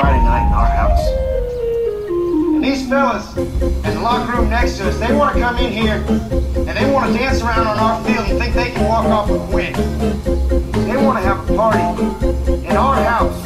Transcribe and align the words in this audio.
Friday 0.00 0.24
night 0.24 0.46
in 0.46 0.52
our 0.52 0.66
house. 0.66 1.08
And 2.54 2.62
these 2.64 2.88
fellas 2.88 3.36
in 3.36 3.94
the 3.94 4.00
locker 4.00 4.38
room 4.38 4.48
next 4.48 4.76
to 4.78 4.88
us, 4.88 4.98
they 4.98 5.12
want 5.12 5.34
to 5.34 5.40
come 5.40 5.56
in 5.56 5.72
here 5.72 5.96
and 6.06 6.68
they 6.68 6.88
want 6.92 7.10
to 7.10 7.18
dance 7.18 7.42
around 7.42 7.66
on 7.66 7.78
our 7.78 8.04
field 8.04 8.28
and 8.28 8.38
think 8.38 8.54
they 8.54 8.70
can 8.70 8.86
walk 8.86 9.06
off 9.06 9.28
and 9.28 9.52
win. 9.52 9.72
They 10.86 10.96
want 10.96 11.18
to 11.18 11.24
have 11.24 11.50
a 11.50 11.56
party 11.56 12.64
in 12.64 12.76
our 12.76 12.94
house. 12.94 13.44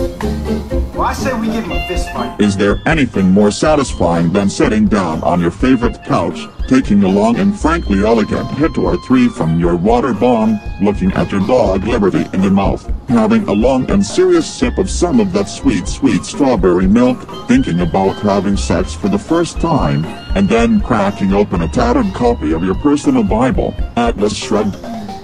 Well, 0.94 1.02
I 1.02 1.14
say 1.14 1.33
we 1.33 1.46
give 1.46 1.62
them 1.62 1.72
a 1.72 1.88
fist 1.88 2.12
fight. 2.12 2.38
Is 2.38 2.58
there 2.58 2.82
anything 2.84 3.30
more 3.30 3.50
satisfying 3.50 4.30
than 4.30 4.50
sitting 4.50 4.87
down 4.87 5.22
on 5.22 5.40
your 5.40 5.50
favorite 5.50 6.04
couch, 6.04 6.46
taking 6.69 7.03
a 7.03 7.08
long 7.08 7.37
and 7.37 7.58
frankly 7.58 8.04
elegant 8.04 8.50
hit 8.53 8.76
or 8.76 8.98
three 9.06 9.28
from 9.30 9.58
your 9.58 9.74
water 9.74 10.12
bomb, 10.12 10.60
looking 10.82 11.12
at 11.14 11.32
your 11.32 11.40
dog 11.46 11.84
Liberty 11.84 12.26
in 12.34 12.42
the 12.42 12.50
mouth, 12.50 12.92
having 13.08 13.46
a 13.48 13.53
long 13.53 13.90
and 13.90 14.04
serious 14.04 14.53
sip 14.53 14.78
of 14.78 14.90
some 14.90 15.21
of 15.21 15.32
that 15.32 15.48
sweet, 15.48 15.87
sweet 15.87 16.24
strawberry 16.24 16.87
milk, 16.87 17.18
thinking 17.46 17.80
about 17.80 18.16
having 18.16 18.56
sex 18.56 18.94
for 18.94 19.08
the 19.08 19.18
first 19.18 19.60
time, 19.60 20.04
and 20.36 20.48
then 20.48 20.80
cracking 20.80 21.32
open 21.32 21.62
a 21.62 21.68
tattered 21.68 22.12
copy 22.14 22.52
of 22.52 22.64
your 22.64 22.74
personal 22.77 23.22
Bible, 23.22 23.74
Atlas 23.96 24.36
Shrugged? 24.36 24.74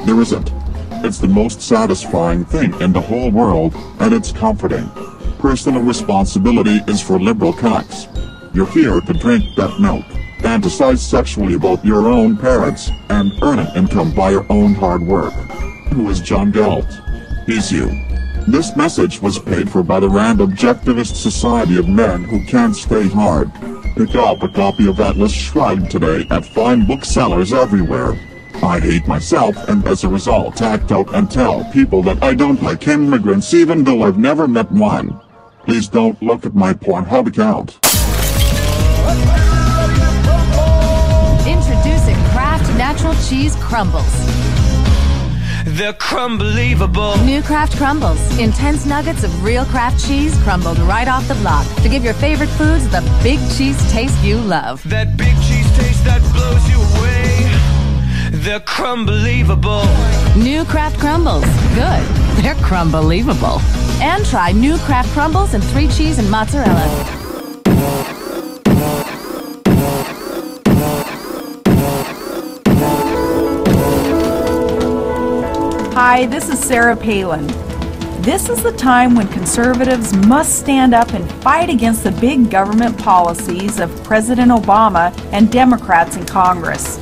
There 0.06 0.20
isn't. 0.20 0.53
It's 1.05 1.19
the 1.19 1.29
most 1.29 1.61
satisfying 1.61 2.45
thing 2.45 2.79
in 2.80 2.93
the 2.93 3.01
whole 3.01 3.30
world, 3.30 3.75
and 4.01 4.12
it's 4.12 4.33
comforting. 4.33 4.89
Personal 5.39 5.83
responsibility 5.83 6.81
is 6.89 7.01
for 7.01 7.20
liberal 7.20 7.53
cocks. 7.53 8.09
You're 8.53 8.67
here 8.67 9.01
to 9.01 9.12
drink 9.12 9.45
that 9.56 9.79
milk, 9.81 10.05
fantasize 10.41 10.98
sexually 10.98 11.55
about 11.55 11.84
your 11.84 12.09
own 12.09 12.37
parents, 12.37 12.91
and 13.09 13.33
earn 13.42 13.61
an 13.61 13.77
income 13.77 14.12
by 14.12 14.31
your 14.31 14.47
own 14.51 14.75
hard 14.75 15.03
work. 15.03 15.33
Who 15.92 16.11
is 16.11 16.20
John 16.20 16.51
Galt? 16.51 16.87
He's 17.48 17.73
you. 17.73 17.87
This 18.47 18.77
message 18.77 19.23
was 19.23 19.38
paid 19.38 19.70
for 19.70 19.83
by 19.83 20.01
the 20.01 20.09
Rand 20.11 20.41
Objectivist 20.41 21.15
Society 21.16 21.79
of 21.79 21.89
Men 21.89 22.25
Who 22.25 22.45
Can't 22.45 22.77
Stay 22.77 23.09
Hard. 23.09 23.51
Pick 23.97 24.14
up 24.17 24.42
a 24.42 24.48
copy 24.50 24.86
of 24.86 25.00
Atlas 25.00 25.33
Shrugged 25.33 25.91
today 25.91 26.27
at 26.31 26.45
fine 26.45 26.86
booksellers 26.86 27.55
everywhere. 27.55 28.12
I 28.62 28.78
hate 28.81 29.08
myself 29.08 29.56
and 29.67 29.83
as 29.89 30.05
a 30.05 30.11
result 30.11 30.61
act 30.61 30.92
out 30.92 31.14
and 31.14 31.31
tell 31.31 31.64
people 31.73 32.03
that 32.03 32.23
I 32.23 32.34
don't 32.34 32.62
like 32.62 32.86
immigrants 32.86 33.55
even 33.55 33.83
though 33.83 34.03
I've 34.03 34.19
never 34.19 34.47
met 34.47 34.70
one. 34.70 35.19
Please 35.64 35.89
don't 35.89 36.23
look 36.23 36.45
at 36.45 36.55
my 36.55 36.75
Pornhub 36.75 37.28
account. 37.28 37.78
Introducing 41.48 42.17
Kraft 42.33 42.69
Natural 42.77 43.14
Cheese 43.27 43.56
Crumbles. 43.56 44.48
They're 45.77 45.92
crumbelievable. 45.92 47.19
New 47.27 47.42
Kraft 47.42 47.77
Crumbles. 47.77 48.38
Intense 48.38 48.86
nuggets 48.86 49.22
of 49.22 49.44
real 49.44 49.66
Kraft 49.66 50.02
cheese 50.02 50.34
crumbled 50.42 50.78
right 50.78 51.06
off 51.06 51.28
the 51.28 51.34
block 51.34 51.66
to 51.83 51.91
give 51.91 52.02
your 52.02 52.14
favorite 52.14 52.48
foods 52.48 52.88
the 52.88 53.02
big 53.22 53.38
cheese 53.55 53.78
taste 53.92 54.19
you 54.24 54.39
love. 54.39 54.83
That 54.89 55.19
big 55.19 55.34
cheese 55.42 55.70
taste 55.77 56.05
that 56.05 56.22
blows 56.33 56.66
you 56.70 56.80
away. 56.98 58.41
They're 58.42 58.61
crumbelievable. 58.61 59.84
New 60.36 60.64
Kraft 60.64 60.98
Crumbles. 60.98 61.44
Good. 61.74 62.02
They're 62.42 62.55
crumbelievable. 62.62 63.61
And 64.00 64.24
try 64.24 64.52
new 64.52 64.78
Kraft 64.78 65.11
Crumbles 65.12 65.52
and 65.52 65.62
three 65.62 65.89
cheese 65.89 66.19
and 66.19 66.30
mozzarella. 66.30 67.19
Hi, 76.01 76.27
this 76.27 76.49
is 76.49 76.61
Sarah 76.61 76.97
Palin. 76.97 77.45
This 78.23 78.49
is 78.49 78.63
the 78.63 78.71
time 78.71 79.17
when 79.17 79.27
conservatives 79.27 80.15
must 80.15 80.61
stand 80.61 80.95
up 80.95 81.13
and 81.13 81.29
fight 81.43 81.69
against 81.69 82.05
the 82.05 82.13
big 82.13 82.53
government 82.53 82.97
policies 82.97 83.81
of 83.81 84.05
President 84.05 84.53
Obama 84.53 85.13
and 85.33 85.51
Democrats 85.51 86.15
in 86.15 86.25
Congress. 86.25 86.99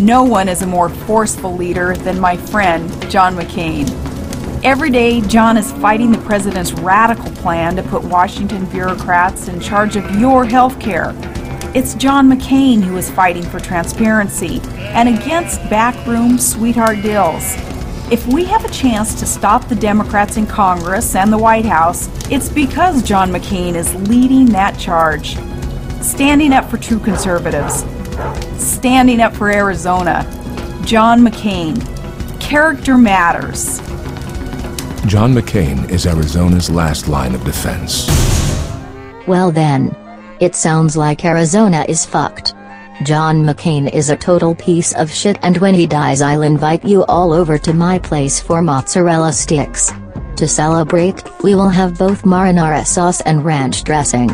No 0.00 0.24
one 0.24 0.48
is 0.48 0.62
a 0.62 0.66
more 0.66 0.88
forceful 0.88 1.54
leader 1.54 1.94
than 1.96 2.18
my 2.18 2.34
friend, 2.34 2.88
John 3.10 3.36
McCain. 3.36 3.90
Every 4.64 4.88
day, 4.88 5.20
John 5.20 5.58
is 5.58 5.70
fighting 5.72 6.10
the 6.10 6.16
president's 6.16 6.72
radical 6.72 7.30
plan 7.32 7.76
to 7.76 7.82
put 7.82 8.02
Washington 8.04 8.64
bureaucrats 8.70 9.48
in 9.48 9.60
charge 9.60 9.96
of 9.96 10.18
your 10.18 10.46
health 10.46 10.80
care. 10.80 11.12
It's 11.74 11.92
John 11.92 12.30
McCain 12.30 12.82
who 12.82 12.96
is 12.96 13.10
fighting 13.10 13.42
for 13.42 13.60
transparency 13.60 14.62
and 14.94 15.10
against 15.10 15.60
backroom 15.68 16.38
sweetheart 16.38 17.02
deals. 17.02 17.73
If 18.10 18.26
we 18.26 18.44
have 18.44 18.66
a 18.66 18.68
chance 18.68 19.18
to 19.18 19.24
stop 19.24 19.66
the 19.66 19.74
Democrats 19.74 20.36
in 20.36 20.46
Congress 20.46 21.14
and 21.14 21.32
the 21.32 21.38
White 21.38 21.64
House, 21.64 22.06
it's 22.30 22.50
because 22.50 23.02
John 23.02 23.30
McCain 23.30 23.74
is 23.74 23.94
leading 24.08 24.44
that 24.46 24.78
charge. 24.78 25.38
Standing 26.02 26.52
up 26.52 26.68
for 26.68 26.76
true 26.76 26.98
conservatives. 26.98 27.82
Standing 28.62 29.22
up 29.22 29.34
for 29.34 29.50
Arizona. 29.50 30.22
John 30.84 31.22
McCain. 31.22 31.80
Character 32.42 32.98
matters. 32.98 33.78
John 35.06 35.32
McCain 35.32 35.88
is 35.88 36.06
Arizona's 36.06 36.68
last 36.68 37.08
line 37.08 37.34
of 37.34 37.42
defense. 37.42 38.06
Well 39.26 39.50
then. 39.50 39.96
It 40.40 40.54
sounds 40.54 40.94
like 40.94 41.24
Arizona 41.24 41.86
is 41.88 42.04
fucked. 42.04 42.54
John 43.02 43.44
McCain 43.44 43.92
is 43.92 44.08
a 44.08 44.16
total 44.16 44.54
piece 44.54 44.94
of 44.94 45.10
shit 45.10 45.36
and 45.42 45.58
when 45.58 45.74
he 45.74 45.86
dies 45.86 46.22
I'll 46.22 46.42
invite 46.42 46.84
you 46.84 47.04
all 47.06 47.32
over 47.32 47.58
to 47.58 47.72
my 47.72 47.98
place 47.98 48.38
for 48.38 48.62
mozzarella 48.62 49.32
sticks. 49.32 49.92
To 50.36 50.46
celebrate, 50.46 51.22
we 51.42 51.56
will 51.56 51.68
have 51.68 51.98
both 51.98 52.22
marinara 52.22 52.86
sauce 52.86 53.20
and 53.22 53.44
ranch 53.44 53.82
dressing. 53.82 54.28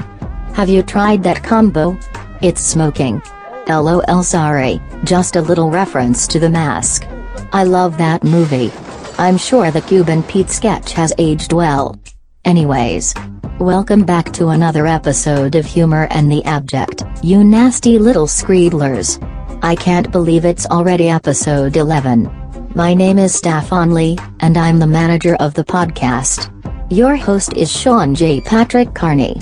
Have 0.54 0.68
you 0.68 0.82
tried 0.82 1.22
that 1.22 1.42
combo? 1.42 1.98
It's 2.42 2.60
smoking. 2.60 3.22
LOL 3.66 4.22
sorry, 4.22 4.80
just 5.04 5.36
a 5.36 5.42
little 5.42 5.70
reference 5.70 6.26
to 6.28 6.38
The 6.38 6.50
Mask. 6.50 7.06
I 7.52 7.64
love 7.64 7.96
that 7.96 8.24
movie. 8.24 8.70
I'm 9.18 9.38
sure 9.38 9.70
the 9.70 9.80
Cuban 9.80 10.22
Pete 10.22 10.50
sketch 10.50 10.92
has 10.92 11.14
aged 11.18 11.52
well. 11.52 11.98
Anyways. 12.44 13.14
Welcome 13.60 14.06
back 14.06 14.32
to 14.32 14.48
another 14.48 14.86
episode 14.86 15.54
of 15.54 15.66
Humor 15.66 16.08
in 16.12 16.30
the 16.30 16.42
Abject, 16.46 17.02
you 17.22 17.44
nasty 17.44 17.98
little 17.98 18.26
screedlers. 18.26 19.18
I 19.62 19.74
can't 19.74 20.10
believe 20.10 20.46
it's 20.46 20.64
already 20.64 21.10
episode 21.10 21.76
11. 21.76 22.70
My 22.74 22.94
name 22.94 23.18
is 23.18 23.34
Stefan 23.34 23.92
Lee, 23.92 24.16
and 24.40 24.56
I'm 24.56 24.78
the 24.78 24.86
manager 24.86 25.34
of 25.34 25.52
the 25.52 25.64
podcast. 25.64 26.50
Your 26.90 27.16
host 27.16 27.52
is 27.52 27.70
Sean 27.70 28.14
J. 28.14 28.40
Patrick 28.40 28.94
Carney. 28.94 29.38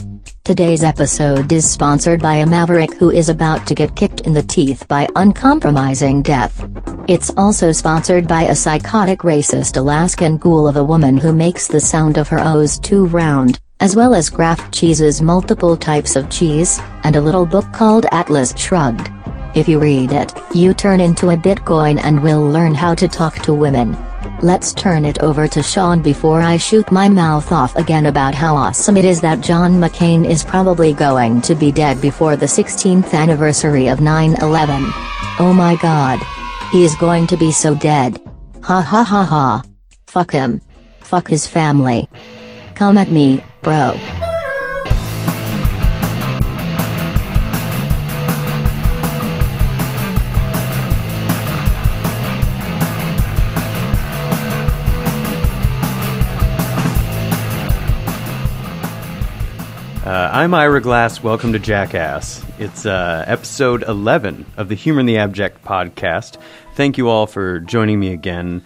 Today's 0.48 0.82
episode 0.82 1.52
is 1.52 1.70
sponsored 1.70 2.22
by 2.22 2.36
a 2.36 2.46
maverick 2.46 2.94
who 2.94 3.10
is 3.10 3.28
about 3.28 3.66
to 3.66 3.74
get 3.74 3.94
kicked 3.94 4.22
in 4.22 4.32
the 4.32 4.42
teeth 4.42 4.88
by 4.88 5.06
uncompromising 5.14 6.22
death. 6.22 6.66
It's 7.06 7.30
also 7.36 7.70
sponsored 7.70 8.26
by 8.26 8.44
a 8.44 8.54
psychotic 8.54 9.18
racist 9.18 9.76
Alaskan 9.76 10.38
ghoul 10.38 10.66
of 10.66 10.78
a 10.78 10.82
woman 10.82 11.18
who 11.18 11.34
makes 11.34 11.68
the 11.68 11.78
sound 11.78 12.16
of 12.16 12.28
her 12.28 12.40
O's 12.40 12.78
too 12.78 13.04
round, 13.08 13.60
as 13.80 13.94
well 13.94 14.14
as 14.14 14.30
Kraft 14.30 14.72
Cheese's 14.72 15.20
multiple 15.20 15.76
types 15.76 16.16
of 16.16 16.30
cheese, 16.30 16.80
and 17.04 17.16
a 17.16 17.20
little 17.20 17.44
book 17.44 17.70
called 17.74 18.06
Atlas 18.10 18.54
Shrugged. 18.56 19.10
If 19.54 19.68
you 19.68 19.78
read 19.78 20.12
it, 20.12 20.32
you 20.54 20.72
turn 20.72 21.00
into 21.00 21.28
a 21.28 21.36
Bitcoin 21.36 22.00
and 22.02 22.22
will 22.22 22.42
learn 22.42 22.74
how 22.74 22.94
to 22.94 23.06
talk 23.06 23.34
to 23.40 23.52
women. 23.52 23.98
Let's 24.40 24.72
turn 24.72 25.04
it 25.04 25.18
over 25.20 25.48
to 25.48 25.62
Sean 25.62 26.00
before 26.00 26.40
I 26.40 26.56
shoot 26.56 26.92
my 26.92 27.08
mouth 27.08 27.50
off 27.50 27.74
again 27.76 28.06
about 28.06 28.34
how 28.34 28.54
awesome 28.54 28.96
it 28.96 29.04
is 29.04 29.20
that 29.20 29.40
John 29.40 29.80
McCain 29.80 30.24
is 30.24 30.44
probably 30.44 30.92
going 30.92 31.40
to 31.42 31.54
be 31.54 31.72
dead 31.72 32.00
before 32.00 32.36
the 32.36 32.46
16th 32.46 33.12
anniversary 33.14 33.88
of 33.88 33.98
9-11. 33.98 34.90
Oh 35.40 35.52
my 35.52 35.76
god. 35.76 36.20
He 36.70 36.84
is 36.84 36.94
going 36.96 37.26
to 37.28 37.36
be 37.36 37.50
so 37.50 37.74
dead. 37.74 38.20
Ha 38.62 38.80
ha 38.80 39.02
ha 39.02 39.24
ha. 39.24 39.62
Fuck 40.06 40.32
him. 40.32 40.60
Fuck 41.00 41.28
his 41.28 41.46
family. 41.46 42.08
Come 42.74 42.98
at 42.98 43.10
me, 43.10 43.42
bro. 43.62 43.98
Uh, 60.08 60.30
I'm 60.32 60.54
Ira 60.54 60.80
Glass. 60.80 61.22
Welcome 61.22 61.52
to 61.52 61.58
Jackass. 61.58 62.42
It's 62.58 62.86
uh, 62.86 63.26
episode 63.26 63.82
11 63.82 64.46
of 64.56 64.70
the 64.70 64.74
Humor 64.74 65.00
in 65.00 65.06
the 65.06 65.18
Abject 65.18 65.62
podcast. 65.62 66.38
Thank 66.76 66.96
you 66.96 67.10
all 67.10 67.26
for 67.26 67.60
joining 67.60 68.00
me 68.00 68.14
again. 68.14 68.64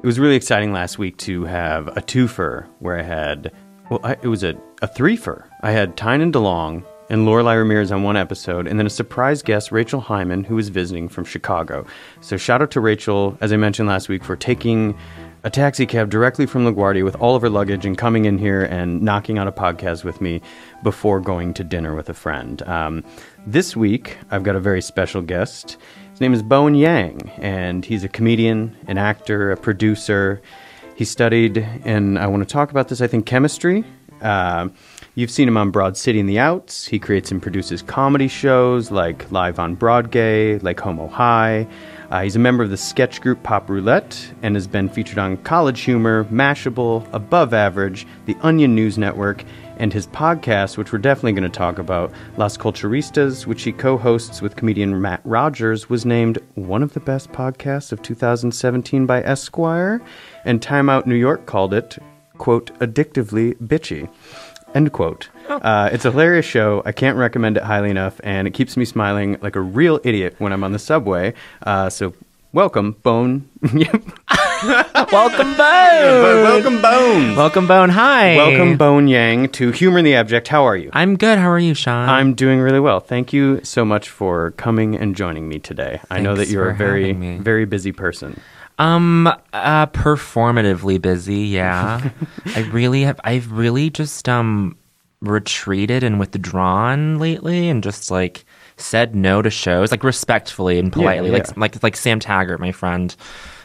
It 0.00 0.06
was 0.06 0.20
really 0.20 0.36
exciting 0.36 0.72
last 0.72 0.96
week 0.96 1.16
to 1.16 1.46
have 1.46 1.88
a 1.88 2.00
twofer 2.00 2.68
where 2.78 2.96
I 2.96 3.02
had, 3.02 3.52
well, 3.90 3.98
I, 4.04 4.12
it 4.12 4.28
was 4.28 4.44
a, 4.44 4.50
a 4.82 4.86
threefer. 4.86 5.46
I 5.62 5.72
had 5.72 5.96
Tynan 5.96 6.30
DeLong 6.30 6.84
and 7.10 7.26
Lorelai 7.26 7.56
Ramirez 7.56 7.90
on 7.90 8.04
one 8.04 8.16
episode, 8.16 8.68
and 8.68 8.78
then 8.78 8.86
a 8.86 8.90
surprise 8.90 9.42
guest, 9.42 9.72
Rachel 9.72 10.00
Hyman, 10.00 10.44
who 10.44 10.54
was 10.54 10.68
visiting 10.68 11.08
from 11.08 11.24
Chicago. 11.24 11.84
So 12.20 12.36
shout 12.36 12.62
out 12.62 12.70
to 12.70 12.80
Rachel, 12.80 13.36
as 13.40 13.52
I 13.52 13.56
mentioned 13.56 13.88
last 13.88 14.08
week, 14.08 14.22
for 14.22 14.36
taking 14.36 14.96
a 15.44 15.50
taxi 15.50 15.84
cab 15.84 16.08
directly 16.08 16.46
from 16.46 16.64
LaGuardia 16.64 17.04
with 17.04 17.14
all 17.16 17.36
of 17.36 17.42
her 17.42 17.50
luggage 17.50 17.84
and 17.84 17.98
coming 17.98 18.24
in 18.24 18.38
here 18.38 18.62
and 18.64 19.02
knocking 19.02 19.36
out 19.36 19.46
a 19.46 19.52
podcast 19.52 20.02
with 20.02 20.22
me 20.22 20.40
before 20.82 21.20
going 21.20 21.52
to 21.52 21.62
dinner 21.62 21.94
with 21.94 22.08
a 22.08 22.14
friend. 22.14 22.62
Um, 22.62 23.04
this 23.46 23.76
week, 23.76 24.16
I've 24.30 24.42
got 24.42 24.56
a 24.56 24.60
very 24.60 24.80
special 24.80 25.20
guest. 25.20 25.76
His 26.12 26.20
name 26.22 26.32
is 26.32 26.42
Bowen 26.42 26.74
Yang, 26.74 27.30
and 27.36 27.84
he's 27.84 28.04
a 28.04 28.08
comedian, 28.08 28.74
an 28.86 28.96
actor, 28.96 29.52
a 29.52 29.56
producer. 29.56 30.40
He 30.96 31.04
studied, 31.04 31.58
and 31.84 32.18
I 32.18 32.26
want 32.26 32.42
to 32.42 32.50
talk 32.50 32.70
about 32.70 32.88
this, 32.88 33.02
I 33.02 33.06
think, 33.06 33.26
chemistry. 33.26 33.84
Uh, 34.22 34.68
you've 35.14 35.30
seen 35.30 35.46
him 35.46 35.58
on 35.58 35.70
Broad 35.70 35.98
City 35.98 36.20
and 36.20 36.28
the 36.28 36.38
Outs. 36.38 36.86
He 36.86 36.98
creates 36.98 37.30
and 37.30 37.42
produces 37.42 37.82
comedy 37.82 38.28
shows 38.28 38.90
like 38.90 39.30
Live 39.30 39.58
on 39.58 39.76
Broadgay, 39.76 40.62
like 40.62 40.80
Homo 40.80 41.06
High. 41.06 41.66
Uh, 42.14 42.22
he's 42.22 42.36
a 42.36 42.38
member 42.38 42.62
of 42.62 42.70
the 42.70 42.76
sketch 42.76 43.20
group 43.20 43.42
Pop 43.42 43.68
Roulette 43.68 44.32
and 44.42 44.54
has 44.54 44.68
been 44.68 44.88
featured 44.88 45.18
on 45.18 45.36
College 45.38 45.80
Humor, 45.80 46.22
Mashable, 46.26 47.04
Above 47.12 47.52
Average, 47.52 48.06
The 48.26 48.36
Onion 48.40 48.72
News 48.72 48.96
Network, 48.96 49.42
and 49.78 49.92
his 49.92 50.06
podcast, 50.06 50.78
which 50.78 50.92
we're 50.92 51.00
definitely 51.00 51.32
going 51.32 51.50
to 51.50 51.58
talk 51.58 51.80
about, 51.80 52.12
Las 52.36 52.56
Culturistas, 52.56 53.48
which 53.48 53.64
he 53.64 53.72
co 53.72 53.96
hosts 53.98 54.40
with 54.40 54.54
comedian 54.54 55.02
Matt 55.02 55.22
Rogers, 55.24 55.90
was 55.90 56.06
named 56.06 56.38
one 56.54 56.84
of 56.84 56.94
the 56.94 57.00
best 57.00 57.32
podcasts 57.32 57.90
of 57.90 58.00
2017 58.02 59.06
by 59.06 59.20
Esquire, 59.24 60.00
and 60.44 60.62
Time 60.62 60.88
Out 60.88 61.08
New 61.08 61.16
York 61.16 61.46
called 61.46 61.74
it, 61.74 61.98
quote, 62.38 62.72
addictively 62.78 63.54
bitchy. 63.54 64.08
End 64.74 64.92
quote. 64.92 65.28
Uh, 65.48 65.88
it's 65.92 66.04
a 66.04 66.10
hilarious 66.10 66.44
show. 66.44 66.82
I 66.84 66.90
can't 66.90 67.16
recommend 67.16 67.56
it 67.56 67.62
highly 67.62 67.90
enough, 67.90 68.20
and 68.24 68.48
it 68.48 68.52
keeps 68.52 68.76
me 68.76 68.84
smiling 68.84 69.38
like 69.40 69.54
a 69.54 69.60
real 69.60 70.00
idiot 70.02 70.34
when 70.38 70.52
I'm 70.52 70.64
on 70.64 70.72
the 70.72 70.78
subway. 70.80 71.32
Uh, 71.62 71.88
so, 71.90 72.12
welcome, 72.54 72.92
Bone. 73.02 73.48
Welcome, 75.12 75.54
Bone. 75.56 76.42
welcome, 76.42 76.80
Bone. 76.80 77.36
Welcome, 77.36 77.66
Bone. 77.66 77.90
Hi. 77.90 78.36
Welcome, 78.36 78.78
Bone 78.78 79.08
Yang, 79.08 79.50
to 79.50 79.70
Humor 79.72 79.98
in 79.98 80.04
the 80.06 80.14
Abject. 80.14 80.48
How 80.48 80.64
are 80.64 80.76
you? 80.76 80.88
I'm 80.94 81.16
good. 81.16 81.38
How 81.38 81.50
are 81.50 81.58
you, 81.58 81.74
Sean? 81.74 82.08
I'm 82.08 82.32
doing 82.32 82.60
really 82.60 82.80
well. 82.80 82.98
Thank 83.00 83.34
you 83.34 83.60
so 83.62 83.84
much 83.84 84.08
for 84.08 84.52
coming 84.52 84.94
and 84.96 85.14
joining 85.14 85.48
me 85.50 85.58
today. 85.58 86.00
I 86.10 86.20
know 86.20 86.32
that 86.34 86.42
Thanks 86.44 86.52
you're 86.52 86.70
a 86.70 86.72
for 86.72 86.78
very, 86.78 87.08
having 87.08 87.20
me. 87.20 87.38
very 87.38 87.66
busy 87.66 87.92
person. 87.92 88.40
um 88.78 89.26
uh 89.52 89.86
performatively 89.88 91.00
busy. 91.02 91.40
Yeah, 91.48 92.10
I 92.46 92.60
really 92.72 93.02
have. 93.02 93.20
I've 93.22 93.52
really 93.52 93.90
just 93.90 94.28
um 94.30 94.78
retreated 95.20 96.02
and 96.02 96.18
withdrawn 96.18 97.18
lately, 97.18 97.68
and 97.68 97.82
just 97.82 98.10
like 98.10 98.46
said 98.76 99.14
no 99.14 99.42
to 99.42 99.50
shows, 99.50 99.90
like 99.90 100.04
respectfully 100.04 100.78
and 100.78 100.92
politely. 100.92 101.28
yeah. 101.30 101.38
Like 101.38 101.56
like 101.56 101.82
like 101.82 101.96
Sam 101.96 102.20
Taggart, 102.20 102.60
my 102.60 102.72
friend, 102.72 103.14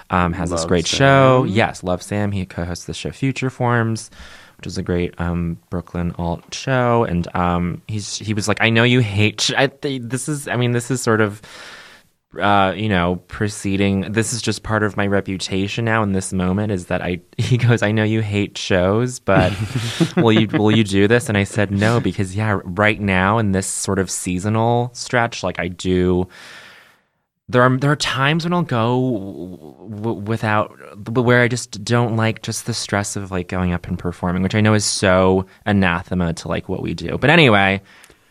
um 0.09 0.33
has 0.33 0.49
this 0.49 0.65
great 0.65 0.87
Sam. 0.87 0.97
show. 0.97 1.43
Yes, 1.45 1.83
love 1.83 2.01
Sam. 2.01 2.31
He 2.31 2.45
co-hosts 2.45 2.85
the 2.85 2.93
show 2.93 3.11
Future 3.11 3.49
Forms. 3.49 4.09
Which 4.57 4.67
is 4.67 4.77
a 4.77 4.83
great 4.83 5.13
um, 5.21 5.57
Brooklyn 5.69 6.13
alt 6.17 6.53
show, 6.53 7.05
and 7.05 7.33
um, 7.33 7.81
he's 7.87 8.17
he 8.17 8.33
was 8.33 8.49
like, 8.49 8.57
I 8.59 8.69
know 8.69 8.83
you 8.83 8.99
hate. 8.99 9.39
Sh- 9.39 9.53
I, 9.55 9.67
th- 9.67 10.01
this 10.03 10.27
is, 10.27 10.49
I 10.49 10.57
mean, 10.57 10.73
this 10.73 10.91
is 10.91 11.01
sort 11.01 11.21
of 11.21 11.41
uh, 12.37 12.73
you 12.75 12.89
know, 12.89 13.15
proceeding. 13.27 14.11
This 14.11 14.33
is 14.33 14.41
just 14.41 14.61
part 14.61 14.83
of 14.83 14.95
my 14.95 15.07
reputation 15.07 15.85
now. 15.85 16.03
In 16.03 16.11
this 16.11 16.31
moment, 16.31 16.71
is 16.71 16.85
that 16.87 17.01
I 17.01 17.21
he 17.37 17.57
goes, 17.57 17.81
I 17.81 17.91
know 17.91 18.03
you 18.03 18.21
hate 18.21 18.57
shows, 18.57 19.19
but 19.19 19.53
will 20.17 20.31
you 20.31 20.47
will 20.47 20.75
you 20.75 20.83
do 20.83 21.07
this? 21.07 21.27
And 21.29 21.37
I 21.37 21.43
said 21.43 21.71
no 21.71 21.99
because 21.99 22.35
yeah, 22.35 22.59
right 22.63 22.99
now 22.99 23.39
in 23.39 23.51
this 23.51 23.67
sort 23.67 23.99
of 23.99 24.11
seasonal 24.11 24.91
stretch, 24.93 25.43
like 25.43 25.59
I 25.59 25.67
do. 25.67 26.27
There 27.51 27.63
are 27.63 27.77
there 27.77 27.91
are 27.91 27.95
times 27.95 28.43
when 28.43 28.53
I'll 28.53 28.61
go 28.61 29.79
w- 29.89 30.19
without 30.19 30.69
where 31.17 31.41
I 31.41 31.47
just 31.47 31.83
don't 31.83 32.15
like 32.15 32.43
just 32.43 32.67
the 32.67 32.75
stress 32.75 33.15
of 33.15 33.31
like 33.31 33.47
going 33.47 33.73
up 33.73 33.87
and 33.87 33.97
performing, 33.97 34.43
which 34.43 34.53
I 34.53 34.61
know 34.61 34.75
is 34.75 34.85
so 34.85 35.47
anathema 35.65 36.33
to 36.33 36.47
like 36.47 36.69
what 36.69 36.83
we 36.83 36.93
do. 36.93 37.17
But 37.17 37.31
anyway, 37.31 37.81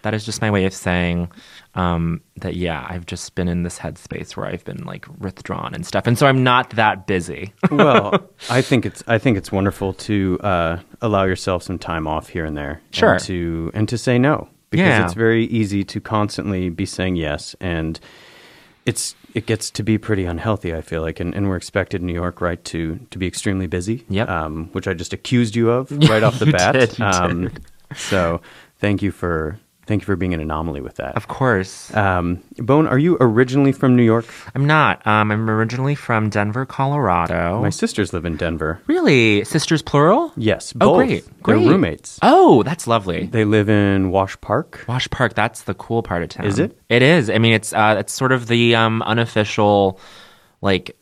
that 0.03 0.15
is 0.15 0.25
just 0.25 0.41
my 0.41 0.51
way 0.51 0.65
of 0.65 0.73
saying 0.73 1.31
um, 1.75 2.21
that 2.37 2.55
yeah, 2.57 2.87
I've 2.89 3.07
just 3.07 3.35
been 3.35 3.49
in 3.49 3.63
this 3.63 3.79
headspace 3.79 4.37
where 4.37 4.47
I've 4.47 4.65
been 4.65 4.85
like 4.85 5.07
withdrawn 5.21 5.75
and 5.75 5.85
stuff, 5.87 6.07
and 6.07 6.17
so 6.19 6.27
I'm 6.27 6.43
not 6.43 6.71
that 6.71 7.07
busy. 7.07 7.53
well, 7.71 8.29
I 8.51 8.63
think 8.63 8.87
it's 8.87 9.03
I 9.07 9.19
think 9.19 9.37
it's 9.37 9.51
wonderful 9.53 9.93
to 9.95 10.39
uh, 10.41 10.79
allow 11.03 11.25
yourself 11.25 11.63
some 11.63 11.79
time 11.79 12.07
off 12.07 12.29
here 12.29 12.45
and 12.45 12.57
there, 12.57 12.81
Sure. 12.93 13.15
and 13.15 13.23
to 13.25 13.71
and 13.75 13.89
to 13.89 13.99
say 13.99 14.19
no 14.19 14.49
because 14.71 14.87
Yeah. 14.87 15.05
it's 15.05 15.15
very 15.15 15.45
easy 15.47 15.85
to 15.85 16.01
constantly 16.01 16.69
be 16.69 16.87
saying 16.87 17.17
yes, 17.17 17.55
and 17.61 17.99
it's 18.87 19.15
it 19.35 19.45
gets 19.47 19.71
to 19.71 19.83
be 19.83 19.99
pretty 19.99 20.25
unhealthy. 20.25 20.75
I 20.75 20.81
feel 20.81 21.03
like, 21.03 21.21
and, 21.21 21.35
and 21.35 21.49
we're 21.49 21.57
expected 21.57 22.01
in 22.01 22.07
New 22.07 22.15
York, 22.15 22.41
right, 22.41 22.63
to 22.67 22.99
to 23.11 23.19
be 23.19 23.27
extremely 23.27 23.67
busy. 23.67 24.05
Yep. 24.09 24.29
Um, 24.29 24.69
which 24.73 24.89
I 24.89 24.95
just 24.95 25.13
accused 25.13 25.55
you 25.55 25.71
of 25.71 25.91
right 26.09 26.23
off 26.23 26.39
the 26.39 26.47
bat. 26.47 26.73
did, 26.75 27.01
um. 27.01 27.51
So 27.97 28.41
thank 28.79 29.01
you 29.03 29.11
for 29.11 29.59
thank 29.89 30.03
you 30.03 30.07
for 30.07 30.15
being 30.15 30.35
an 30.35 30.41
anomaly 30.41 30.81
with 30.81 30.97
that. 30.97 31.17
of 31.17 31.27
course, 31.27 31.93
Um, 31.97 32.39
Bone, 32.59 32.87
are 32.87 32.99
you 32.99 33.17
originally 33.21 33.73
from 33.73 33.97
New 33.97 34.05
York? 34.05 34.27
I'm 34.55 34.67
not. 34.67 35.05
Um, 35.07 35.33
I'm 35.33 35.49
originally 35.51 35.95
from 35.97 36.29
Denver, 36.31 36.65
Colorado. 36.67 37.61
My 37.61 37.71
sisters 37.71 38.13
live 38.13 38.25
in 38.25 38.37
Denver. 38.37 38.81
really, 38.87 39.43
sisters 39.45 39.83
plural? 39.83 40.33
Yes, 40.37 40.73
Both. 40.73 40.89
Oh, 40.89 40.93
both. 40.93 41.07
great, 41.09 41.25
They're 41.25 41.57
great. 41.57 41.67
roommates. 41.69 42.19
Oh, 42.23 42.63
that's 42.63 42.87
lovely. 42.87 43.27
They 43.27 43.45
live 43.45 43.69
in 43.69 44.11
Wash 44.11 44.41
Park. 44.41 44.85
Wash 44.87 45.09
Park, 45.11 45.35
that's 45.35 45.63
the 45.63 45.75
cool 45.75 46.03
part 46.03 46.23
of 46.23 46.29
town. 46.29 46.47
Is 46.47 46.59
it? 46.59 46.79
It 46.89 47.03
is. 47.03 47.31
I 47.31 47.39
mean, 47.39 47.55
it's 47.55 47.73
uh, 47.73 47.97
it's 47.99 48.13
sort 48.13 48.33
of 48.33 48.47
the 48.47 48.75
um, 48.77 49.03
unofficial, 49.03 49.99
like 50.61 50.97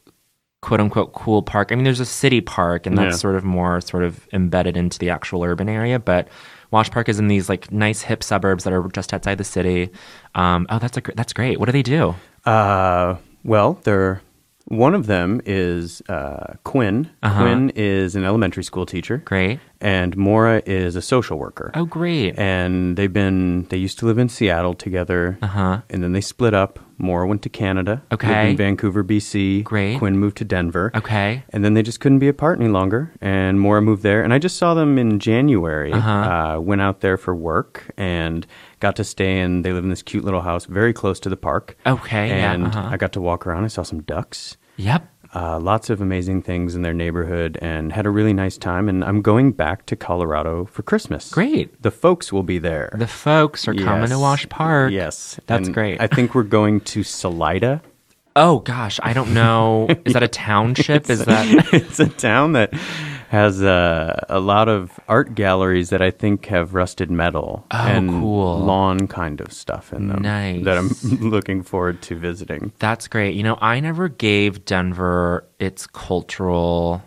quote 0.63 0.81
unquote 0.81 1.13
cool 1.13 1.43
park. 1.43 1.71
I 1.71 1.75
mean, 1.75 1.85
there's 1.85 2.01
a 2.01 2.07
city 2.07 2.41
park, 2.41 2.87
and 2.87 2.97
that's 2.97 3.15
Yeah. 3.15 3.19
sort 3.19 3.35
of 3.37 3.45
more 3.45 3.81
sort 3.81 4.03
of 4.05 4.27
embedded 4.33 4.77
into 4.77 4.99
the 4.99 5.11
actual 5.11 5.45
urban 5.45 5.69
area. 5.69 5.99
But 5.99 6.29
Wash 6.71 6.91
Park 6.91 7.09
is 7.09 7.19
in 7.19 7.29
these 7.29 7.49
like 7.49 7.71
nice 7.73 8.03
hip 8.03 8.23
suburbs 8.23 8.65
that 8.65 8.73
are 8.73 8.87
just 8.89 9.13
outside 9.15 9.39
the 9.39 9.45
city. 9.45 9.91
Um, 10.35 10.67
oh, 10.71 10.79
that's 10.79 10.97
a 10.97 11.01
gr- 11.01 11.13
that's 11.15 11.33
great. 11.33 11.59
What 11.59 11.67
do 11.67 11.73
they 11.73 11.83
do? 11.83 12.15
Uh, 12.45 13.17
well, 13.45 13.81
they're 13.85 14.23
one 14.67 14.95
of 14.95 15.07
them 15.07 15.41
is 15.47 16.03
uh, 16.09 16.55
Quinn. 16.65 17.11
Uh-huh. 17.23 17.41
Quinn 17.41 17.71
is 17.77 18.17
an 18.17 18.25
elementary 18.25 18.65
school 18.65 18.85
teacher. 18.85 19.19
Great. 19.19 19.61
And 19.81 20.17
Mora 20.17 20.63
is 20.67 20.97
a 20.97 21.03
social 21.03 21.39
worker. 21.39 21.71
Oh, 21.75 21.85
great. 21.85 22.37
And 22.39 22.97
they've 22.97 23.13
been 23.13 23.65
they 23.69 23.77
used 23.77 23.99
to 24.01 24.07
live 24.07 24.19
in 24.19 24.29
Seattle 24.29 24.75
together. 24.75 25.39
Uh-huh. 25.41 25.83
And 25.89 26.03
then 26.03 26.13
they 26.13 26.21
split 26.21 26.53
up. 26.53 26.81
Mora 26.99 27.29
went 27.29 27.43
to 27.43 27.49
Canada. 27.49 28.03
Okay. 28.11 28.29
Lived 28.29 28.51
in 28.51 28.57
Vancouver, 28.57 29.05
BC. 29.05 29.63
Great. 29.63 29.99
Quinn 29.99 30.19
moved 30.19 30.39
to 30.39 30.45
Denver. 30.45 30.91
Okay. 30.95 31.45
And 31.51 31.65
then 31.65 31.75
they 31.75 31.83
just 31.83 32.01
couldn't 32.01 32.19
be 32.21 32.29
apart 32.29 32.59
any 32.59 32.71
longer. 32.71 33.13
And 33.21 33.61
Mora 33.61 33.83
moved 33.83 34.03
there. 34.03 34.23
And 34.23 34.33
I 34.33 34.39
just 34.39 34.57
saw 34.57 34.75
them 34.75 34.99
in 34.99 35.21
January. 35.21 35.93
Uh-huh. 35.93 36.11
Uh, 36.11 36.61
went 36.61 36.81
out 36.81 37.03
there 37.03 37.17
for 37.17 37.35
work 37.35 37.91
and 37.97 38.47
got 38.87 38.95
to 38.97 39.05
stay 39.05 39.41
in. 39.41 39.63
They 39.63 39.73
live 39.73 39.83
in 39.83 39.91
this 39.91 40.03
cute 40.03 40.25
little 40.25 40.43
house 40.43 40.65
very 40.67 40.93
close 40.93 41.19
to 41.21 41.29
the 41.29 41.37
park. 41.37 41.77
Okay, 41.85 42.29
yeah, 42.29 42.53
And 42.53 42.67
uh-huh. 42.69 42.89
I 42.93 42.97
got 42.97 43.13
to 43.15 43.21
walk 43.21 43.45
around. 43.45 43.65
I 43.65 43.67
saw 43.67 43.83
some 43.83 44.03
ducks. 44.03 44.57
Yep. 44.77 45.09
Uh, 45.35 45.59
lots 45.59 45.91
of 45.91 46.01
amazing 46.01 46.41
things 46.43 46.77
in 46.77 46.83
their 46.83 46.95
neighborhood 46.95 47.59
and 47.61 47.93
had 47.93 48.07
a 48.07 48.11
really 48.11 48.33
nice 48.33 48.57
time. 48.57 48.89
And 48.89 49.03
I'm 49.05 49.23
going 49.23 49.51
back 49.51 49.87
to 49.87 49.97
Colorado 49.97 50.67
for 50.67 50.83
Christmas. 50.85 51.31
Great. 51.33 51.83
The 51.83 51.91
folks 51.91 52.33
will 52.33 52.45
be 52.45 52.59
there. 52.61 52.95
The 52.97 53.09
folks 53.09 53.67
are 53.67 53.75
coming 53.75 54.07
to 54.07 54.15
Yes. 54.15 54.21
Wash 54.21 54.49
Park. 54.49 54.93
Yes. 54.93 55.41
That's 55.47 55.67
And 55.67 55.75
great. 55.75 56.01
I 56.01 56.07
think 56.07 56.37
we're 56.37 56.45
going 56.45 56.81
to 56.93 57.03
Salida. 57.03 57.83
Oh 58.37 58.61
gosh, 58.61 59.01
I 59.03 59.15
don't 59.15 59.35
know. 59.35 59.89
Is 60.05 60.13
that 60.13 60.23
a 60.23 60.29
township? 60.29 61.11
Is 61.11 61.25
that 61.25 61.47
it's 61.73 61.99
a 61.99 62.09
town 62.09 62.53
that 62.53 62.73
has 63.29 63.63
uh, 63.63 64.25
a 64.29 64.39
lot 64.39 64.69
of 64.69 64.99
art 65.09 65.35
galleries 65.35 65.91
that 65.91 66.01
I 66.01 66.11
think 66.11 66.47
have 66.47 66.75
rusted 66.75 67.11
metal 67.11 67.67
Oh, 67.73 67.77
and 67.77 68.09
cool. 68.09 68.59
lawn 68.61 69.09
kind 69.09 69.41
of 69.41 69.53
stuff 69.53 69.93
in 69.93 70.09
them. 70.09 70.23
Nice. 70.23 70.65
That 70.65 70.79
I'm 70.79 70.89
looking 71.31 71.63
forward 71.63 72.03
to 72.03 72.15
visiting. 72.17 72.73
That's 72.79 73.09
great. 73.09 73.35
You 73.35 73.43
know, 73.43 73.59
I 73.61 73.81
never 73.81 74.09
gave 74.09 74.65
Denver 74.65 75.45
its 75.59 75.87
cultural 75.89 77.03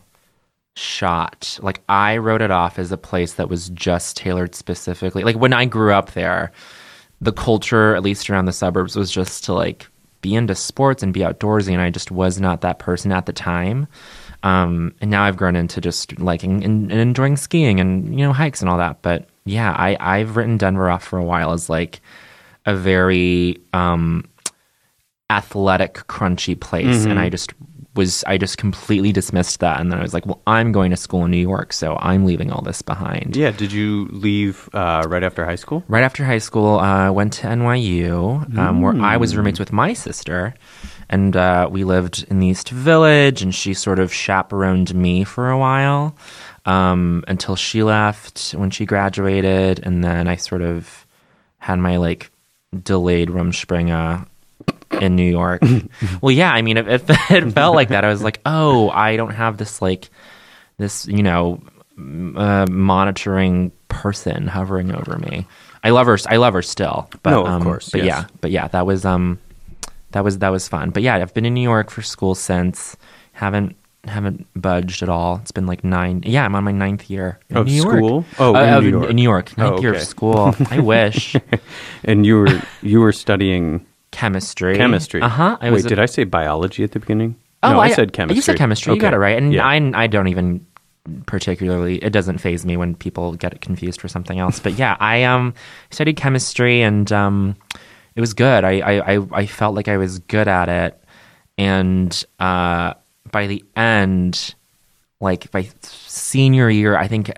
shot. 0.76 1.60
Like 1.62 1.82
I 1.90 2.18
wrote 2.18 2.42
it 2.42 2.52
off 2.52 2.80
as 2.80 2.92
a 2.92 2.98
place 2.98 3.34
that 3.36 3.50
was 3.50 3.70
just 3.70 4.18
tailored 4.18 4.56
specifically. 4.56 5.24
Like 5.24 5.36
when 5.38 5.54
I 5.54 5.66
grew 5.66 5.94
up 5.94 6.12
there, 6.12 6.52
the 7.22 7.34
culture, 7.34 7.96
at 7.96 8.04
least 8.04 8.30
around 8.30 8.46
the 8.46 8.54
suburbs, 8.54 8.96
was 8.96 9.12
just 9.12 9.44
to 9.46 9.54
like 9.54 9.88
be 10.22 10.36
into 10.36 10.56
sports 10.56 11.02
and 11.04 11.14
be 11.14 11.22
outdoorsy, 11.22 11.72
and 11.72 11.82
I 11.82 11.90
just 11.90 12.12
was 12.12 12.40
not 12.40 12.62
that 12.62 12.80
person 12.80 13.12
at 13.12 13.26
the 13.26 13.34
time. 13.34 13.88
Um, 14.44 14.94
and 15.02 15.12
now 15.12 15.24
I've 15.24 15.38
grown 15.38 15.56
into 15.56 15.82
just 15.82 16.18
liking 16.20 16.64
and, 16.64 16.92
and 16.92 17.02
enjoying 17.02 17.36
skiing 17.36 17.80
and 17.80 18.18
you 18.18 18.26
know 18.26 18.34
hikes 18.34 18.62
and 18.62 18.70
all 18.70 18.78
that. 18.78 19.02
But 19.02 19.28
yeah, 19.46 19.72
I 19.72 19.98
I've 20.00 20.38
written 20.38 20.58
Denver 20.58 20.90
off 20.90 21.04
for 21.04 21.20
a 21.20 21.24
while 21.24 21.52
as 21.52 21.70
like 21.70 22.02
a 22.66 22.76
very 22.76 23.58
um, 23.74 24.26
athletic, 25.30 25.96
crunchy 26.08 26.60
place, 26.60 27.06
and 27.06 27.20
I 27.20 27.30
just 27.30 27.54
was 27.96 28.24
I 28.26 28.38
just 28.38 28.58
completely 28.58 29.12
dismissed 29.12 29.60
that, 29.60 29.80
and 29.80 29.92
then 29.92 30.00
I 30.00 30.02
was 30.02 30.14
like, 30.14 30.26
well, 30.26 30.42
I'm 30.48 30.72
going 30.72 30.92
to 30.92 30.98
school 30.98 31.26
in 31.26 31.32
New 31.32 31.38
York, 31.38 31.74
so 31.74 31.98
I'm 32.00 32.26
leaving 32.26 32.52
all 32.52 32.62
this 32.62 32.82
behind. 32.82 33.36
Yeah, 33.36 33.52
did 33.52 33.72
you 33.72 34.08
leave 34.12 34.70
uh, 34.74 35.04
right 35.08 35.24
after 35.24 35.46
high 35.46 35.56
school? 35.56 35.84
Right 35.88 36.04
after 36.04 36.24
high 36.24 36.38
school, 36.38 36.80
uh, 36.80 37.08
I 37.08 37.10
went 37.10 37.34
to 37.34 37.48
NYU, 37.48 38.58
um, 38.58 38.82
where 38.82 38.96
I 39.02 39.18
was 39.18 39.36
roommates 39.36 39.60
with 39.60 39.74
my 39.74 39.94
sister, 39.94 40.54
and 41.10 41.36
uh, 41.36 41.68
we 41.72 41.84
lived 41.84 42.26
in 42.30 42.40
the 42.40 42.48
East 42.48 42.70
Village, 42.70 43.42
and 43.42 43.54
she 43.54 43.74
sort 43.74 44.00
of 44.00 44.14
chaperoned 44.14 44.94
me 44.94 45.24
for 45.24 45.50
a 45.50 45.58
while 45.58 46.16
um, 46.66 47.24
until 47.28 47.56
she 47.56 47.84
left 47.84 48.52
when 48.52 48.70
she 48.70 48.86
graduated, 48.86 49.80
and 49.84 50.04
then 50.04 50.28
I 50.28 50.36
sort 50.36 50.62
of 50.62 51.06
had 51.58 51.80
my 51.80 51.98
like 51.98 52.32
delayed 52.84 53.30
Rumspringa 53.30 54.28
in 55.02 55.16
New 55.16 55.30
York. 55.30 55.62
well, 56.22 56.32
yeah, 56.32 56.52
I 56.52 56.62
mean, 56.62 56.78
it, 56.78 56.88
it, 56.88 57.04
it 57.08 57.52
felt 57.52 57.76
like 57.76 57.90
that. 57.90 58.04
I 58.04 58.10
was 58.10 58.22
like, 58.22 58.42
oh, 58.46 58.90
I 58.90 59.16
don't 59.16 59.34
have 59.34 59.58
this 59.58 59.82
like 59.82 60.10
this, 60.78 61.08
you 61.08 61.24
know, 61.24 61.62
uh, 62.36 62.66
monitoring 62.70 63.72
person 63.88 64.48
hovering 64.48 64.94
over 64.94 65.18
me. 65.18 65.48
I 65.84 65.92
love 65.92 66.08
her. 66.08 66.18
I 66.28 66.38
love 66.38 66.54
her 66.54 66.62
still. 66.62 67.10
But, 67.24 67.32
No, 67.32 67.42
of 67.42 67.48
um, 67.48 67.64
course, 67.64 67.90
But 67.90 68.04
yes. 68.04 68.06
yeah, 68.06 68.26
but 68.42 68.52
yeah, 68.52 68.68
that 68.70 68.86
was 68.86 69.06
um, 69.06 69.40
that 70.12 70.24
was 70.24 70.40
that 70.40 70.50
was 70.50 70.68
fun. 70.68 70.90
But 70.92 71.04
yeah, 71.04 71.16
I've 71.16 71.34
been 71.34 71.46
in 71.46 71.54
New 71.54 71.62
York 71.64 71.90
for 71.92 72.02
school 72.02 72.36
since. 72.36 72.98
Haven't 73.34 73.76
haven't 74.06 74.48
budged 74.56 75.04
at 75.04 75.10
all. 75.10 75.40
It's 75.42 75.52
been 75.52 75.66
like 75.68 75.84
nine. 75.84 76.24
Yeah, 76.26 76.46
I'm 76.46 76.56
on 76.56 76.64
my 76.64 76.72
ninth 76.72 77.10
year 77.10 77.40
in 77.50 77.58
Of 77.58 77.68
New 77.68 77.74
York. 77.74 77.98
school? 77.98 78.26
Oh, 78.40 78.56
Uh, 78.56 78.78
in 78.80 78.84
New 78.86 78.90
York. 78.92 79.14
New 79.14 79.22
York. 79.24 79.58
Ninth 79.58 79.76
Oh, 79.78 79.82
year 79.82 79.94
of 79.94 80.02
school. 80.02 80.56
I 80.72 80.80
wish 80.94 81.36
And 82.04 82.26
you 82.26 82.38
were 82.40 82.62
you 82.82 83.00
were 83.02 83.12
studying 83.12 83.86
chemistry. 84.12 84.76
chemistry. 84.76 85.22
Uh 85.22 85.30
huh. 85.30 85.58
I 85.62 85.70
Wait, 85.72 85.86
a- 85.86 85.90
did 85.90 86.00
I 86.00 86.06
say 86.06 86.24
biology 86.24 86.84
at 86.84 86.92
the 86.94 87.00
beginning? 87.00 87.36
Oh, 87.62 87.74
no, 87.74 87.80
I, 87.82 87.92
said 87.92 88.14
chemistry. 88.14 88.36
You 88.38 88.42
said 88.42 88.58
chemistry. 88.58 88.94
You 88.94 89.00
got 89.02 89.14
it 89.14 89.18
right. 89.18 89.38
And 89.38 89.52
Yeah. 89.54 89.66
I, 89.68 89.76
I 89.94 90.08
don't 90.08 90.28
even 90.30 90.66
particularly. 91.26 91.98
It 92.04 92.12
doesn't 92.12 92.38
phase 92.40 92.66
me 92.66 92.78
when 92.78 92.96
people 92.96 93.34
get 93.36 93.60
confused 93.62 94.00
for 94.02 94.08
something 94.08 94.40
else. 94.40 94.60
But 94.60 94.74
yeah, 94.78 94.96
I 95.00 95.24
um 95.24 95.54
studied 95.92 96.16
chemistry 96.18 96.82
and 96.82 97.12
um 97.12 97.56
it 98.16 98.22
was 98.22 98.34
good. 98.34 98.64
I 98.64 98.80
I 98.80 99.28
I, 99.32 99.46
felt 99.46 99.76
like 99.76 99.88
I 99.88 99.98
was 99.98 100.20
good 100.20 100.48
at 100.48 100.70
it, 100.70 101.04
and 101.58 102.26
uh 102.40 102.94
by 103.32 103.48
the 103.48 103.64
end, 103.76 104.56
like 105.22 105.52
by 105.52 105.70
senior 105.82 106.70
year, 106.70 106.98
I 106.98 107.08
think 107.08 107.32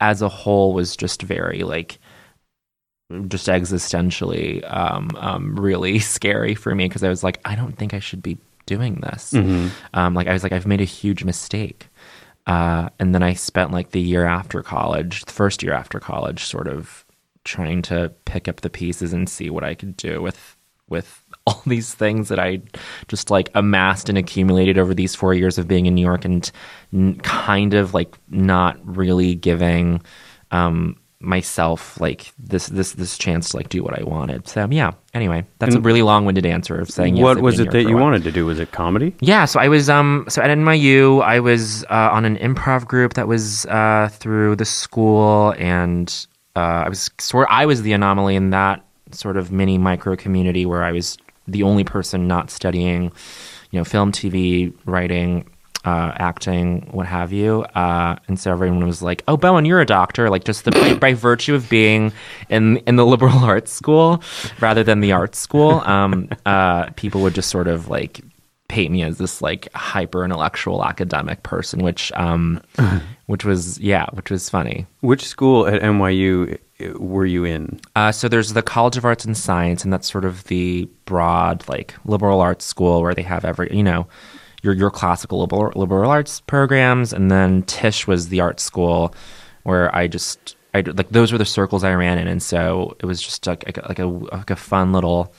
as 0.00 0.22
a 0.22 0.28
whole 0.28 0.72
was 0.74 0.96
just 0.96 1.22
very 1.22 1.62
like 1.62 1.98
just 3.28 3.46
existentially 3.46 4.68
um, 4.72 5.10
um, 5.16 5.56
really 5.56 5.98
scary 6.00 6.54
for 6.54 6.74
me 6.74 6.88
because 6.88 7.04
I 7.04 7.08
was 7.08 7.22
like, 7.22 7.40
I 7.44 7.54
don't 7.54 7.76
think 7.76 7.94
I 7.94 8.00
should 8.00 8.22
be 8.22 8.38
doing 8.66 8.96
this. 8.96 9.32
Um, 9.94 10.14
like 10.14 10.26
I 10.26 10.32
was 10.32 10.42
like, 10.42 10.52
I've 10.52 10.66
made 10.66 10.80
a 10.80 10.84
huge 10.84 11.24
mistake. 11.24 11.88
Uh, 12.46 12.90
and 12.98 13.14
then 13.14 13.22
I 13.22 13.34
spent 13.34 13.72
like 13.72 13.90
the 13.90 14.00
year 14.00 14.24
after 14.24 14.62
college, 14.62 15.24
the 15.24 15.32
first 15.32 15.62
year 15.62 15.72
after 15.72 15.98
college, 15.98 16.44
sort 16.44 16.68
of 16.68 17.04
trying 17.46 17.80
to 17.82 18.12
pick 18.26 18.48
up 18.48 18.60
the 18.60 18.68
pieces 18.68 19.12
and 19.12 19.28
see 19.28 19.48
what 19.48 19.64
I 19.64 19.74
could 19.74 19.96
do 19.96 20.20
with 20.20 20.56
with 20.88 21.22
all 21.46 21.62
these 21.66 21.94
things 21.94 22.28
that 22.28 22.38
I 22.38 22.60
just 23.08 23.30
like 23.30 23.50
amassed 23.54 24.08
and 24.08 24.18
accumulated 24.18 24.78
over 24.78 24.94
these 24.94 25.14
four 25.14 25.32
years 25.32 25.58
of 25.58 25.68
being 25.68 25.86
in 25.86 25.94
New 25.94 26.04
York 26.04 26.24
and 26.24 26.50
n- 26.92 27.16
kind 27.20 27.74
of 27.74 27.94
like 27.94 28.16
not 28.28 28.78
really 28.84 29.34
giving 29.34 30.02
um, 30.50 30.96
myself 31.18 32.00
like 32.00 32.32
this 32.38 32.66
this 32.66 32.92
this 32.92 33.16
chance 33.16 33.50
to 33.50 33.56
like 33.56 33.68
do 33.68 33.82
what 33.82 33.98
I 33.98 34.02
wanted. 34.02 34.46
So 34.48 34.66
yeah. 34.70 34.92
Anyway, 35.14 35.46
that's 35.58 35.74
a 35.74 35.80
really 35.80 36.02
long 36.02 36.26
winded 36.26 36.44
answer 36.44 36.78
of 36.78 36.90
saying 36.90 37.16
what 37.16 37.38
I've 37.38 37.42
was 37.42 37.58
it 37.58 37.70
that 37.70 37.84
you 37.84 37.96
wanted 37.96 38.22
to 38.24 38.32
do? 38.32 38.44
Was 38.44 38.58
it 38.58 38.72
comedy? 38.72 39.14
Yeah, 39.20 39.46
so 39.46 39.58
I 39.60 39.68
was 39.68 39.88
um 39.88 40.26
so 40.28 40.42
at 40.42 40.50
NYU 40.50 41.22
I 41.22 41.40
was 41.40 41.84
uh, 41.84 42.10
on 42.12 42.24
an 42.24 42.36
improv 42.36 42.86
group 42.86 43.14
that 43.14 43.28
was 43.28 43.66
uh, 43.66 44.08
through 44.12 44.56
the 44.56 44.64
school 44.64 45.54
and 45.58 46.26
uh, 46.56 46.84
I 46.86 46.88
was 46.88 47.10
sort 47.18 47.48
I 47.50 47.66
was 47.66 47.82
the 47.82 47.92
anomaly 47.92 48.34
in 48.34 48.50
that 48.50 48.84
sort 49.12 49.36
of 49.36 49.52
mini 49.52 49.78
micro 49.78 50.16
community 50.16 50.66
where 50.66 50.82
I 50.82 50.92
was 50.92 51.18
the 51.46 51.62
only 51.62 51.84
person 51.84 52.26
not 52.26 52.50
studying, 52.50 53.04
you 53.70 53.78
know, 53.78 53.84
film, 53.84 54.10
TV, 54.10 54.72
writing, 54.84 55.48
uh, 55.84 56.12
acting, 56.16 56.88
what 56.90 57.06
have 57.06 57.32
you. 57.32 57.62
Uh, 57.74 58.16
and 58.26 58.40
so 58.40 58.50
everyone 58.50 58.86
was 58.86 59.02
like, 59.02 59.22
"Oh, 59.28 59.36
Bowen, 59.36 59.64
you're 59.64 59.80
a 59.80 59.86
doctor." 59.86 60.28
Like 60.30 60.44
just 60.44 60.64
the, 60.64 60.72
by, 60.72 60.94
by 60.94 61.14
virtue 61.14 61.54
of 61.54 61.68
being 61.68 62.12
in 62.48 62.78
in 62.78 62.96
the 62.96 63.06
liberal 63.06 63.38
arts 63.44 63.70
school 63.70 64.22
rather 64.60 64.82
than 64.82 65.00
the 65.00 65.12
art 65.12 65.36
school, 65.36 65.80
um, 65.80 66.28
uh, 66.44 66.90
people 66.96 67.22
would 67.22 67.34
just 67.34 67.50
sort 67.50 67.68
of 67.68 67.88
like 67.88 68.20
paint 68.68 68.92
me 68.92 69.02
as 69.02 69.18
this 69.18 69.40
like 69.40 69.72
hyper 69.74 70.24
intellectual 70.24 70.84
academic 70.84 71.42
person, 71.42 71.82
which 71.82 72.12
um, 72.12 72.60
which 73.26 73.44
was 73.44 73.78
yeah, 73.78 74.06
which 74.12 74.30
was 74.30 74.48
funny. 74.48 74.86
Which 75.00 75.26
school 75.26 75.66
at 75.66 75.82
NYU 75.82 76.58
were 76.98 77.26
you 77.26 77.44
in? 77.44 77.80
Uh, 77.94 78.12
so 78.12 78.28
there's 78.28 78.52
the 78.52 78.62
College 78.62 78.96
of 78.96 79.04
Arts 79.04 79.24
and 79.24 79.36
Science, 79.36 79.84
and 79.84 79.92
that's 79.92 80.10
sort 80.10 80.24
of 80.24 80.44
the 80.44 80.88
broad, 81.04 81.66
like 81.68 81.94
liberal 82.04 82.40
arts 82.40 82.64
school 82.64 83.02
where 83.02 83.14
they 83.14 83.22
have 83.22 83.44
every, 83.44 83.74
you 83.74 83.82
know, 83.82 84.06
your 84.62 84.74
your 84.74 84.90
classical 84.90 85.40
liberal, 85.40 85.72
liberal 85.78 86.10
arts 86.10 86.40
programs, 86.40 87.12
and 87.12 87.30
then 87.30 87.62
Tisch 87.62 88.06
was 88.06 88.28
the 88.28 88.40
art 88.40 88.60
school 88.60 89.14
where 89.62 89.94
I 89.94 90.06
just, 90.06 90.56
I 90.74 90.80
like 90.80 91.08
those 91.10 91.32
were 91.32 91.38
the 91.38 91.44
circles 91.44 91.84
I 91.84 91.94
ran 91.94 92.18
in, 92.18 92.28
and 92.28 92.42
so 92.42 92.96
it 93.00 93.06
was 93.06 93.22
just 93.22 93.46
like 93.46 93.64
like 93.66 93.78
a, 93.78 93.88
like 93.88 93.98
a, 93.98 94.06
like 94.06 94.50
a 94.50 94.56
fun 94.56 94.92
little 94.92 95.32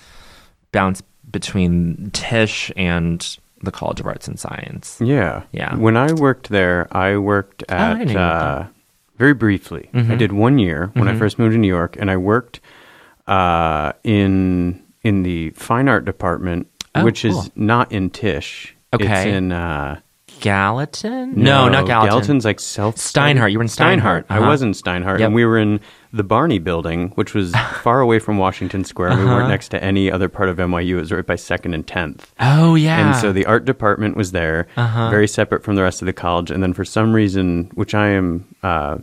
bounce 0.72 1.01
between 1.31 2.10
Tisch 2.13 2.72
and 2.77 3.38
the 3.63 3.72
College 3.72 4.00
of 4.00 4.05
Arts 4.05 4.27
and 4.27 4.39
Science. 4.39 5.00
Yeah. 5.03 5.43
Yeah. 5.51 5.75
When 5.75 5.98
I 5.98 6.12
worked 6.13 6.50
there, 6.50 6.88
I 6.96 7.17
worked 7.17 7.63
at 7.69 7.93
you 8.00 8.05
worked 8.05 8.15
uh, 8.15 8.65
very 9.17 9.34
briefly. 9.34 9.89
I 9.93 9.98
Mhm. 9.98 10.17
did 10.17 10.31
one 10.31 10.60
year 10.60 10.91
when 10.93 11.07
I 11.07 11.13
Mhm. 11.13 11.19
first 11.19 11.39
moved 11.39 11.53
to 11.53 11.57
New 11.57 11.67
York, 11.67 11.98
and 12.00 12.10
I 12.12 12.17
worked 12.17 12.60
uh, 13.27 13.91
in 14.03 14.81
in 15.03 15.24
the 15.24 15.50
fine 15.51 15.88
art 15.89 16.05
department, 16.05 16.67
Oh, 16.96 17.03
which 17.03 17.24
cool. 17.24 17.39
is 17.41 17.51
not 17.55 17.91
in 17.91 18.10
Tisch. 18.10 18.75
It's 18.93 19.03
Okay. 19.03 19.34
in 19.34 19.51
uh, 19.51 20.00
Gallatin? 20.41 21.34
No, 21.36 21.67
not 21.70 21.86
Gallatin. 21.88 22.10
Gallatin's 22.10 22.46
like 22.46 22.60
South 22.60 22.98
Steinhardt. 22.98 23.51
You 23.51 23.58
were 23.60 23.63
in 23.63 23.70
Steinhardt. 23.70 24.25
I 24.29 24.38
Uh-huh. 24.38 24.50
was 24.50 24.62
in 24.62 24.72
Steinhardt, 24.72 25.20
Yep. 25.20 25.27
and 25.27 25.36
we 25.36 25.46
were 25.46 25.58
in 25.58 25.79
the 26.13 26.24
Barney 26.24 26.60
Building, 26.60 27.12
which 27.15 27.34
was 27.34 27.53
far 27.84 28.00
away 28.01 28.20
from 28.20 28.38
Washington 28.38 28.84
Square. 28.84 29.10
and 29.12 29.20
We 29.20 29.25
Uh-huh. 29.25 29.36
weren't 29.36 29.50
next 29.50 29.70
to 29.70 29.84
any 29.84 30.12
other 30.12 30.29
part 30.29 30.50
of 30.50 30.58
NYU. 30.58 30.98
It 30.98 31.01
was 31.01 31.12
right 31.12 31.25
by 31.25 31.36
Second 31.36 31.74
and 31.74 31.86
Tenth. 31.86 32.34
Oh 32.39 32.75
yeah. 32.75 33.08
And 33.08 33.15
so 33.15 33.32
the 33.32 33.46
art 33.46 33.65
department 33.65 34.15
was 34.17 34.32
there, 34.32 34.67
Uh-huh. 34.77 35.10
very 35.10 35.27
separate 35.27 35.63
from 35.63 35.75
the 35.75 35.84
rest 35.84 36.01
of 36.01 36.06
the 36.06 36.13
college. 36.13 36.50
And 36.51 36.62
then 36.63 36.74
for 36.74 36.86
some 36.86 37.13
reason, 37.13 37.70
which 37.75 37.94
I 37.96 38.08
am, 38.10 38.46
uh, 38.63 38.98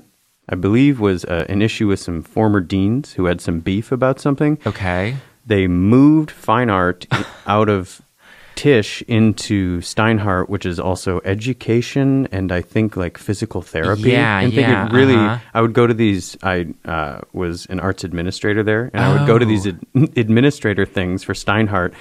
I 0.48 0.54
believe 0.56 1.00
was 1.00 1.24
uh, 1.24 1.46
an 1.48 1.62
issue 1.62 1.86
with 1.88 2.00
some 2.00 2.22
former 2.22 2.60
deans 2.60 3.14
who 3.14 3.24
had 3.26 3.40
some 3.40 3.60
beef 3.60 3.90
about 3.92 4.20
something. 4.20 4.58
Okay. 4.66 5.16
They 5.46 5.66
moved 5.66 6.30
fine 6.30 6.70
art 6.70 7.06
i- 7.10 7.24
out 7.46 7.68
of 7.68 8.00
Tisch 8.54 9.02
into 9.08 9.80
Steinhardt, 9.80 10.48
which 10.48 10.64
is 10.64 10.78
also 10.78 11.20
education 11.24 12.28
and 12.32 12.52
I 12.52 12.60
think 12.60 12.96
like 12.96 13.18
physical 13.18 13.62
therapy. 13.62 14.10
Yeah, 14.12 14.40
and 14.40 14.52
yeah, 14.52 14.86
it 14.86 14.92
really. 14.92 15.14
uh-huh. 15.14 15.38
I 15.54 15.60
would 15.60 15.72
go 15.72 15.86
to 15.86 15.94
these. 15.94 16.36
I 16.42 16.66
uh, 16.84 17.20
was 17.32 17.66
an 17.66 17.80
arts 17.80 18.04
administrator 18.04 18.62
there, 18.62 18.90
and 18.94 19.04
I 19.04 19.16
would 19.18 19.26
go 19.26 19.38
to 19.38 19.44
these 19.44 19.66
Oh. 19.66 19.70
ad- 19.70 20.10
administrator 20.16 20.86
things 20.86 21.22
for 21.24 21.34
Steinhardt, 21.34 21.92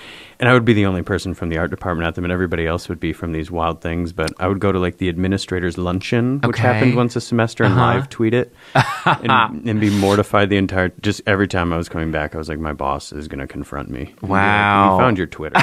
and 0.44 0.50
I 0.50 0.54
would 0.54 0.66
be 0.66 0.74
the 0.74 0.86
only 0.86 1.04
person 1.04 1.34
from 1.34 1.48
the 1.48 1.58
art 1.58 1.72
department 1.72 2.06
at 2.06 2.16
them, 2.16 2.26
and 2.26 2.34
everybody 2.34 2.68
else 2.68 2.90
would 2.90 3.00
be 3.00 3.14
from 3.14 3.32
these 3.32 3.50
wild 3.50 3.80
things. 3.80 4.12
But 4.12 4.34
I 4.40 4.48
would 4.50 4.60
go 4.60 4.74
to 4.74 4.78
like 4.80 4.98
the 4.98 5.08
administrators 5.08 5.78
luncheon, 5.78 6.42
which 6.44 6.58
Okay. 6.60 6.64
happened 6.64 6.96
once 6.96 7.16
a 7.16 7.22
semester, 7.22 7.64
and 7.64 7.72
Uh-huh. 7.76 7.82
live 7.82 8.10
tweet 8.10 8.34
it, 8.34 8.54
and, 9.06 9.32
and 9.70 9.80
be 9.80 9.90
mortified 9.90 10.50
the 10.50 10.58
entire. 10.58 10.90
Just 11.02 11.22
every 11.26 11.48
time 11.48 11.72
I 11.72 11.78
was 11.78 11.88
coming 11.88 12.12
back, 12.12 12.36
I 12.36 12.38
was 12.38 12.50
like, 12.50 12.60
my 12.60 12.74
boss 12.74 13.14
is 13.14 13.30
going 13.30 13.40
to 13.40 13.48
confront 13.48 13.90
me. 13.90 14.06
He'd 14.08 14.22
like, 14.24 14.30
Wow. 14.32 14.98
we 14.98 15.02
found 15.02 15.18
your 15.18 15.28
Twitter. 15.28 15.56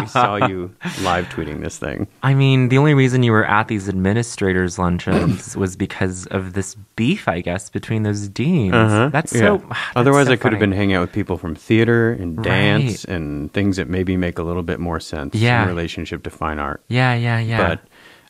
we 0.00 0.06
saw 0.18 0.34
you 0.44 0.74
live 1.02 1.28
tweeting 1.28 1.60
this 1.62 1.78
thing. 1.78 2.08
I 2.24 2.34
mean, 2.34 2.68
the 2.68 2.78
only 2.78 2.94
reason 2.94 3.22
you 3.22 3.30
were 3.30 3.44
at 3.46 3.68
these 3.68 3.88
administrators' 3.88 4.76
luncheons 4.76 5.56
was 5.62 5.76
because 5.76 6.26
of 6.26 6.54
this 6.54 6.74
beef, 6.96 7.28
I 7.28 7.42
guess, 7.42 7.70
between 7.70 8.02
those 8.02 8.26
deans. 8.28 8.74
Uh-huh. 8.74 9.10
That's 9.12 9.32
Yeah. 9.32 9.40
so. 9.40 9.58
that's 9.68 9.76
Otherwise, 9.94 10.26
so 10.26 10.32
I 10.32 10.36
could 10.36 10.52
have 10.52 10.58
been 10.60 10.72
hanging 10.72 10.96
out 10.96 11.02
with 11.02 11.12
people 11.12 11.38
from 11.38 11.54
theater 11.54 12.10
and 12.12 12.38
Right. 12.38 12.44
dance 12.44 13.04
and 13.04 13.52
things 13.52 13.76
that 13.76 13.88
maybe 14.00 14.16
make 14.16 14.38
a 14.38 14.42
little 14.42 14.62
bit 14.62 14.80
more 14.80 14.98
sense 14.98 15.34
Yeah. 15.34 15.62
in 15.62 15.68
relationship 15.68 16.22
to 16.22 16.30
fine 16.30 16.58
art. 16.58 16.82
Yeah, 16.88 17.14
yeah, 17.14 17.38
yeah. 17.38 17.76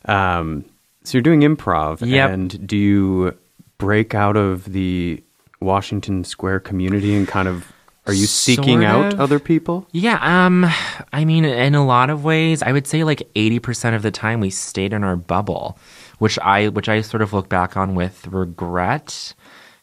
But 0.05 0.11
um, 0.13 0.65
so 1.03 1.17
you're 1.17 1.21
doing 1.23 1.41
improv, 1.41 2.05
Yep. 2.05 2.29
and 2.29 2.67
do 2.67 2.75
you 2.75 3.37
break 3.77 4.13
out 4.13 4.35
of 4.35 4.65
the 4.73 5.23
Washington 5.61 6.23
Square 6.25 6.59
community 6.61 7.15
and 7.15 7.25
kind 7.27 7.47
of 7.47 7.71
are 8.07 8.13
you 8.13 8.25
seeking 8.25 8.81
Sort 8.81 9.13
out 9.13 9.19
other 9.19 9.39
people? 9.39 9.87
Yeah, 9.91 10.17
um 10.21 10.65
I 11.13 11.23
mean 11.23 11.45
in 11.45 11.75
a 11.75 11.85
lot 11.85 12.09
of 12.09 12.23
ways, 12.23 12.61
I 12.63 12.71
would 12.71 12.87
say 12.87 13.03
like 13.03 13.21
80% 13.35 13.95
of 13.95 14.01
the 14.01 14.09
time 14.11 14.39
we 14.41 14.49
stayed 14.49 14.91
in 14.91 15.03
our 15.03 15.15
bubble, 15.15 15.77
which 16.17 16.37
I 16.39 16.67
which 16.69 16.89
I 16.89 17.01
sort 17.01 17.21
of 17.21 17.31
look 17.31 17.47
back 17.47 17.77
on 17.77 17.93
with 17.95 18.27
regret 18.27 19.33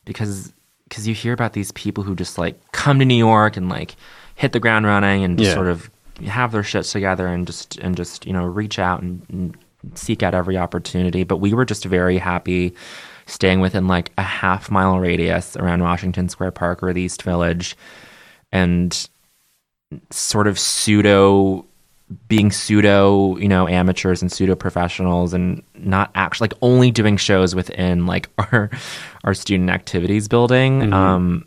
because 0.04 0.52
cuz 0.90 1.06
you 1.06 1.14
hear 1.14 1.32
about 1.32 1.52
these 1.52 1.70
people 1.72 2.02
who 2.04 2.14
just 2.16 2.38
like 2.38 2.56
come 2.72 2.98
to 2.98 3.04
New 3.04 3.14
York 3.30 3.56
and 3.56 3.68
like 3.68 3.94
hit 4.38 4.52
the 4.52 4.60
ground 4.60 4.86
running 4.86 5.22
and 5.24 5.36
just 5.38 5.48
Yeah. 5.50 5.54
sort 5.54 5.66
of 5.68 5.90
have 6.26 6.52
their 6.52 6.62
shit 6.62 6.84
together 6.84 7.26
and 7.26 7.46
just 7.46 7.76
and 7.78 7.96
just, 7.96 8.24
you 8.26 8.32
know, 8.32 8.44
reach 8.44 8.78
out 8.78 9.02
and, 9.02 9.22
and 9.30 9.56
seek 9.94 10.22
out 10.22 10.34
every 10.34 10.56
opportunity, 10.56 11.22
but 11.24 11.36
we 11.36 11.52
were 11.52 11.64
just 11.64 11.84
very 11.84 12.18
happy 12.18 12.72
staying 13.26 13.60
within 13.60 13.86
like 13.86 14.10
a 14.16 14.22
half 14.22 14.70
mile 14.70 14.98
radius 14.98 15.56
around 15.56 15.82
Washington 15.82 16.28
Square 16.28 16.52
Park 16.52 16.82
or 16.82 16.92
the 16.92 17.02
East 17.02 17.22
Village 17.22 17.76
and 18.50 19.08
sort 20.10 20.46
of 20.46 20.58
pseudo 20.58 21.64
being 22.26 22.50
pseudo, 22.50 23.36
you 23.36 23.48
know, 23.48 23.68
amateurs 23.68 24.22
and 24.22 24.32
pseudo 24.32 24.54
professionals 24.54 25.34
and 25.34 25.62
not 25.76 26.10
actually 26.14 26.46
like 26.46 26.54
only 26.62 26.90
doing 26.90 27.16
shows 27.18 27.54
within 27.54 28.06
like 28.06 28.28
our 28.38 28.70
our 29.24 29.34
student 29.34 29.68
activities 29.70 30.26
building. 30.28 30.92
Um 30.92 31.44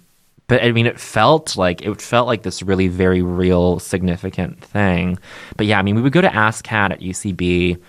but 0.51 0.62
I 0.62 0.74
mean 0.74 0.86
it 0.86 1.00
felt 1.00 1.55
like 1.55 1.81
it 1.81 2.01
felt 2.01 2.27
like 2.27 2.43
this 2.43 2.62
really 2.62 2.89
very 2.89 3.22
real 3.22 3.79
significant 3.79 4.62
thing. 4.62 5.17
But 5.55 5.65
yeah, 5.65 5.79
I 5.79 5.81
mean 5.81 5.96
we 5.96 6.01
would 6.01 6.12
go 6.12 6.20
to 6.20 6.27
ASCAT 6.27 6.91
at 6.91 7.00
UCB 7.00 7.81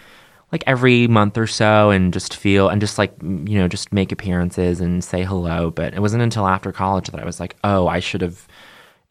like 0.52 0.62
every 0.64 1.08
month 1.08 1.36
or 1.36 1.48
so 1.48 1.90
and 1.90 2.12
just 2.12 2.36
feel 2.36 2.68
and 2.68 2.80
just 2.80 2.98
like 2.98 3.12
you 3.20 3.58
know 3.58 3.66
just 3.66 3.92
make 3.92 4.12
appearances 4.12 4.80
and 4.80 5.02
say 5.02 5.24
hello. 5.24 5.72
But 5.72 5.92
it 5.92 5.98
wasn't 5.98 6.22
until 6.22 6.46
after 6.46 6.70
college 6.70 7.08
that 7.08 7.20
i 7.20 7.24
was 7.24 7.40
like 7.40 7.56
oh 7.64 7.88
i 7.88 7.98
should 7.98 8.20
have 8.20 8.46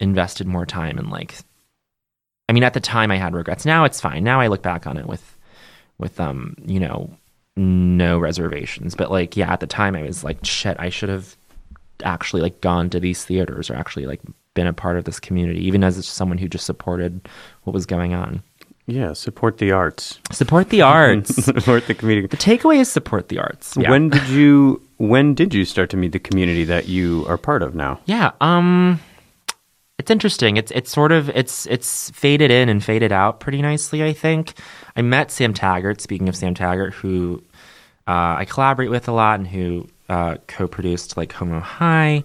invested 0.00 0.46
more 0.46 0.64
time 0.64 0.96
and 0.96 1.10
like 1.10 1.34
i 2.48 2.54
mean 2.54 2.64
at 2.64 2.72
the 2.72 2.80
time 2.80 3.10
i 3.10 3.18
had 3.18 3.34
regrets. 3.34 3.66
Now 3.66 3.84
it's 3.84 4.00
fine. 4.00 4.24
Now 4.24 4.40
i 4.40 4.46
look 4.46 4.62
back 4.62 4.86
on 4.86 4.96
it 4.96 5.04
with 5.04 5.36
with 5.98 6.18
um 6.18 6.54
you 6.64 6.80
know 6.80 7.10
no 7.54 8.18
reservations. 8.18 8.94
But 8.94 9.10
like 9.10 9.36
yeah 9.36 9.52
at 9.52 9.60
the 9.60 9.66
time 9.66 9.94
i 9.94 10.04
was 10.04 10.24
like 10.24 10.42
shit 10.42 10.78
i 10.80 10.88
should 10.88 11.10
have 11.10 11.36
actually 12.02 12.42
like 12.42 12.60
gone 12.60 12.90
to 12.90 13.00
these 13.00 13.24
theaters 13.24 13.70
or 13.70 13.74
actually 13.76 14.06
like 14.06 14.20
been 14.54 14.66
a 14.66 14.72
part 14.72 14.96
of 14.96 15.04
this 15.04 15.18
community 15.20 15.64
even 15.66 15.82
as 15.82 16.04
someone 16.06 16.38
who 16.38 16.48
just 16.48 16.66
supported 16.66 17.26
what 17.64 17.72
was 17.72 17.86
going 17.86 18.12
on 18.14 18.42
Yeah, 18.86 19.12
support 19.14 19.58
the 19.58 19.72
arts. 19.72 20.18
support 20.30 20.68
the 20.68 20.82
arts 20.82 21.34
support 21.44 21.86
the 21.86 21.94
community. 21.94 22.26
the 22.26 22.36
takeaway 22.36 22.78
is 22.80 22.90
support 22.92 23.28
the 23.28 23.38
arts 23.38 23.76
Yeah. 23.78 23.90
When 23.90 24.10
did 24.10 24.28
you 24.28 24.82
when 24.98 25.34
did 25.34 25.54
you 25.54 25.64
start 25.64 25.90
to 25.90 25.96
meet 25.96 26.12
the 26.12 26.18
community 26.20 26.64
that 26.64 26.86
you 26.88 27.24
are 27.28 27.38
part 27.38 27.62
of 27.62 27.74
now? 27.74 28.00
Yeah, 28.06 28.32
um 28.40 29.00
it's 29.98 30.10
interesting. 30.10 30.56
It's 30.56 30.72
it's 30.72 30.90
sort 30.90 31.12
of 31.12 31.28
it's 31.30 31.66
it's 31.66 32.10
faded 32.10 32.50
in 32.50 32.68
and 32.68 32.82
faded 32.82 33.12
out 33.12 33.38
pretty 33.40 33.62
nicely, 33.62 34.02
I 34.02 34.12
think. 34.12 34.54
I 34.96 35.02
met 35.02 35.30
Sam 35.30 35.54
Taggart, 35.54 36.00
speaking 36.00 36.28
of 36.28 36.34
Sam 36.36 36.54
Taggart, 36.54 36.92
who 36.94 37.42
uh, 38.08 38.34
I 38.38 38.44
collaborate 38.48 38.90
with 38.90 39.06
a 39.06 39.12
lot 39.12 39.38
and 39.38 39.46
who 39.46 39.86
uh, 40.08 40.36
co-produced 40.46 41.16
like 41.16 41.32
Homo 41.32 41.60
High. 41.60 42.24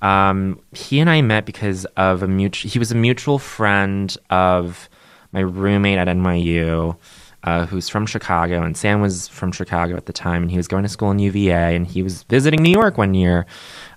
Um, 0.00 0.60
he 0.72 0.98
and 0.98 1.08
I 1.08 1.22
met 1.22 1.46
because 1.46 1.84
of 1.96 2.22
a 2.22 2.28
mutual. 2.28 2.70
He 2.70 2.78
was 2.78 2.90
a 2.90 2.96
mutual 2.96 3.38
friend 3.38 4.14
of 4.30 4.88
my 5.32 5.40
roommate 5.40 5.98
at 5.98 6.08
NYU, 6.08 6.96
uh, 7.44 7.66
who's 7.66 7.88
from 7.88 8.06
Chicago, 8.06 8.62
and 8.62 8.76
Sam 8.76 9.00
was 9.00 9.28
from 9.28 9.52
Chicago 9.52 9.96
at 9.96 10.06
the 10.06 10.12
time, 10.12 10.42
and 10.42 10.50
he 10.50 10.56
was 10.56 10.68
going 10.68 10.82
to 10.82 10.88
school 10.88 11.10
in 11.10 11.18
UVA, 11.18 11.76
and 11.76 11.86
he 11.86 12.02
was 12.02 12.24
visiting 12.24 12.62
New 12.62 12.72
York 12.72 12.98
one 12.98 13.14
year, 13.14 13.46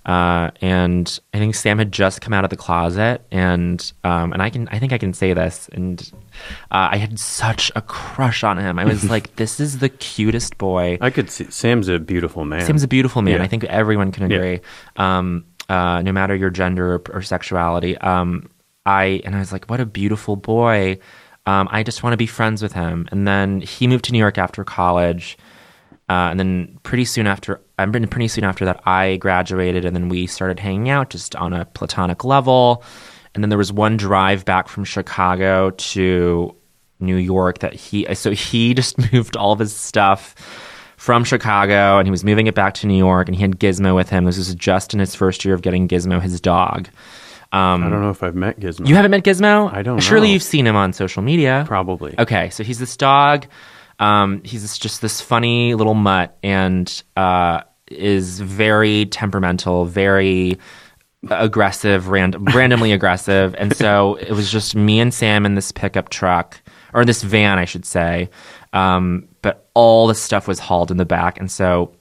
uh, 0.05 0.51
and 0.61 1.19
I 1.33 1.39
think 1.39 1.55
Sam 1.55 1.77
had 1.79 1.91
just 1.91 2.21
come 2.21 2.33
out 2.33 2.43
of 2.43 2.49
the 2.49 2.55
closet, 2.55 3.25
and 3.31 3.91
um, 4.03 4.33
and 4.33 4.41
I 4.41 4.49
can 4.49 4.67
I 4.69 4.79
think 4.79 4.93
I 4.93 4.97
can 4.97 5.13
say 5.13 5.33
this, 5.33 5.67
and 5.73 5.99
uh, 6.71 6.89
I 6.91 6.97
had 6.97 7.17
such 7.19 7.71
a 7.75 7.81
crush 7.81 8.43
on 8.43 8.57
him. 8.57 8.77
I 8.77 8.85
was 8.85 9.09
like, 9.09 9.35
this 9.37 9.59
is 9.59 9.79
the 9.79 9.89
cutest 9.89 10.57
boy. 10.57 10.97
I 11.01 11.09
could 11.09 11.29
see 11.31 11.49
Sam's 11.49 11.87
a 11.87 11.99
beautiful 11.99 12.45
man. 12.45 12.65
Sam's 12.65 12.83
a 12.83 12.87
beautiful 12.87 13.21
man. 13.21 13.37
Yeah. 13.37 13.43
I 13.43 13.47
think 13.47 13.63
everyone 13.65 14.11
can 14.11 14.29
Yeah. 14.29 14.37
agree. 14.37 14.59
Um, 14.97 15.45
uh, 15.69 16.01
no 16.03 16.11
matter 16.11 16.35
your 16.35 16.51
gender 16.51 16.95
or, 16.95 17.01
or 17.11 17.21
sexuality. 17.23 17.97
Um, 17.97 18.49
I 18.85 19.21
and 19.25 19.35
I 19.35 19.39
was 19.39 19.51
like, 19.51 19.65
what 19.65 19.79
a 19.79 19.85
beautiful 19.85 20.35
boy. 20.35 20.99
Um, 21.47 21.67
I 21.71 21.81
just 21.81 22.03
want 22.03 22.13
to 22.13 22.17
be 22.17 22.27
friends 22.27 22.61
with 22.61 22.73
him. 22.73 23.07
And 23.11 23.27
then 23.27 23.61
he 23.61 23.87
moved 23.87 24.05
to 24.05 24.11
New 24.11 24.19
York 24.19 24.37
after 24.37 24.63
college. 24.63 25.37
Uh, 26.07 26.29
and 26.29 26.39
then 26.39 26.77
pretty 26.83 27.05
soon 27.05 27.25
after, 27.25 27.61
I'm 27.77 27.91
pretty 27.91 28.27
soon 28.27 28.43
after 28.43 28.65
that, 28.65 28.81
I 28.87 29.17
graduated, 29.17 29.85
and 29.85 29.95
then 29.95 30.09
we 30.09 30.27
started 30.27 30.59
hanging 30.59 30.89
out 30.89 31.09
just 31.09 31.35
on 31.35 31.53
a 31.53 31.65
platonic 31.65 32.23
level. 32.23 32.83
And 33.33 33.43
then 33.43 33.49
there 33.49 33.57
was 33.57 33.73
one 33.73 33.97
drive 33.97 34.45
back 34.45 34.69
from 34.69 34.85
Chicago 34.85 35.71
to 35.71 36.55
New 36.99 37.17
York 37.17 37.59
that 37.59 37.73
he, 37.73 38.13
so 38.15 38.31
he 38.31 38.73
just 38.75 39.11
moved 39.11 39.35
all 39.35 39.51
of 39.51 39.59
his 39.59 39.75
stuff 39.75 40.35
from 40.97 41.23
Chicago, 41.23 41.97
and 41.99 42.07
he 42.07 42.11
was 42.11 42.23
moving 42.23 42.47
it 42.47 42.55
back 42.55 42.73
to 42.75 42.87
New 42.87 42.97
York, 42.97 43.27
and 43.27 43.35
he 43.35 43.41
had 43.41 43.59
Gizmo 43.59 43.93
with 43.93 44.09
him. 44.09 44.25
This 44.25 44.37
was 44.37 44.55
just 44.55 44.93
in 44.93 44.99
his 44.99 45.13
first 45.13 45.43
year 45.43 45.53
of 45.53 45.61
getting 45.61 45.87
Gizmo, 45.87 46.21
his 46.21 46.39
dog. 46.39 46.87
Um, 47.51 47.83
I 47.83 47.89
don't 47.89 48.01
know 48.01 48.09
if 48.09 48.23
I've 48.23 48.35
met 48.35 48.59
Gizmo. 48.59 48.87
you 48.87 48.95
haven't 48.95 49.11
met 49.11 49.23
Gizmo? 49.23 49.71
I 49.71 49.81
don't 49.81 49.97
know. 49.97 50.01
Surely 50.01 50.27
know. 50.27 50.33
you've 50.33 50.43
seen 50.43 50.65
him 50.65 50.75
on 50.75 50.93
social 50.93 51.21
media. 51.21 51.63
Probably. 51.67 52.15
Okay, 52.17 52.49
so 52.49 52.63
he's 52.63 52.79
this 52.79 52.97
dog. 52.97 53.45
Um, 53.99 54.41
he's 54.43 54.77
just 54.77 55.01
this 55.01 55.21
funny 55.21 55.75
little 55.75 55.93
mutt, 55.93 56.37
and 56.43 57.03
uh, 57.15 57.61
is 57.87 58.39
very 58.39 59.05
temperamental, 59.07 59.85
very 59.85 60.57
aggressive, 61.29 62.09
rand- 62.09 62.35
randomly 62.55 62.91
aggressive. 62.91 63.55
And 63.57 63.75
so 63.75 64.15
it 64.15 64.31
was 64.31 64.51
just 64.51 64.75
me 64.75 64.99
and 64.99 65.13
Sam 65.13 65.45
in 65.45 65.55
this 65.55 65.71
pickup 65.71 66.09
truck, 66.09 66.61
or 66.93 67.05
this 67.05 67.23
van, 67.23 67.57
I 67.57 67.65
should 67.65 67.85
say. 67.85 68.29
Um, 68.73 69.27
but 69.41 69.69
all 69.73 70.07
the 70.07 70.15
stuff 70.15 70.47
was 70.47 70.59
hauled 70.59 70.91
in 70.91 70.97
the 70.97 71.05
back, 71.05 71.39
and 71.39 71.49
so 71.49 71.93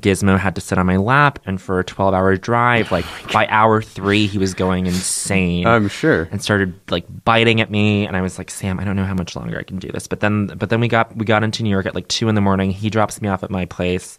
Gizmo 0.00 0.38
had 0.38 0.54
to 0.54 0.60
sit 0.60 0.78
on 0.78 0.86
my 0.86 0.96
lap, 0.96 1.38
and 1.46 1.60
for 1.60 1.78
a 1.80 1.84
twelve-hour 1.84 2.36
drive, 2.36 2.90
like 2.92 3.04
by 3.32 3.46
hour 3.48 3.82
three, 3.82 4.26
he 4.26 4.38
was 4.38 4.54
going 4.54 4.86
insane. 4.86 5.66
I'm 5.66 5.88
sure. 5.88 6.28
and 6.30 6.42
started 6.42 6.74
like 6.90 7.04
biting 7.24 7.60
at 7.60 7.70
me 7.70 8.06
and 8.06 8.16
I 8.16 8.20
was 8.20 8.38
like 8.38 8.50
Sam 8.50 8.78
I 8.80 8.84
don't 8.84 8.96
know 8.96 9.04
how 9.04 9.14
much 9.14 9.36
longer 9.36 9.58
I 9.58 9.62
can 9.62 9.78
do 9.78 9.88
this. 9.92 10.06
But 10.06 10.20
then 10.20 10.46
but 10.48 10.70
then 10.70 10.80
we 10.80 10.88
got 10.88 11.14
we 11.16 11.24
got 11.24 11.42
into 11.42 11.62
New 11.62 11.70
York 11.70 11.86
at 11.86 11.94
like 11.94 12.08
two 12.08 12.28
in 12.28 12.34
the 12.34 12.40
morning. 12.40 12.70
He 12.70 12.90
drops 12.90 13.20
me 13.20 13.28
off 13.28 13.42
at 13.42 13.50
my 13.50 13.64
place. 13.66 14.18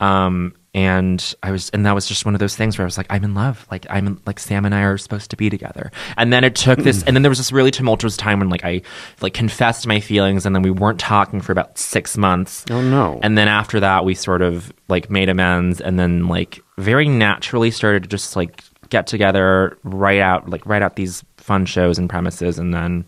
Um 0.00 0.54
and 0.74 1.34
I 1.42 1.50
was 1.50 1.68
and 1.70 1.84
that 1.84 1.94
was 1.94 2.06
just 2.06 2.24
one 2.24 2.34
of 2.34 2.40
those 2.40 2.56
things 2.56 2.78
where 2.78 2.84
I 2.84 2.86
was 2.86 2.96
like 2.96 3.06
I'm 3.10 3.24
in 3.24 3.34
love. 3.34 3.66
Like 3.70 3.86
I'm 3.90 4.06
in, 4.06 4.20
like 4.24 4.38
Sam 4.38 4.64
and 4.64 4.74
I 4.74 4.82
are 4.82 4.96
supposed 4.96 5.30
to 5.30 5.36
be 5.36 5.50
together. 5.50 5.90
And 6.16 6.32
then 6.32 6.44
it 6.44 6.54
took 6.54 6.78
this 6.78 7.02
and 7.02 7.14
then 7.14 7.22
there 7.22 7.30
was 7.30 7.38
this 7.38 7.52
really 7.52 7.70
tumultuous 7.70 8.16
time 8.16 8.38
when 8.38 8.48
like 8.48 8.64
I 8.64 8.80
like 9.20 9.34
confessed 9.34 9.86
my 9.86 10.00
feelings 10.00 10.46
and 10.46 10.54
then 10.54 10.62
we 10.62 10.70
weren't 10.70 10.98
talking 10.98 11.42
for 11.42 11.52
about 11.52 11.76
six 11.76 12.16
months. 12.16 12.64
Oh 12.70 12.80
no. 12.80 13.20
and 13.22 13.36
then 13.36 13.48
after 13.48 13.80
that, 13.80 14.04
we 14.06 14.14
sort 14.14 14.40
of 14.40 14.72
like 14.88 15.10
made 15.10 15.28
amends 15.28 15.80
and 15.80 15.98
then 15.98 16.26
like 16.28 16.62
very 16.78 17.06
naturally 17.06 17.70
started 17.70 18.04
to 18.04 18.08
just 18.08 18.34
like 18.34 18.64
get 18.88 19.06
together, 19.06 19.76
write 19.84 20.20
out 20.20 20.48
like 20.48 20.64
write 20.64 20.82
out 20.82 20.96
these 20.96 21.22
fun 21.36 21.66
shows 21.66 21.98
and 21.98 22.08
premises 22.08 22.58
and 22.58 22.72
then 22.72 23.04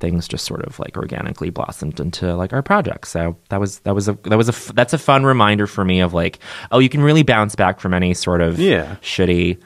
things 0.00 0.28
just 0.28 0.44
sort 0.44 0.62
of 0.64 0.78
like 0.78 0.96
organically 0.96 1.50
blossomed 1.50 1.98
into 2.00 2.34
like 2.36 2.52
our 2.52 2.62
project. 2.62 3.06
So 3.08 3.36
that 3.48 3.60
was 3.60 3.78
that 3.80 3.94
was 3.94 4.08
a 4.08 4.12
that 4.24 4.36
was 4.36 4.48
a 4.48 4.72
that's 4.74 4.92
a 4.92 4.98
fun 4.98 5.24
reminder 5.24 5.66
for 5.66 5.84
me 5.84 6.00
of 6.00 6.12
like 6.12 6.38
oh 6.70 6.78
you 6.78 6.88
can 6.88 7.02
really 7.02 7.22
bounce 7.22 7.54
back 7.56 7.80
from 7.80 7.94
any 7.94 8.14
sort 8.14 8.40
of 8.40 8.58
Yeah. 8.58 8.96
shitty 9.02 9.58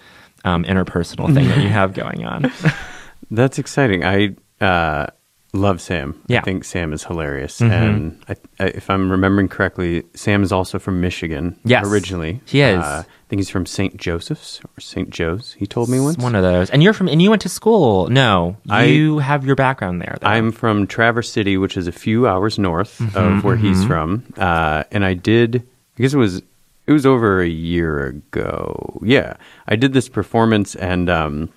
um, 0.45 0.65
interpersonal 0.65 1.33
thing 1.35 1.49
that 1.49 1.59
you 1.59 1.69
have 1.69 1.93
going 1.95 2.25
on. 2.25 2.51
That's 3.31 3.59
exciting. 3.59 4.05
I 4.05 4.35
uh, 4.65 5.07
love 5.53 5.81
Sam. 5.81 6.21
Yeah. 6.29 6.39
I 6.39 6.43
think 6.43 6.65
Sam 6.65 6.93
is 6.93 7.05
hilarious. 7.05 7.61
Mhm. 7.61 7.71
And 7.71 8.25
I, 8.29 8.37
I, 8.59 8.67
if 8.69 8.89
I'm 8.91 9.11
remembering 9.11 9.49
correctly, 9.49 10.05
Sam 10.15 10.43
is 10.43 10.51
also 10.53 10.79
from 10.79 11.01
Michigan. 11.01 11.59
Yes, 11.65 11.87
originally 11.87 12.41
he 12.47 12.61
is. 12.63 12.83
Uh, 12.83 13.03
think 13.31 13.39
he's 13.39 13.49
from 13.49 13.65
St. 13.65 13.97
Joseph's 13.97 14.61
or 14.65 14.81
St. 14.81 15.09
Joe's. 15.09 15.53
He 15.55 15.67
told 15.67 15.89
me 15.89 16.01
once. 16.01 16.19
One 16.19 16.35
of 16.35 16.43
those. 16.43 16.69
And 16.71 16.83
you're 16.83 16.93
from 16.93 17.09
and 17.09 17.23
you 17.23 17.31
went 17.31 17.43
to 17.43 17.49
school. 17.49 18.09
No, 18.09 18.57
I- 18.69 18.85
you 18.85 19.19
have 19.21 19.47
your 19.47 19.55
background 19.57 20.03
there. 20.03 20.19
Though. 20.21 20.27
I'm 20.27 20.51
from 20.53 20.87
Traverse 20.89 21.31
City, 21.31 21.57
which 21.57 21.77
is 21.77 21.87
a 21.87 21.93
few 21.93 22.27
hours 22.27 22.59
north 22.59 22.99
Mm-hmm, 22.99 23.17
of 23.39 23.45
where 23.45 23.57
he's 23.57 23.85
from. 23.85 24.25
Uh, 24.37 24.83
and 24.91 25.05
I 25.05 25.15
did, 25.15 25.63
I 25.97 26.03
guess 26.03 26.13
it 26.13 26.19
was, 26.19 26.43
it 26.89 26.93
was 26.93 27.07
over 27.07 27.41
a 27.41 27.49
year 27.49 28.05
ago. 28.07 28.99
Yeah, 29.03 29.35
I 29.69 29.77
did 29.77 29.93
this 29.93 30.09
performance, 30.09 30.75
and 30.75 31.09
um, 31.09 31.51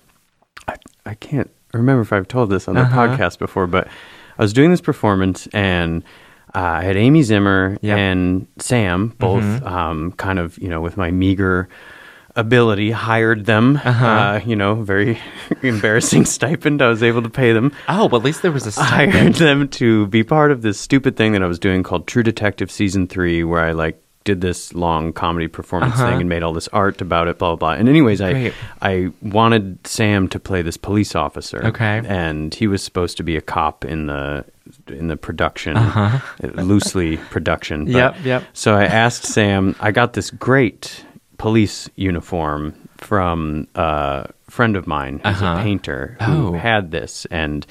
I, 0.68 0.76
I 1.04 1.14
can't 1.14 1.50
remember 1.72 2.02
if 2.02 2.12
I've 2.12 2.28
told 2.28 2.50
this 2.50 2.68
on 2.68 2.76
the 2.76 2.82
Uh-huh. 2.82 3.08
podcast 3.08 3.38
before, 3.40 3.66
but 3.66 3.88
I 4.38 4.42
was 4.42 4.52
doing 4.52 4.70
this 4.70 4.80
performance, 4.80 5.48
and 5.52 6.04
uh, 6.54 6.58
I 6.80 6.84
had 6.84 6.96
Amy 6.96 7.22
Zimmer 7.22 7.76
Yep. 7.82 7.98
and 7.98 8.46
Sam 8.58 9.08
both, 9.18 9.42
Mm-hmm. 9.42 9.66
um, 9.66 10.12
kind 10.12 10.38
of, 10.38 10.56
you 10.58 10.68
know, 10.68 10.80
with 10.80 10.96
my 10.96 11.10
meager 11.10 11.68
ability, 12.36 12.90
hired 12.90 13.46
them. 13.46 13.76
Uh-huh. 13.84 14.06
uh 14.06 14.40
you 14.44 14.56
know, 14.56 14.74
very 14.82 15.18
embarrassing 15.62 16.24
stipend. 16.36 16.82
I 16.82 16.88
was 16.88 17.02
able 17.02 17.22
to 17.22 17.30
pay 17.30 17.52
them 17.52 17.72
Oh, 17.88 18.08
but 18.08 18.18
at 18.18 18.24
least 18.24 18.42
there 18.42 18.52
was 18.52 18.66
a 18.66 18.80
I 18.80 19.06
hired 19.06 19.34
them 19.34 19.68
to 19.68 20.06
be 20.08 20.24
part 20.24 20.50
of 20.50 20.62
this 20.62 20.78
stupid 20.80 21.16
thing 21.16 21.32
that 21.32 21.42
I 21.42 21.46
was 21.46 21.58
doing 21.58 21.82
called 21.82 22.06
True 22.06 22.22
Detective 22.24 22.70
Season 22.70 23.06
3, 23.06 23.44
where 23.44 23.60
I 23.62 23.72
like 23.72 24.00
did 24.24 24.40
this 24.40 24.72
long 24.74 25.12
comedy 25.12 25.48
performance 25.48 25.94
Uh-huh. 25.94 26.10
thing 26.10 26.20
and 26.20 26.28
made 26.28 26.42
all 26.42 26.52
this 26.54 26.68
art 26.68 27.00
about 27.02 27.28
it, 27.28 27.38
blah, 27.38 27.50
blah, 27.50 27.56
blah. 27.56 27.72
And 27.78 27.88
anyways, 27.88 28.20
I, 28.22 28.32
Great. 28.32 28.54
I 28.80 29.10
wanted 29.22 29.86
Sam 29.86 30.28
to 30.28 30.40
play 30.40 30.62
this 30.62 30.76
police 30.78 31.14
officer. 31.14 31.62
Okay. 31.66 32.00
And 32.06 32.54
he 32.54 32.66
was 32.66 32.82
supposed 32.82 33.16
to 33.18 33.22
be 33.22 33.36
a 33.36 33.40
cop 33.42 33.84
in 33.84 34.06
the 34.06 34.44
in 34.88 35.08
the 35.08 35.16
production, 35.16 35.76
Uh-huh. 35.76 36.18
uh, 36.42 36.62
loosely 36.62 37.18
production. 37.30 37.84
but- 37.84 37.92
Yep, 37.92 38.16
yep. 38.24 38.42
So 38.54 38.74
I 38.74 38.84
asked 38.86 39.24
Sam, 39.24 39.76
I 39.78 39.92
got 39.92 40.14
this 40.14 40.30
great 40.30 41.04
police 41.36 41.90
uniform 41.96 42.74
from 42.96 43.68
a 43.74 44.26
friend 44.48 44.74
of 44.76 44.86
mine 44.86 45.20
who's 45.22 45.42
Uh-huh. 45.42 45.58
a 45.58 45.62
painter 45.62 46.16
Oh. 46.20 46.24
who 46.24 46.52
had 46.54 46.90
this 46.92 47.26
and 47.30 47.66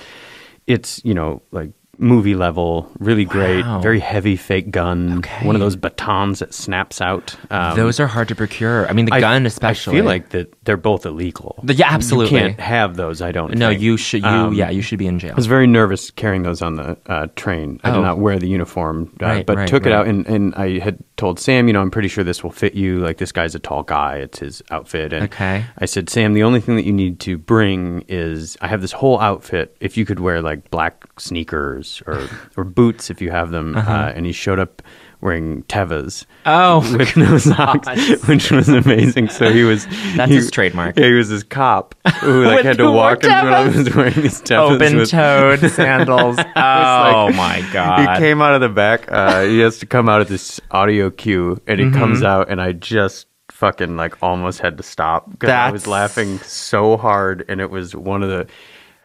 it's 0.68 1.02
you 1.04 1.14
know 1.16 1.42
like 1.52 1.72
movie 2.00 2.34
level, 2.36 2.90
really 3.00 3.24
great, 3.24 3.64
Wow. 3.64 3.80
very 3.80 4.00
heavy 4.00 4.36
fake 4.36 4.72
gun, 4.72 5.20
Okay. 5.20 5.46
one 5.46 5.56
of 5.56 5.60
those 5.62 5.76
batons 5.76 6.40
that 6.40 6.54
snaps 6.54 7.00
out. 7.02 7.36
Um, 7.52 7.76
Those 7.76 8.00
are 8.00 8.08
hard 8.08 8.28
to 8.30 8.36
procure. 8.36 8.88
I 8.90 8.94
mean, 8.94 9.06
the 9.06 9.14
I- 9.14 9.20
gun 9.20 9.46
especially. 9.46 9.98
I 9.98 10.00
feel 10.00 10.06
like 10.06 10.30
that 10.30 10.54
they're 10.66 10.76
both 10.76 11.06
illegal. 11.06 11.60
The- 11.64 11.76
yeah, 11.76 11.90
absolutely. 11.92 12.34
You 12.40 12.46
can't 12.48 12.60
have 12.60 12.96
those. 12.96 13.22
I 13.22 13.32
don't. 13.32 13.54
no, 13.56 13.70
think. 13.70 13.82
you 13.82 13.98
should. 13.98 14.24
You 14.24 14.28
Um, 14.30 14.54
yeah, 14.54 14.70
you 14.72 14.82
should 14.82 14.98
be 15.00 15.06
in 15.08 15.20
jail. 15.20 15.32
I 15.34 15.36
was 15.36 15.46
very 15.46 15.68
nervous 15.68 16.10
carrying 16.10 16.42
those 16.44 16.62
on 16.64 16.76
the 16.76 16.98
uh, 17.06 17.28
train. 17.36 17.80
I 17.84 17.92
Oh. 17.92 17.96
did 17.96 18.02
not 18.02 18.18
wear 18.18 18.40
the 18.40 18.48
uniform, 18.48 19.12
uh, 19.22 19.26
Right, 19.26 19.46
but 19.46 19.58
right, 19.58 19.68
took 19.68 19.86
it 19.86 19.92
out 19.94 20.08
and, 20.08 20.26
and 20.28 20.56
I 20.56 20.80
had 20.80 20.98
told 21.24 21.40
Sam, 21.40 21.68
you 21.68 21.74
know, 21.74 21.82
I'm 21.82 21.90
pretty 21.92 22.10
sure 22.10 22.24
this 22.26 22.44
will 22.44 22.52
fit 22.52 22.74
you. 22.74 23.00
Like 23.00 23.18
this 23.18 23.32
guy's 23.32 23.56
a 23.56 23.60
tall 23.60 23.84
guy; 23.84 24.18
it's 24.18 24.40
his 24.40 24.62
outfit. 24.72 25.14
And 25.14 25.24
Okay. 25.26 25.64
I 25.78 25.86
said, 25.86 26.10
Sam, 26.10 26.34
the 26.34 26.44
only 26.44 26.60
thing 26.60 26.76
that 26.76 26.86
you 26.86 26.92
need 26.92 27.22
to 27.22 27.38
bring 27.38 28.04
is 28.10 28.58
I 28.60 28.68
have 28.68 28.82
this 28.82 28.92
whole 28.92 29.20
outfit. 29.22 29.76
If 29.80 29.96
you 29.96 30.06
could 30.06 30.20
wear 30.20 30.42
like 30.42 30.70
black 30.70 30.96
sneakers 31.18 32.04
or 32.08 32.28
or 32.58 32.66
boots, 32.66 33.10
if 33.10 33.22
you 33.22 33.32
have 33.32 33.52
them. 33.52 33.78
uh 33.78 34.12
and 34.16 34.26
he 34.26 34.34
showed 34.34 34.60
up 34.60 34.82
wearing 35.24 35.64
Tevas. 35.64 36.26
Oh, 36.46 36.80
with 36.98 37.16
no 37.18 37.38
socks, 37.38 37.88
which 38.28 38.52
was 38.52 38.68
amazing. 38.70 39.30
So 39.30 39.52
he 39.52 39.64
was 39.64 39.86
That's 40.16 40.30
he- 40.30 40.36
his 40.36 40.52
trademark. 40.52 40.98
Yeah, 40.98 41.08
he 41.08 41.14
was 41.14 41.30
this 41.30 41.44
cop 41.44 41.96
who 42.20 42.44
like 42.46 42.64
had 42.66 42.78
to 42.78 42.92
walk 42.92 43.24
in 43.24 43.30
when 43.32 43.54
I 43.54 43.66
was 43.68 43.96
wearing 43.96 44.14
these 44.16 44.42
Tevas. 44.42 44.76
Open-toed 44.76 45.72
sandals. 45.72 46.38
Oh 46.40 47.32
my 47.34 47.68
god! 47.74 48.18
he 48.18 48.20
came 48.24 48.42
out 48.42 48.54
of 48.54 48.62
the 48.62 48.70
back. 48.70 49.12
Uh, 49.12 49.44
he 49.44 49.60
has 49.60 49.80
to 49.80 49.86
come 49.86 50.10
out 50.10 50.22
of 50.22 50.28
this 50.28 50.60
audio 50.72 51.10
cue, 51.10 51.60
and 51.68 51.80
he 51.80 51.90
comes 51.92 52.18
Mm-hmm. 52.20 52.26
out, 52.28 52.50
and 52.50 52.62
I 52.62 52.74
just 52.74 53.28
fucking 53.52 53.96
like 53.98 54.22
almost 54.22 54.60
had 54.60 54.78
to 54.78 54.84
stop 54.84 55.30
because 55.32 55.50
I 55.50 55.72
was 55.72 55.88
laughing 55.88 56.40
so 56.40 56.98
hard, 56.98 57.46
and 57.48 57.62
it 57.62 57.70
was 57.72 57.96
one 57.96 58.22
of 58.24 58.30
the. 58.30 58.48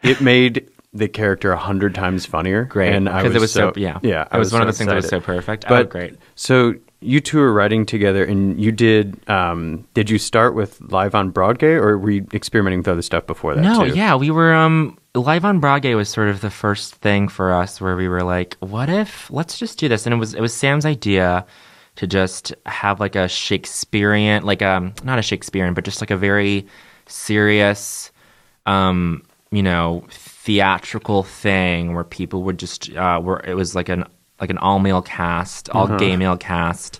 It 0.03 0.21
made 0.21 0.69
the 0.93 1.07
character 1.07 1.51
a 1.51 1.57
hundred 1.57 1.93
times 1.93 2.25
funnier. 2.25 2.65
Great, 2.65 2.93
and 2.93 3.07
I 3.07 3.23
was 3.23 3.35
it 3.35 3.41
was 3.41 3.51
so- 3.51 3.71
so 3.73 3.79
yeah. 3.79 3.99
yeah. 4.01 4.27
It 4.31 4.37
was 4.37 4.51
one 4.51 4.61
of 4.61 4.67
those 4.67 4.77
things 4.77 4.87
that 4.89 4.95
was 4.95 5.07
so 5.07 5.19
perfect. 5.19 5.65
Oh, 5.65 5.69
But 5.69 5.89
great. 5.89 6.15
So 6.35 6.73
you 7.01 7.21
two 7.21 7.37
were 7.37 7.53
writing 7.53 7.85
together, 7.85 8.25
and 8.25 8.59
you 8.59 8.71
did. 8.71 9.17
Um, 9.29 9.87
did 9.93 10.09
you 10.09 10.17
start 10.17 10.55
with 10.55 10.81
live 10.91 11.15
on 11.15 11.31
Broadgay, 11.31 11.73
or 11.79 11.97
were 11.97 12.11
you 12.11 12.27
experimenting 12.33 12.79
with 12.79 12.87
other 12.87 13.01
stuff 13.01 13.25
before 13.27 13.55
that? 13.55 13.61
No, 13.61 13.85
too? 13.87 13.93
yeah, 13.95 14.15
we 14.15 14.31
were 14.31 14.53
um 14.53 14.97
live 15.15 15.45
on 15.45 15.59
Broadgay 15.61 15.95
was 15.95 16.09
sort 16.09 16.29
of 16.29 16.41
the 16.41 16.49
first 16.51 16.95
thing 16.95 17.27
for 17.27 17.53
us 17.53 17.79
where 17.81 17.95
we 17.95 18.07
were 18.07 18.23
like, 18.23 18.55
what 18.59 18.89
if 18.89 19.29
let's 19.31 19.57
just 19.57 19.77
do 19.79 19.87
this? 19.87 20.05
And 20.05 20.13
it 20.13 20.17
was 20.17 20.33
it 20.33 20.41
was 20.41 20.53
Sam's 20.53 20.85
idea 20.85 21.45
to 21.97 22.07
just 22.07 22.53
have 22.65 22.99
like 22.99 23.15
a 23.15 23.27
Shakespearean 23.27 24.43
like 24.43 24.61
um 24.61 24.93
not 25.03 25.19
a 25.19 25.21
Shakespearean, 25.21 25.73
but 25.75 25.83
just 25.85 26.01
like 26.01 26.11
a 26.11 26.17
very 26.17 26.65
serious 27.07 28.11
um, 28.65 29.23
you 29.51 29.63
know, 29.63 30.05
theatrical 30.49 31.21
thing 31.21 31.93
where 31.93 32.03
people 32.03 32.41
would 32.41 32.57
just 32.57 32.91
uh 32.95 33.19
where 33.19 33.39
it 33.45 33.53
was 33.53 33.75
like 33.75 33.87
an 33.87 34.03
like 34.41 34.49
an 34.49 34.57
all 34.57 34.79
male 34.79 35.03
cast, 35.03 35.69
all 35.69 35.87
gay 35.99 36.17
male 36.17 36.37
cast 36.37 36.99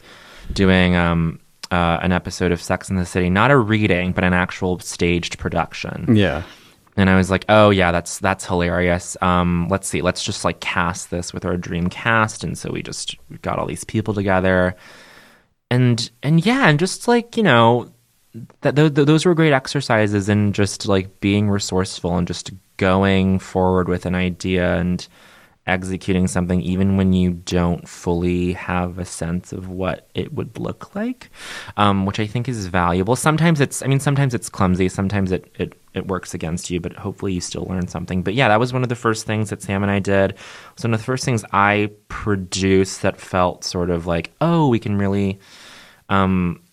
doing 0.54 0.96
um 0.96 1.40
uh, 1.72 1.98
an 2.02 2.12
episode 2.12 2.52
of 2.52 2.62
Sex 2.62 2.90
in 2.92 2.96
the 2.96 3.06
City, 3.06 3.30
not 3.30 3.50
a 3.50 3.58
reading, 3.58 4.12
but 4.12 4.24
an 4.24 4.34
actual 4.34 4.78
staged 4.80 5.38
production. 5.40 6.16
yeah. 6.16 6.44
And 6.98 7.10
I 7.10 7.16
was 7.16 7.32
like, 7.32 7.46
"Oh 7.50 7.70
yeah, 7.70 7.92
that's 7.92 8.20
that's 8.20 8.46
hilarious. 8.46 9.18
Um, 9.22 9.68
let's 9.70 9.88
see, 9.88 10.02
let's 10.02 10.24
just 10.24 10.44
like 10.44 10.60
cast 10.60 11.10
this 11.10 11.34
with 11.34 11.46
our 11.46 11.58
dream 11.58 11.88
cast." 11.90 12.44
And 12.44 12.58
so 12.58 12.72
we 12.72 12.84
just 12.84 13.16
got 13.42 13.58
all 13.58 13.66
these 13.66 13.86
people 13.86 14.14
together, 14.14 14.76
and 15.72 16.10
and 16.22 16.46
yeah, 16.46 16.68
and 16.68 16.78
just 16.78 17.08
like 17.08 17.38
you 17.38 17.44
know, 17.44 17.92
that 18.62 18.76
th- 18.76 18.94
th- 18.94 19.08
those 19.08 19.26
were 19.26 19.34
great 19.34 19.54
exercises 19.54 20.28
in 20.28 20.52
just 20.52 20.88
like 20.88 21.20
being 21.20 21.50
resourceful 21.50 22.18
and 22.18 22.28
just 22.28 22.52
going 22.80 23.38
forward 23.40 23.90
with 23.90 24.06
an 24.06 24.16
idea 24.16 24.78
and 24.78 25.08
executing 25.68 26.28
something 26.28 26.62
even 26.62 26.98
when 26.98 27.14
you 27.14 27.30
don't 27.30 27.88
fully 27.88 28.54
have 28.54 28.98
a 28.98 29.06
sense 29.06 29.52
of 29.52 29.70
what 29.70 30.10
it 30.16 30.34
would 30.34 30.58
look 30.58 30.96
like 30.96 31.30
um, 31.78 32.06
which 32.08 32.20
i 32.20 32.26
think 32.26 32.48
is 32.48 32.66
valuable. 32.66 33.16
Sometimes 33.16 33.62
it's 33.62 33.84
i 33.84 33.88
mean 33.88 34.00
sometimes 34.00 34.34
it's 34.34 34.50
clumsy. 34.50 34.90
Sometimes 34.90 35.32
it, 35.32 35.54
it, 35.60 35.74
it 35.94 36.08
works 36.08 36.34
against 36.34 36.70
you 36.70 36.80
but 36.80 36.94
hopefully 36.94 37.34
you 37.34 37.42
still 37.42 37.66
learn 37.66 37.88
something. 37.88 38.24
But 38.24 38.34
yeah 38.34 38.48
that 38.48 38.60
was 38.60 38.74
one 38.74 38.82
of 38.82 38.90
the 38.90 38.96
first 38.96 39.28
things 39.28 39.50
that 39.50 39.62
sam 39.62 39.84
and 39.84 39.92
i 39.92 40.00
did. 40.00 40.36
Was 40.76 40.86
one 40.86 40.94
of 40.94 41.00
the 41.02 41.06
first 41.06 41.26
things 41.26 41.44
i 41.52 41.92
produced 42.08 43.02
that 43.04 43.20
felt 43.20 43.64
sort 43.64 43.90
of 43.90 44.08
like 44.08 44.32
oh 44.40 44.70
we 44.70 44.80
can 44.80 44.98
really 44.98 45.38
um, 46.08 46.64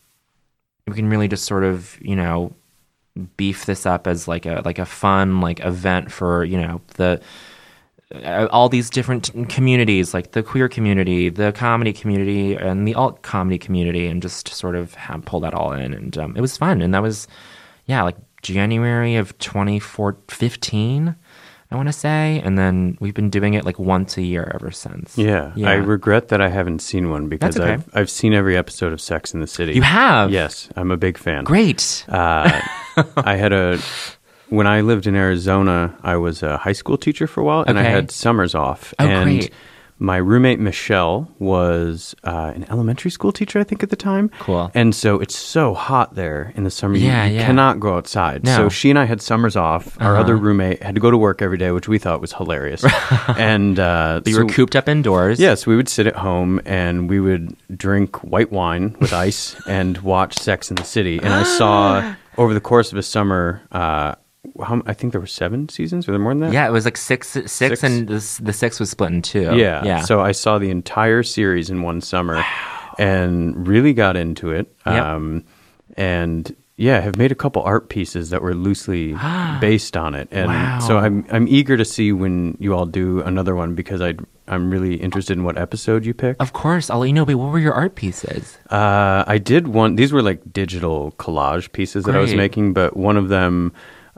we 0.87 0.95
can 0.95 1.11
really 1.11 1.29
just 1.29 1.45
sort 1.45 1.65
of 1.65 1.99
you 2.01 2.17
know 2.17 2.55
beef 3.37 3.67
this 3.67 3.87
up 3.87 4.07
as 4.07 4.29
like 4.29 4.47
a 4.47 4.63
like 4.65 4.79
a 4.79 4.87
fun 4.87 5.41
like 5.41 5.61
event 5.61 6.13
for 6.13 6.45
you 6.45 6.61
know 6.61 6.81
the 6.95 7.21
uh, 8.15 8.47
all 8.53 8.69
these 8.69 8.89
different 8.89 9.31
communities 9.49 10.15
like 10.15 10.31
the 10.31 10.43
queer 10.43 10.69
community 10.69 11.29
the 11.29 11.51
comedy 11.53 11.93
community 11.93 12.55
and 12.55 12.87
the 12.87 12.95
alt 12.95 13.23
comedy 13.23 13.59
community 13.59 14.07
and 14.07 14.23
just 14.23 14.49
sort 14.49 14.77
of 14.77 14.95
have, 14.95 15.25
pull 15.25 15.41
that 15.41 15.55
all 15.55 15.73
in. 15.73 15.93
And 15.93 16.17
um, 16.17 16.37
it 16.37 16.41
was 16.41 16.57
fun. 16.57 16.83
And 16.83 16.95
that 16.95 17.03
was 17.03 17.27
yeah 17.87 18.03
like 18.03 18.17
january 18.43 19.17
of 19.17 19.37
2015 19.39 21.17
i 21.69 21.75
want 21.75 21.89
to 21.89 21.93
say. 21.93 22.41
And 22.45 22.57
then 22.57 22.97
we've 23.01 23.15
been 23.15 23.29
doing 23.29 23.55
it 23.55 23.65
like 23.65 23.79
once 23.79 24.17
a 24.17 24.23
year 24.23 24.53
ever 24.55 24.71
since. 24.71 25.19
Yeah, 25.19 25.53
I 25.65 25.75
regret 25.75 26.29
that 26.29 26.41
I 26.41 26.49
haven't 26.49 26.79
seen 26.79 27.11
one 27.11 27.29
because 27.29 27.59
okay. 27.59 27.73
I've 27.73 27.91
I've 27.93 28.11
seen 28.11 28.35
every 28.35 28.57
episode 28.57 28.93
of 28.93 29.01
Sex 29.01 29.35
in 29.35 29.41
the 29.41 29.49
City. 29.49 29.73
you 29.73 29.83
have? 29.83 30.31
Yes, 30.31 30.69
I'm 30.77 30.93
a 30.93 30.97
big 30.97 31.19
fan. 31.19 31.43
great. 31.43 32.05
Uh, 32.09 32.61
I 33.17 33.37
had 33.37 33.53
a 33.53 33.79
when 34.49 34.67
I 34.67 34.81
lived 34.83 35.07
in 35.07 35.17
Arizona, 35.17 35.97
I 36.03 36.17
was 36.17 36.43
a 36.43 36.57
high 36.57 36.73
school 36.73 36.97
teacher 36.97 37.27
for 37.27 37.41
a 37.41 37.45
while, 37.45 37.65
and 37.67 37.79
I 37.79 37.83
had 37.83 38.11
summers 38.11 38.55
off. 38.55 38.95
Oh, 38.99 39.05
and 39.05 39.25
great. 39.41 39.53
my 39.99 40.19
roommate 40.19 40.61
Michelle 40.61 41.29
was 41.41 42.15
uh, 42.23 42.53
an 42.55 42.65
elementary 42.71 43.11
school 43.11 43.33
teacher, 43.33 43.59
I 43.59 43.65
think, 43.65 43.83
at 43.83 43.91
the 43.91 43.97
time. 43.97 44.29
Cool. 44.39 44.71
And 44.73 44.95
so 44.95 45.19
it's 45.19 45.35
so 45.35 45.75
hot 45.75 46.15
there 46.15 46.53
in 46.55 46.63
the 46.63 46.71
summer. 46.71 46.95
you- 46.97 47.07
Yeah, 47.09 47.25
you 47.27 47.37
yeah. 47.39 47.47
cannot 47.47 47.81
go 47.81 47.97
outside. 47.97 48.45
No. 48.45 48.55
So 48.57 48.69
she 48.69 48.89
and 48.89 48.99
I 49.01 49.05
had 49.05 49.21
summers 49.21 49.57
off. 49.57 50.01
Our 50.01 50.13
Uh-huh. 50.13 50.21
other 50.23 50.37
roommate 50.37 50.81
had 50.81 50.95
to 50.95 51.01
go 51.01 51.11
to 51.11 51.19
work 51.19 51.43
every 51.43 51.59
day, 51.59 51.73
which 51.73 51.89
we 51.89 51.99
thought 51.99 52.21
was 52.21 52.33
hilarious. 52.33 52.85
and 53.37 53.81
uh, 53.81 54.21
you 54.27 54.37
were 54.37 54.49
so- 54.49 54.55
cooped 54.55 54.77
up 54.77 54.89
indoors 54.89 55.41
Yes, 55.41 55.67
we 55.67 55.75
would 55.75 55.89
sit 55.89 56.07
at 56.07 56.15
home 56.15 56.61
and 56.65 57.11
we 57.11 57.19
would 57.19 57.57
drink 57.77 58.23
white 58.23 58.53
wine 58.53 58.95
with 59.01 59.13
ice 59.13 59.57
and 59.67 59.99
watch 59.99 60.39
Sex 60.39 60.71
in 60.71 60.77
the 60.77 60.85
City. 60.85 61.19
And 61.19 61.35
I 61.35 61.43
saw 61.43 62.15
over 62.39 62.55
the 62.55 62.61
course 62.61 62.93
of 62.93 62.99
a 62.99 63.03
summer, 63.03 63.63
uh, 63.73 64.15
how, 64.63 64.83
I 64.87 64.93
think 64.95 65.13
there 65.13 65.21
were 65.21 65.27
seven 65.27 65.69
seasons. 65.69 66.07
Were 66.07 66.13
there 66.13 66.21
more 66.21 66.33
than 66.33 66.41
that? 66.41 66.53
Yeah, 66.53 66.67
it 66.69 66.71
was 66.73 66.85
like 66.85 66.97
six, 66.97 67.29
six, 67.29 67.53
Six. 67.53 67.83
and 67.83 68.07
the, 68.09 68.39
the 68.43 68.53
six 68.53 68.79
was 68.81 68.91
split 68.91 69.11
in 69.13 69.23
two. 69.23 69.57
Yeah. 69.57 69.85
yeah. 69.85 70.01
So 70.01 70.21
I 70.21 70.33
saw 70.33 70.59
the 70.59 70.71
entire 70.71 71.23
series 71.23 71.69
in 71.71 71.83
one 71.83 72.01
summer 72.01 72.45
and 72.99 73.67
really 73.67 73.93
got 73.93 74.17
into 74.17 74.51
it. 74.53 74.73
Yep. 74.87 75.05
Um, 75.05 75.45
and 75.97 76.55
yeah, 76.77 77.01
have 77.01 77.17
made 77.17 77.33
a 77.33 77.35
couple 77.35 77.63
art 77.63 77.89
pieces 77.89 78.31
that 78.31 78.43
were 78.43 78.55
loosely 78.55 79.15
based 79.61 79.97
on 79.97 80.15
it. 80.15 80.29
And 80.31 80.49
Wow. 80.49 80.79
so 80.81 80.99
I'm 80.99 81.25
I'm 81.31 81.49
eager 81.49 81.77
to 81.77 81.85
see 81.85 82.13
when 82.13 82.57
you 82.61 82.75
all 82.75 82.87
do 82.87 83.21
another 83.23 83.55
one 83.55 83.75
because 83.75 84.01
I 84.01 84.15
I'm 84.49 84.71
really 84.71 84.97
interested 84.97 85.37
in 85.37 85.45
what 85.45 85.59
episode 85.59 86.05
you 86.07 86.15
pick. 86.15 86.37
of 86.41 86.53
course, 86.53 86.91
I'll 86.91 87.01
let 87.01 87.07
you 87.07 87.13
know. 87.13 87.25
But 87.25 87.37
what 87.37 87.53
were 87.53 87.59
your 87.59 87.75
art 87.75 87.95
pieces? 87.95 88.59
Uh, 88.71 89.25
I 89.27 89.39
did 89.39 89.69
one. 89.69 89.97
These 89.97 90.13
were 90.13 90.23
like 90.23 90.53
digital 90.53 91.13
collage 91.19 91.73
pieces 91.73 92.05
that 92.05 92.15
I 92.15 92.21
was 92.21 92.35
making, 92.35 92.73
but 92.73 92.97
one 92.97 93.17
of 93.17 93.29
them 93.29 93.73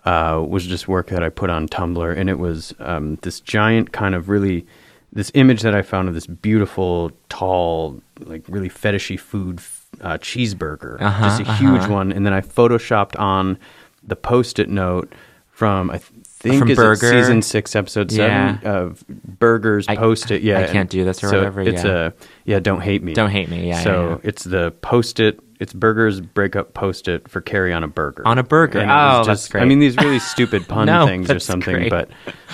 uh, 0.05 0.45
was 0.47 0.67
just 0.67 0.88
work 0.88 1.09
that 1.09 1.23
I 1.23 1.29
put 1.29 1.51
on 1.51 1.69
Tumblr, 1.69 2.17
and 2.17 2.29
it 2.31 2.38
was 2.38 2.75
um, 2.79 3.17
this 3.23 3.41
giant 3.41 3.93
kind 3.93 4.14
of 4.14 4.29
really 4.29 4.67
this 5.12 5.31
image 5.35 5.62
that 5.62 5.75
I 5.75 5.81
found 5.81 6.09
of 6.09 6.14
this 6.14 6.27
beautiful, 6.27 7.11
tall, 7.31 8.01
like 8.21 8.43
really 8.47 8.69
fetishy 8.69 9.19
food 9.19 9.61
uh, 10.03 10.19
cheeseburger, 10.19 11.01
Uh-huh, 11.01 11.25
just 11.25 11.41
a 11.41 11.55
huge 11.55 11.83
uh-huh. 11.83 11.93
one, 11.93 12.12
and 12.12 12.27
then 12.27 12.35
I 12.35 12.43
photoshopped 12.43 13.19
on 13.19 13.59
the 14.07 14.17
post-it 14.17 14.69
note 14.69 15.12
from 15.51 15.91
I 15.91 15.99
th- 15.99 16.12
think 16.40 16.59
From 16.61 16.70
is 16.70 16.79
it 16.79 16.83
Berger? 16.83 17.09
season 17.11 17.42
six, 17.42 17.74
episode 17.77 18.11
seven 18.12 18.61
Yeah. 18.62 18.70
of 18.70 19.05
Berger's 19.09 19.87
I- 19.88 19.96
post-it. 19.96 20.42
Yeah, 20.42 20.61
I 20.61 20.66
can't 20.66 20.88
do 20.90 21.05
this 21.05 21.22
or 21.24 21.29
so 21.29 21.37
whatever, 21.38 21.61
It's 21.62 21.85
yeah. 21.85 22.07
a 22.07 22.12
yeah. 22.44 22.59
Don't 22.61 22.81
hate 22.81 23.03
me. 23.03 23.12
Don't 23.14 23.31
hate 23.31 23.48
me, 23.48 23.68
yeah, 23.68 23.83
So 23.83 24.09
yeah, 24.22 24.29
it's 24.29 24.44
the 24.44 24.70
post-it. 24.81 25.40
It's 25.61 25.72
Berger's 25.72 26.20
breakup 26.20 26.72
post-it 26.74 27.29
for 27.29 27.40
Carrie 27.40 27.72
on 27.72 27.83
a 27.83 27.88
burger. 27.88 28.22
On 28.27 28.38
a 28.38 28.44
burger. 28.44 28.79
And 28.79 28.90
it 28.90 28.94
Oh, 28.94 29.24
that's 29.24 29.48
great. 29.48 29.62
I 29.62 29.64
mean, 29.64 29.81
these 29.81 29.96
really 29.96 30.20
stupid 30.20 30.68
pun 30.68 30.87
No, 30.87 31.07
things 31.07 31.31
or 31.31 31.40
something. 31.40 31.74
great. 31.74 31.90
But 31.90 32.09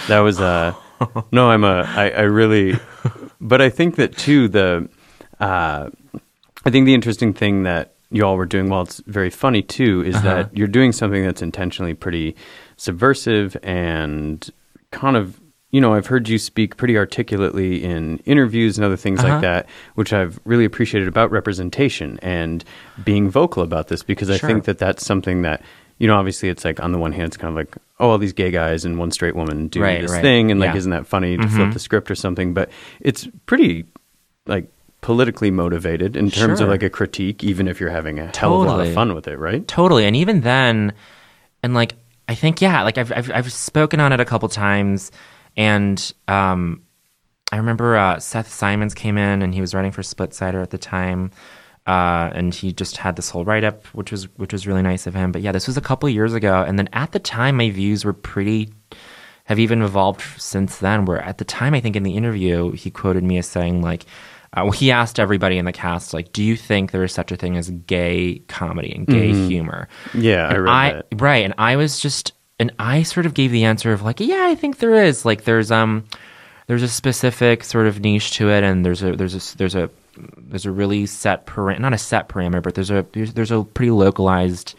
that 0.09 0.21
was 0.21 0.41
uh 0.41 0.73
no. 1.33 1.51
I'm 1.51 1.65
a. 1.65 1.83
I, 1.87 2.09
I 2.11 2.21
really. 2.23 2.79
But 3.41 3.61
I 3.61 3.69
think 3.69 3.97
that 3.97 4.17
too. 4.17 4.49
The. 4.49 4.89
Uh, 5.39 5.91
I 6.65 6.71
think 6.71 6.87
the 6.87 6.95
interesting 6.95 7.35
thing 7.35 7.65
that 7.65 7.93
you 8.11 8.25
all 8.25 8.37
were 8.39 8.47
doing, 8.47 8.71
while 8.71 8.83
it's 8.83 9.01
very 9.07 9.29
funny 9.29 9.61
too, 9.61 10.03
is 10.07 10.15
Uh-huh. 10.17 10.35
that 10.35 10.57
you're 10.57 10.69
doing 10.69 10.93
something 10.93 11.23
that's 11.25 11.43
intentionally 11.43 11.93
pretty 11.93 12.37
subversive 12.77 13.57
and 13.63 14.49
kind 14.91 15.17
of. 15.17 15.41
You 15.71 15.81
know, 15.81 15.93
I've 15.93 16.07
heard 16.07 16.29
you 16.29 16.39
speak 16.39 16.77
pretty 16.77 16.97
articulately 16.97 17.83
in 17.83 18.19
interviews 18.19 18.79
and 18.79 18.85
other 18.85 18.97
things 18.97 19.19
Uh-huh. 19.19 19.29
like 19.33 19.41
that, 19.41 19.67
which 19.97 20.13
I've 20.13 20.39
really 20.45 20.65
appreciated 20.65 21.09
about 21.09 21.33
representation 21.33 22.21
and 22.23 22.63
being 23.05 23.29
vocal 23.29 23.65
about 23.65 23.89
this 23.89 24.05
because 24.05 24.31
I 24.31 24.37
Sure. 24.37 24.49
think 24.49 24.67
that 24.67 24.79
that's 24.79 25.05
something 25.05 25.43
that, 25.43 25.63
you 25.99 26.07
know, 26.07 26.15
obviously 26.15 26.49
it's 26.49 26.65
like 26.65 26.81
on 26.81 26.93
the 26.93 26.99
one 26.99 27.11
hand, 27.11 27.27
it's 27.27 27.37
kind 27.37 27.49
of 27.51 27.57
like, 27.57 27.75
oh, 27.99 28.11
all 28.11 28.19
these 28.19 28.33
gay 28.33 28.53
guys 28.53 28.85
and 28.85 29.01
one 29.01 29.11
straight 29.11 29.35
woman 29.35 29.67
do 29.67 29.83
Right, 29.83 30.01
this 30.03 30.13
right. 30.13 30.23
thing, 30.23 30.53
and 30.53 30.61
like, 30.61 30.69
Yeah. 30.69 30.71
Mm-hmm. 30.71 30.79
isn't 30.79 30.91
that 30.93 31.07
funny 31.09 31.37
to 31.39 31.49
flip 31.49 31.73
the 31.73 31.81
script 31.81 32.09
or 32.09 32.15
something? 32.15 32.55
But 32.55 32.71
it's 33.01 33.27
pretty 33.47 33.85
like 34.47 34.71
politically 35.01 35.51
motivated 35.51 36.15
in 36.15 36.31
terms 36.31 36.61
Sure. 36.61 36.67
of 36.67 36.71
like 36.71 36.85
a 36.85 36.89
critique, 36.91 37.43
even 37.43 37.67
if 37.67 37.81
you're 37.81 37.91
having 37.91 38.21
a 38.21 38.31
hell 38.37 38.61
of 38.63 38.69
a 38.69 38.71
lot 38.71 38.87
of 38.87 38.95
fun 38.95 39.13
with 39.13 39.27
it, 39.27 39.41
right? 39.41 39.67
Totally. 39.67 40.05
And 40.07 40.15
even 40.15 40.43
then, 40.43 40.93
and 41.65 41.75
like, 41.75 41.97
I 42.29 42.35
think, 42.35 42.61
yeah, 42.61 42.83
like 42.83 42.99
I've, 42.99 43.13
I've, 43.13 43.31
I've 43.31 43.53
spoken 43.53 44.01
on 44.01 44.13
it 44.13 44.21
a 44.21 44.25
couple 44.25 44.49
times. 44.49 45.11
And 45.57 46.13
um, 46.29 46.83
I 47.53 47.59
remember 47.59 47.97
uh, 47.97 48.19
Seth 48.19 48.53
Simons 48.53 48.95
came 48.95 49.19
in 49.19 49.43
and 49.43 49.55
he 49.55 49.61
was 49.61 49.75
writing 49.75 49.93
for 49.93 50.03
Splitsider 50.03 50.63
at 50.63 50.71
the 50.71 50.79
time. 50.79 51.31
Uh, 51.87 52.31
and 52.35 52.55
he 52.55 52.73
just 52.73 52.97
had 52.97 53.17
this 53.17 53.29
whole 53.29 53.45
write 53.45 53.63
up, 53.63 53.85
which 53.89 54.11
was 54.11 54.25
which 54.39 54.55
was 54.55 54.67
really 54.67 54.81
nice 54.81 55.07
of 55.07 55.15
him. 55.15 55.33
But 55.33 55.43
yeah, 55.43 55.53
this 55.53 55.67
was 55.67 55.77
a 55.77 55.83
couple 55.83 56.09
years 56.09 56.33
ago, 56.33 56.65
and 56.67 56.79
then 56.79 56.89
at 56.95 57.13
the 57.13 57.19
time, 57.19 57.57
my 57.57 57.69
views 57.69 58.07
were 58.07 58.15
pretty 58.15 58.73
have 59.45 59.59
even 59.59 59.83
evolved 59.83 60.23
since 60.41 60.79
then. 60.79 61.05
Where 61.05 61.21
at 61.21 61.37
the 61.37 61.45
time, 61.45 61.75
I 61.75 61.81
think 61.81 61.95
in 61.95 62.03
the 62.03 62.17
interview, 62.17 62.73
he 62.73 62.91
quoted 62.91 63.23
me 63.23 63.37
as 63.37 63.47
saying 63.47 63.83
like, 63.83 64.07
uh, 64.55 64.63
well, 64.63 64.71
he 64.71 64.91
asked 64.93 65.19
everybody 65.19 65.59
in 65.59 65.65
the 65.65 65.73
cast 65.73 66.15
like, 66.15 66.33
"Do 66.33 66.43
you 66.43 66.57
think 66.57 66.93
there 66.93 67.03
is 67.03 67.13
such 67.13 67.33
a 67.33 67.37
thing 67.37 67.57
as 67.57 67.71
gay 67.71 68.41
comedy 68.49 68.93
and 68.95 69.07
gay 69.07 69.33
humor?" 69.49 69.89
Yeah, 70.15 70.49
I 70.49 70.55
And 70.55 70.65
read 70.65 70.95
that. 71.11 71.21
Right, 71.21 71.45
and 71.45 71.55
I 71.59 71.77
was 71.77 71.99
just, 71.99 72.33
and 72.61 72.73
I 72.79 73.03
sort 73.03 73.27
of 73.27 73.35
gave 73.35 73.51
the 73.51 73.65
answer 73.65 73.93
of 73.93 74.03
like, 74.03 74.21
"Yeah, 74.21 74.47
I 74.49 74.55
think 74.55 74.79
there 74.79 74.95
is." 74.95 75.25
Like, 75.25 75.45
there's 75.45 75.73
um, 75.73 76.05
there's 76.69 76.83
a 76.83 76.89
specific 76.89 77.65
sort 77.65 77.87
of 77.87 78.01
niche 78.01 78.31
to 78.33 78.49
it, 78.51 78.63
and 78.63 78.85
there's 78.85 79.03
a 79.03 79.17
there's 79.17 79.35
a 79.35 79.57
there's 79.59 79.75
a 79.75 79.91
there's 80.39 80.67
a 80.67 80.71
really 80.71 81.07
set 81.07 81.47
param 81.47 81.81
not 81.81 81.93
a 81.93 81.99
set 81.99 82.29
parameter, 82.29 82.63
but 82.63 82.75
there's 82.75 82.91
a 82.91 83.05
there's, 83.13 83.35
there's 83.35 83.51
a 83.51 83.65
pretty 83.65 83.91
localized 83.91 84.77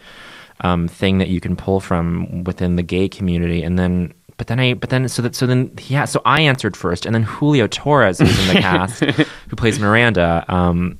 um, 0.61 0.87
thing 0.87 1.17
that 1.17 1.27
you 1.27 1.41
can 1.41 1.55
pull 1.57 1.81
from 1.81 2.45
within 2.45 2.77
the 2.77 2.83
gay 2.83 3.09
community, 3.09 3.61
and 3.61 3.77
then 3.77 4.13
but 4.37 4.47
then 4.47 4.59
I 4.59 4.73
but 4.73 4.89
then 4.89 5.07
so 5.07 5.21
that 5.21 5.35
so 5.35 5.45
then 5.47 5.71
yeah 5.87 6.05
so 6.05 6.21
I 6.25 6.41
answered 6.41 6.75
first, 6.75 7.05
and 7.05 7.13
then 7.15 7.23
Julio 7.23 7.67
Torres 7.67 8.19
who's 8.19 8.47
in 8.49 8.55
the 8.55 8.61
cast 8.61 8.99
who 9.01 9.55
plays 9.55 9.79
Miranda, 9.79 10.43
um, 10.47 10.99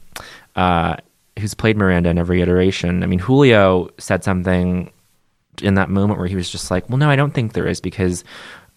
uh, 0.56 0.96
who's 1.40 1.54
played 1.54 1.78
Miranda 1.78 2.10
in 2.10 2.18
every 2.18 2.42
iteration. 2.42 3.04
I 3.04 3.08
mean 3.08 3.20
Julio 3.20 3.90
said 3.98 4.24
something 4.24 4.92
in 5.62 5.76
that 5.76 5.90
moment 5.90 6.20
where 6.20 6.28
he 6.28 6.36
was 6.36 6.50
just 6.50 6.70
like, 6.72 6.90
well, 6.90 6.98
no, 6.98 7.10
I 7.10 7.16
don't 7.16 7.34
think 7.34 7.54
there 7.54 7.68
is 7.68 7.80
because 7.80 8.24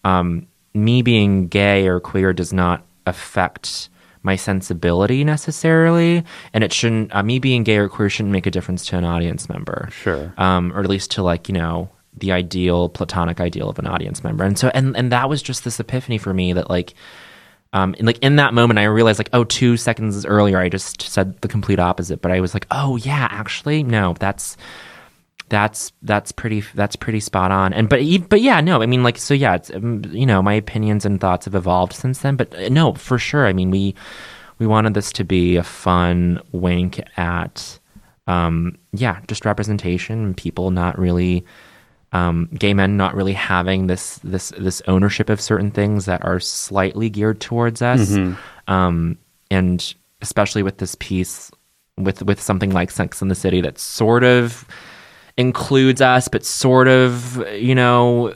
um, 0.05 0.47
me 0.73 1.01
being 1.01 1.47
gay 1.47 1.87
or 1.87 1.99
queer 1.99 2.31
does 2.33 2.53
not 2.53 2.85
affect 3.05 3.89
my 4.23 4.35
sensibility 4.35 5.23
necessarily, 5.23 6.23
and 6.53 6.63
it 6.63 6.73
shouldn't. 6.73 7.13
Uh, 7.15 7.23
me 7.23 7.39
being 7.39 7.63
gay 7.63 7.77
or 7.77 7.87
queer 7.87 8.09
shouldn't 8.09 8.33
make 8.33 8.45
a 8.45 8.51
difference 8.51 8.85
to 8.87 8.97
an 8.97 9.05
audience 9.05 9.47
member, 9.49 9.87
Sure. 9.91 10.33
um, 10.37 10.73
or 10.73 10.81
at 10.81 10.89
least 10.89 11.11
to 11.11 11.23
like 11.23 11.47
you 11.47 11.53
know 11.53 11.89
the 12.19 12.31
ideal 12.31 12.89
platonic 12.89 13.39
ideal 13.39 13.69
of 13.69 13.79
an 13.79 13.87
audience 13.87 14.23
member. 14.23 14.43
And 14.43 14.57
so, 14.57 14.69
and 14.73 14.95
and 14.95 15.11
that 15.11 15.29
was 15.29 15.41
just 15.41 15.63
this 15.63 15.79
epiphany 15.79 16.17
for 16.17 16.33
me 16.33 16.53
that 16.53 16.69
like. 16.69 16.93
Um, 17.71 17.93
and 17.99 18.07
like 18.07 18.17
in 18.23 18.37
that 18.37 18.55
moment, 18.55 18.79
I 18.79 18.85
realized 18.85 19.19
like, 19.19 19.29
oh, 19.31 19.43
two 19.43 19.77
seconds 19.77 20.25
earlier, 20.25 20.57
I 20.57 20.69
just 20.69 21.03
said 21.03 21.39
the 21.41 21.47
complete 21.47 21.77
opposite. 21.77 22.19
But 22.19 22.31
I 22.31 22.39
was 22.39 22.55
like, 22.55 22.65
oh 22.71 22.95
yeah, 22.95 23.27
actually, 23.29 23.83
no, 23.83 24.15
that's 24.17 24.57
that's 25.49 25.91
that's 26.03 26.31
pretty 26.31 26.61
that's 26.75 26.95
pretty 26.95 27.19
spot 27.19 27.51
on 27.51 27.73
and 27.73 27.89
but 27.89 27.99
but 28.29 28.39
yeah 28.39 28.61
no 28.61 28.81
i 28.81 28.85
mean 28.85 29.03
like 29.03 29.17
so 29.17 29.33
yeah 29.33 29.55
it's 29.55 29.71
um, 29.71 30.03
you 30.11 30.25
know 30.25 30.41
my 30.41 30.53
opinions 30.53 31.05
and 31.05 31.19
thoughts 31.19 31.45
have 31.45 31.55
evolved 31.55 31.93
since 31.93 32.19
then 32.19 32.35
but 32.35 32.53
uh, 32.55 32.69
no 32.69 32.93
for 32.93 33.17
sure 33.17 33.47
i 33.47 33.53
mean 33.53 33.71
we 33.71 33.93
we 34.59 34.67
wanted 34.67 34.93
this 34.93 35.11
to 35.11 35.23
be 35.23 35.55
a 35.57 35.63
fun 35.63 36.41
wink 36.51 37.01
at 37.17 37.79
um 38.27 38.77
yeah 38.93 39.19
just 39.27 39.43
representation 39.43 40.33
people 40.35 40.71
not 40.71 40.97
really 40.97 41.43
um 42.11 42.49
gay 42.57 42.73
men 42.73 42.97
not 42.97 43.13
really 43.15 43.33
having 43.33 43.87
this 43.87 44.17
this 44.23 44.51
this 44.57 44.81
ownership 44.87 45.29
of 45.29 45.39
certain 45.39 45.69
things 45.71 46.05
that 46.05 46.23
are 46.25 46.39
slightly 46.39 47.09
geared 47.09 47.39
towards 47.39 47.81
us 47.81 48.09
um 48.67 49.17
and 49.51 49.93
especially 50.21 50.63
with 50.63 50.77
this 50.79 50.95
piece 50.99 51.51
with 51.97 52.23
with 52.23 52.41
something 52.41 52.71
like 52.71 52.89
sex 52.91 53.21
in 53.21 53.27
the 53.27 53.35
city 53.35 53.61
that 53.61 53.77
sort 53.77 54.23
of 54.23 54.65
includes 55.37 56.01
us, 56.01 56.27
but 56.27 56.43
sort 56.45 56.87
of, 56.89 57.37
you 57.53 57.73
know, 57.73 58.33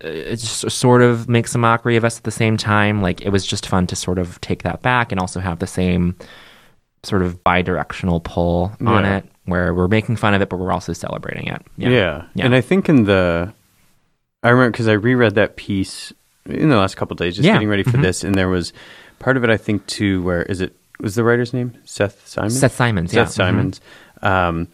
it 0.00 0.36
just 0.36 0.70
sort 0.70 1.02
of 1.02 1.28
makes 1.28 1.52
a 1.54 1.58
mockery 1.58 1.96
of 1.96 2.04
us 2.04 2.16
at 2.18 2.24
the 2.24 2.30
same 2.30 2.56
time. 2.56 3.02
Like 3.02 3.20
it 3.22 3.30
was 3.30 3.44
just 3.44 3.66
fun 3.66 3.86
to 3.88 3.96
sort 3.96 4.18
of 4.18 4.40
take 4.40 4.62
that 4.62 4.80
back 4.82 5.10
and 5.10 5.20
also 5.20 5.40
have 5.40 5.58
the 5.58 5.66
same 5.66 6.14
sort 7.02 7.22
of 7.22 7.42
bi-directional 7.42 8.20
pull 8.20 8.72
on 8.84 9.04
Yeah. 9.04 9.16
it, 9.18 9.24
where 9.48 9.74
we're 9.74 9.88
making 9.88 10.16
fun 10.16 10.34
of 10.34 10.42
it, 10.42 10.48
but 10.48 10.58
we're 10.58 10.72
also 10.72 10.92
celebrating 10.92 11.48
it. 11.48 11.62
Yeah. 11.76 12.24
Yeah. 12.34 12.44
And 12.44 12.54
I 12.54 12.60
think 12.60 12.88
in 12.88 13.04
the, 13.04 13.52
I 14.42 14.50
remember 14.50 14.70
because 14.72 14.88
I 14.88 14.92
reread 14.92 15.34
that 15.36 15.56
piece 15.56 16.12
in 16.46 16.68
the 16.68 16.76
last 16.76 16.96
couple 16.96 17.14
of 17.14 17.18
days, 17.18 17.36
just 17.36 17.46
Yeah. 17.46 17.52
getting 17.54 17.68
ready 17.68 17.82
for 17.82 17.98
Mhm. 17.98 18.02
this, 18.02 18.24
and 18.24 18.34
there 18.34 18.48
was 18.48 18.72
part 19.18 19.36
of 19.36 19.44
it 19.44 19.50
I 19.50 19.56
think 19.56 19.86
too 19.86 20.22
where 20.22 20.42
is 20.42 20.60
it 20.60 20.74
was 21.00 21.14
the 21.14 21.22
writer's 21.24 21.52
name 21.52 21.74
Seth 21.84 22.26
Simons? 22.26 22.58
Seth 22.58 22.74
Simons, 22.74 23.10
Seth 23.12 23.16
yeah. 23.28 23.30
Simons. 23.30 23.80
Um, 24.22 24.68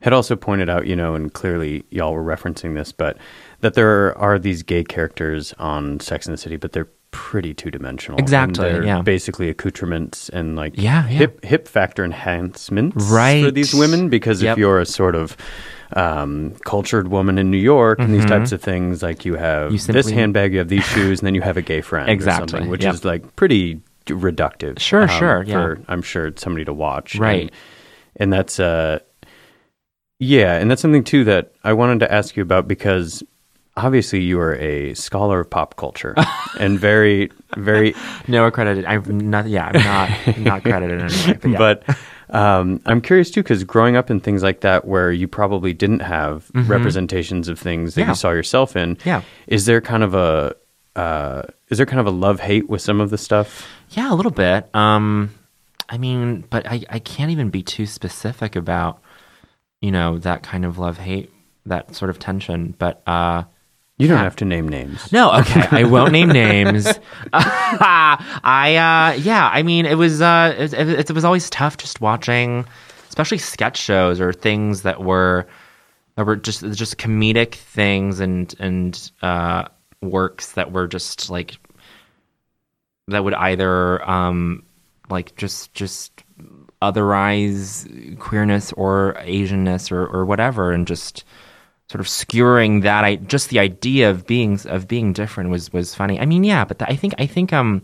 had 0.00 0.12
also 0.12 0.36
pointed 0.36 0.68
out, 0.70 0.86
you 0.86 0.94
know, 0.94 1.14
and 1.16 1.32
clearly 1.32 1.84
y'all 1.90 2.12
were 2.14 2.22
referencing 2.22 2.74
this, 2.74 2.92
but 2.92 3.16
that 3.60 3.74
there 3.74 4.16
are 4.16 4.38
these 4.38 4.62
gay 4.62 4.84
characters 4.84 5.52
on 5.58 5.98
Sex 6.00 6.26
and 6.26 6.32
the 6.32 6.38
City, 6.38 6.56
but 6.56 6.72
they're 6.72 6.86
pretty 7.20 7.52
two 7.52 7.70
dimensional. 7.70 8.16
Exactly, 8.20 8.86
yeah. 8.86 9.02
Basically 9.02 9.48
accoutrements 9.48 10.28
and 10.28 10.54
like 10.54 10.74
Yeah, 10.76 11.02
yeah. 11.08 11.18
hip 11.18 11.44
hip 11.44 11.66
factor 11.66 12.04
enhancements 12.04 13.04
right. 13.10 13.44
for 13.44 13.50
these 13.50 13.74
women 13.74 14.08
because 14.08 14.40
Yep. 14.40 14.52
if 14.52 14.58
you're 14.58 14.78
a 14.78 14.86
sort 14.86 15.14
of 15.16 15.36
um, 15.94 16.54
cultured 16.64 17.08
woman 17.08 17.38
in 17.38 17.50
New 17.50 17.56
York 17.74 17.98
and 17.98 18.14
these 18.14 18.24
Mhm. 18.24 18.28
types 18.28 18.52
of 18.52 18.60
things, 18.62 19.02
like 19.02 19.24
you 19.24 19.34
have 19.34 19.72
You 19.72 19.78
this 19.78 20.08
handbag, 20.10 20.52
you 20.52 20.58
have 20.58 20.68
these 20.68 20.84
shoes, 20.94 21.18
and 21.20 21.26
then 21.26 21.34
you 21.34 21.40
have 21.42 21.56
a 21.56 21.62
gay 21.62 21.80
friend, 21.80 22.08
Exactly, 22.08 22.44
or 22.44 22.48
something, 22.48 22.68
which 22.70 22.84
yep. 22.84 22.94
is 22.94 23.04
like 23.04 23.34
pretty 23.36 23.80
reductive. 24.06 24.78
Sure, 24.78 25.02
um, 25.02 25.08
sure, 25.08 25.42
yeah. 25.46 25.52
For 25.54 25.78
I'm 25.88 26.02
sure 26.02 26.30
somebody 26.36 26.64
to 26.66 26.72
watch, 26.74 27.16
Right. 27.18 27.42
And, 27.42 27.50
and 28.16 28.32
that's 28.32 28.60
uh, 28.60 28.98
yeah, 30.20 30.56
and 30.58 30.70
that's 30.70 30.82
something 30.82 31.04
too 31.04 31.24
that 31.24 31.52
I 31.64 31.72
wanted 31.72 32.00
to 32.00 32.12
ask 32.12 32.36
you 32.36 32.42
about 32.42 32.68
because 32.68 33.22
obviously 33.84 34.20
you 34.20 34.40
are 34.40 34.54
a 34.56 34.94
scholar 34.94 35.40
of 35.40 35.48
pop 35.50 35.76
culture 35.76 36.14
and 36.60 36.78
very, 36.78 37.30
very 37.56 37.94
No 38.26 38.44
accredited. 38.46 38.84
I'm 38.84 39.30
not. 39.30 39.46
Yeah, 39.48 39.70
I'm 39.72 39.82
not 39.82 40.38
not 40.38 40.62
credited 40.62 41.00
anyway. 41.00 41.38
But, 41.40 41.50
yeah. 41.50 41.58
but 41.58 41.98
um, 42.36 42.80
I'm 42.86 43.00
curious 43.00 43.30
too 43.30 43.42
because 43.42 43.64
growing 43.64 43.96
up 43.96 44.10
in 44.10 44.20
things 44.20 44.42
like 44.42 44.60
that, 44.60 44.84
where 44.86 45.10
you 45.12 45.28
probably 45.28 45.72
didn't 45.72 46.00
have 46.00 46.50
representations 46.54 47.48
of 47.48 47.58
things 47.58 47.94
that 47.94 48.00
Mm-hmm. 48.02 48.08
Yeah. 48.08 48.12
you 48.12 48.16
saw 48.16 48.30
yourself 48.30 48.76
in, 48.76 48.98
Yeah. 49.04 49.22
is 49.46 49.66
there 49.66 49.80
kind 49.80 50.02
of 50.02 50.14
a 50.14 50.54
uh, 50.96 51.42
is 51.68 51.78
there 51.78 51.86
kind 51.86 52.00
of 52.00 52.06
a 52.06 52.10
love 52.10 52.40
hate 52.40 52.68
with 52.68 52.80
some 52.82 53.00
of 53.00 53.10
the 53.10 53.18
stuff? 53.18 53.66
Yeah, 53.90 54.12
a 54.12 54.14
little 54.16 54.32
bit. 54.32 54.68
Um, 54.74 55.30
I 55.88 55.96
mean, 55.96 56.44
but 56.50 56.66
I, 56.66 56.84
I 56.90 56.98
can't 56.98 57.30
even 57.30 57.50
be 57.50 57.62
too 57.62 57.86
specific 57.86 58.56
about, 58.56 59.00
you 59.80 59.90
know, 59.92 60.18
that 60.18 60.42
kind 60.42 60.64
of 60.64 60.76
love 60.78 60.98
hate, 60.98 61.32
that 61.66 61.94
sort 61.94 62.10
of 62.10 62.18
tension. 62.18 62.74
But 62.78 63.00
uh, 63.06 63.44
You 63.98 64.06
don't 64.06 64.18
have 64.18 64.36
to 64.36 64.44
name 64.44 64.68
names. 64.68 65.12
no, 65.12 65.32
okay, 65.40 65.66
I 65.72 65.82
won't 65.82 66.12
name 66.12 66.28
names. 66.28 66.86
I 67.32 68.76
uh, 69.14 69.20
yeah, 69.20 69.50
I 69.52 69.62
mean, 69.64 69.86
it 69.86 69.96
was 69.96 70.22
uh, 70.22 70.54
it, 70.56 70.72
it, 70.72 71.10
it 71.10 71.10
was 71.10 71.24
always 71.24 71.50
tough 71.50 71.76
just 71.76 72.00
watching, 72.00 72.64
especially 73.08 73.38
sketch 73.38 73.76
shows 73.76 74.20
or 74.20 74.32
things 74.32 74.82
that 74.82 75.02
were 75.02 75.48
that 76.14 76.26
were 76.26 76.36
just 76.36 76.60
just 76.72 76.98
comedic 76.98 77.54
things 77.54 78.20
and 78.20 78.54
and 78.60 79.10
uh, 79.22 79.64
works 80.00 80.52
that 80.52 80.70
were 80.72 80.86
just 80.86 81.28
like 81.28 81.56
that 83.08 83.24
would 83.24 83.34
either 83.34 84.08
um 84.08 84.62
like 85.10 85.34
just 85.36 85.74
just 85.74 86.22
otherize 86.80 88.18
queerness 88.20 88.72
or 88.74 89.16
asianness 89.20 89.90
or 89.90 90.06
or 90.06 90.24
whatever 90.24 90.70
and 90.70 90.86
just 90.86 91.24
sort 91.90 92.00
of 92.00 92.08
skewering 92.08 92.80
that 92.80 93.04
I 93.04 93.16
just 93.16 93.48
the 93.48 93.58
idea 93.58 94.10
of 94.10 94.26
being 94.26 94.58
of 94.66 94.86
being 94.88 95.12
different 95.12 95.50
was 95.50 95.72
was 95.72 95.94
funny. 95.94 96.20
I 96.20 96.26
mean, 96.26 96.44
yeah, 96.44 96.64
but 96.64 96.78
the, 96.78 96.88
I 96.88 96.96
think 96.96 97.14
I 97.18 97.26
think 97.26 97.52
um 97.52 97.82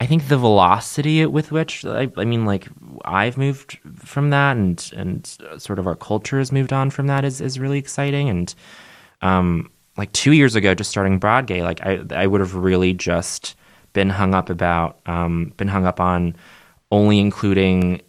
I 0.00 0.06
think 0.06 0.28
the 0.28 0.38
velocity 0.38 1.26
with 1.26 1.52
which 1.52 1.84
I, 1.84 2.10
I 2.16 2.24
mean 2.24 2.44
like 2.46 2.68
I've 3.04 3.36
moved 3.36 3.78
from 3.96 4.30
that 4.30 4.56
and 4.56 4.90
and 4.96 5.26
sort 5.58 5.78
of 5.78 5.86
our 5.86 5.96
culture 5.96 6.38
has 6.38 6.52
moved 6.52 6.72
on 6.72 6.90
from 6.90 7.06
that 7.08 7.24
is 7.24 7.40
is 7.40 7.58
really 7.58 7.78
exciting 7.78 8.28
and 8.28 8.54
um 9.22 9.70
like 9.96 10.12
2 10.12 10.32
years 10.32 10.54
ago 10.54 10.74
just 10.74 10.90
starting 10.90 11.18
Broadgay 11.18 11.62
like 11.62 11.80
I 11.82 12.00
I 12.14 12.26
would 12.26 12.40
have 12.40 12.54
really 12.54 12.92
just 12.94 13.56
been 13.92 14.08
hung 14.08 14.34
up 14.34 14.50
about 14.50 15.00
um 15.06 15.52
been 15.56 15.68
hung 15.68 15.84
up 15.84 16.00
on 16.00 16.36
only 16.92 17.18
including 17.18 18.00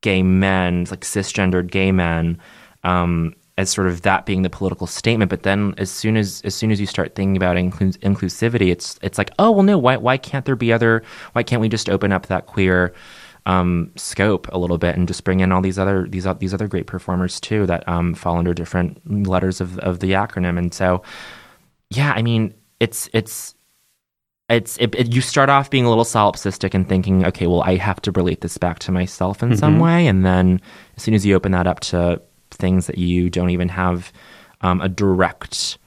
gay 0.00 0.22
men, 0.22 0.86
like 0.90 1.00
cisgendered 1.00 1.70
gay 1.70 1.92
men, 1.92 2.38
um, 2.84 3.34
as 3.60 3.70
sort 3.70 3.86
of 3.86 4.02
that 4.02 4.26
being 4.26 4.42
the 4.42 4.50
political 4.50 4.86
statement. 4.86 5.28
But 5.30 5.42
then, 5.42 5.74
as 5.78 5.90
soon 5.90 6.16
as 6.16 6.40
as 6.44 6.54
soon 6.54 6.70
as 6.70 6.80
you 6.80 6.86
start 6.86 7.14
thinking 7.14 7.36
about 7.36 7.56
inclus- 7.56 7.98
inclusivity, 7.98 8.70
it's 8.70 8.98
it's 9.02 9.18
like, 9.18 9.30
oh 9.38 9.50
well, 9.50 9.62
no, 9.62 9.78
why 9.78 9.96
why 9.96 10.16
can't 10.16 10.44
there 10.44 10.56
be 10.56 10.72
other? 10.72 11.02
Why 11.32 11.42
can't 11.42 11.60
we 11.60 11.68
just 11.68 11.88
open 11.88 12.10
up 12.12 12.26
that 12.26 12.46
queer 12.46 12.92
um, 13.46 13.90
scope 13.96 14.48
a 14.52 14.58
little 14.58 14.76
bit 14.78 14.96
and 14.96 15.08
just 15.08 15.24
bring 15.24 15.40
in 15.40 15.52
all 15.52 15.62
these 15.62 15.78
other 15.78 16.06
these 16.08 16.26
these 16.38 16.52
other 16.54 16.68
great 16.68 16.86
performers 16.86 17.40
too 17.40 17.66
that 17.66 17.86
um, 17.88 18.14
fall 18.14 18.36
under 18.38 18.52
different 18.54 19.26
letters 19.26 19.60
of 19.60 19.78
of 19.80 20.00
the 20.00 20.12
acronym. 20.12 20.58
And 20.58 20.72
so, 20.74 21.02
yeah, 21.90 22.12
I 22.16 22.22
mean, 22.22 22.54
it's 22.80 23.08
it's 23.12 23.54
it's 24.48 24.76
it, 24.78 24.94
it- 24.94 25.14
you 25.14 25.20
start 25.20 25.48
off 25.48 25.70
being 25.70 25.84
a 25.84 25.88
little 25.88 26.04
solipsistic 26.04 26.74
and 26.74 26.88
thinking, 26.88 27.24
okay, 27.26 27.46
well, 27.46 27.62
I 27.62 27.76
have 27.76 28.00
to 28.02 28.10
relate 28.12 28.40
this 28.40 28.58
back 28.58 28.78
to 28.80 28.92
myself 28.92 29.42
in 29.42 29.56
some 29.56 29.78
way, 29.78 30.06
and 30.06 30.24
then 30.24 30.60
as 30.96 31.02
soon 31.02 31.14
as 31.14 31.24
you 31.24 31.34
open 31.36 31.52
that 31.52 31.66
up 31.66 31.80
to 31.80 32.20
things 32.60 32.86
that 32.86 32.98
you 32.98 33.30
don't 33.30 33.50
even 33.50 33.68
have 33.68 34.12
um, 34.60 34.80
a 34.80 34.88
direct 34.88 35.78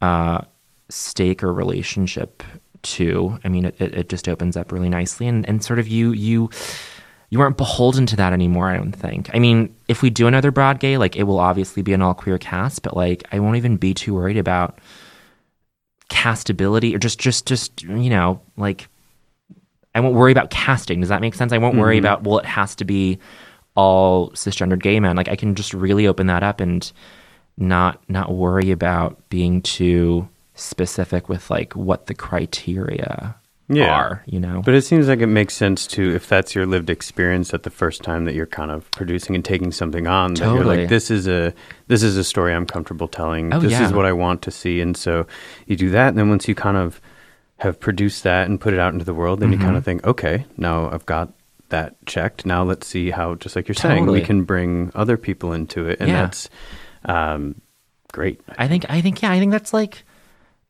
uh, 0.00 0.42
stake 0.88 1.42
or 1.42 1.52
relationship 1.52 2.42
to, 2.82 3.38
I 3.44 3.48
mean, 3.48 3.66
it, 3.66 3.80
it, 3.80 4.08
just 4.08 4.28
opens 4.28 4.56
up 4.56 4.72
really 4.72 4.88
nicely, 4.88 5.28
and 5.28 5.48
and 5.48 5.62
sort 5.62 5.78
of 5.78 5.86
you 5.86 6.12
you 6.12 6.50
you 7.30 7.40
aren't 7.40 7.56
beholden 7.56 8.06
to 8.06 8.16
that 8.16 8.32
anymore. 8.32 8.68
I 8.68 8.76
don't 8.76 8.92
think. 8.92 9.30
I 9.32 9.38
mean, 9.38 9.74
if 9.88 10.02
we 10.02 10.10
do 10.10 10.26
another 10.26 10.50
broad 10.50 10.80
gay, 10.80 10.98
like 10.98 11.16
it 11.16 11.22
will 11.24 11.38
obviously 11.38 11.82
be 11.82 11.92
an 11.92 12.02
all 12.02 12.14
queer 12.14 12.38
cast, 12.38 12.82
but 12.82 12.96
like 12.96 13.22
I 13.32 13.38
won't 13.38 13.56
even 13.56 13.76
be 13.76 13.94
too 13.94 14.14
worried 14.14 14.36
about 14.36 14.78
castability 16.10 16.94
or 16.94 16.98
just 16.98 17.18
just 17.18 17.46
just 17.46 17.82
you 17.82 18.10
know 18.10 18.38
like 18.58 18.88
I 19.94 20.00
won't 20.00 20.14
worry 20.14 20.32
about 20.32 20.50
casting. 20.50 21.00
Does 21.00 21.08
that 21.08 21.20
make 21.20 21.34
sense? 21.34 21.52
I 21.52 21.58
won't 21.58 21.76
worry 21.76 21.98
about 21.98 22.24
well, 22.24 22.38
it 22.38 22.46
has 22.46 22.74
to 22.76 22.84
be 22.84 23.18
all 23.74 24.30
cisgendered 24.30 24.82
gay 24.82 25.00
men. 25.00 25.16
Like 25.16 25.28
I 25.28 25.36
can 25.36 25.54
just 25.54 25.72
really 25.74 26.06
open 26.06 26.26
that 26.26 26.42
up 26.42 26.60
and 26.60 26.90
not 27.56 28.00
not 28.08 28.32
worry 28.32 28.70
about 28.70 29.18
being 29.28 29.62
too 29.62 30.28
specific 30.54 31.28
with 31.28 31.50
like 31.50 31.74
what 31.74 32.06
the 32.06 32.14
criteria 32.14 33.34
Yeah. 33.68 33.90
are. 33.94 34.22
You 34.26 34.40
know, 34.40 34.62
But 34.64 34.74
it 34.74 34.82
seems 34.82 35.08
like 35.08 35.20
it 35.20 35.26
makes 35.26 35.54
sense 35.54 35.86
to 35.88 36.14
if 36.14 36.28
that's 36.28 36.54
your 36.54 36.66
lived 36.66 36.90
experience 36.90 37.54
at 37.54 37.62
the 37.62 37.70
first 37.70 38.02
time 38.02 38.24
that 38.26 38.34
you're 38.34 38.46
kind 38.46 38.70
of 38.70 38.90
producing 38.90 39.34
and 39.34 39.44
taking 39.44 39.72
something 39.72 40.06
on 40.06 40.34
that 40.34 40.40
you're 40.44 40.56
Totally. 40.58 40.78
like 40.80 40.88
this 40.88 41.10
is 41.10 41.26
a 41.26 41.54
this 41.88 42.02
is 42.02 42.16
a 42.16 42.24
story 42.24 42.54
I'm 42.54 42.66
comfortable 42.66 43.08
telling. 43.08 43.52
Oh, 43.54 43.60
this 43.60 43.72
yeah. 43.72 43.84
is 43.86 43.92
what 43.92 44.04
I 44.06 44.12
want 44.12 44.42
to 44.42 44.50
see 44.50 44.80
and 44.80 44.96
so 44.96 45.26
you 45.66 45.76
do 45.76 45.90
that 45.90 46.08
and 46.08 46.18
then 46.18 46.28
once 46.28 46.46
you 46.48 46.54
kind 46.54 46.76
of 46.76 47.00
have 47.58 47.78
produced 47.80 48.24
that 48.24 48.48
and 48.48 48.60
put 48.60 48.74
it 48.74 48.80
out 48.80 48.92
into 48.92 49.04
the 49.04 49.14
world 49.14 49.40
then 49.40 49.50
you 49.52 49.56
Mm-hmm. 49.56 49.64
kind 49.66 49.76
of 49.76 49.84
think 49.84 50.06
okay, 50.06 50.44
now 50.58 50.90
I've 50.90 51.06
got 51.06 51.32
that 51.72 51.96
checked. 52.06 52.46
Now 52.46 52.62
let's 52.62 52.86
see 52.86 53.10
how 53.10 53.34
just 53.34 53.56
like 53.56 53.66
you're 53.68 53.74
saying 53.74 54.06
we 54.06 54.20
can 54.22 54.44
bring 54.44 54.92
other 54.94 55.16
people 55.16 55.52
into 55.52 55.88
it 55.88 55.98
and 56.00 56.08
Yeah. 56.08 56.22
that's 56.22 56.48
um 57.04 57.60
great. 58.12 58.40
I 58.56 58.68
think 58.68 58.86
I 58.88 59.00
think 59.02 59.20
yeah, 59.20 59.32
I 59.32 59.38
think 59.40 59.50
that's 59.52 59.72
like 59.74 60.04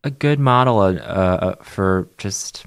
a 0.03 0.11
good 0.11 0.41
model 0.41 0.81
uh, 0.81 0.91
uh, 0.91 1.55
for 1.63 2.09
just 2.19 2.65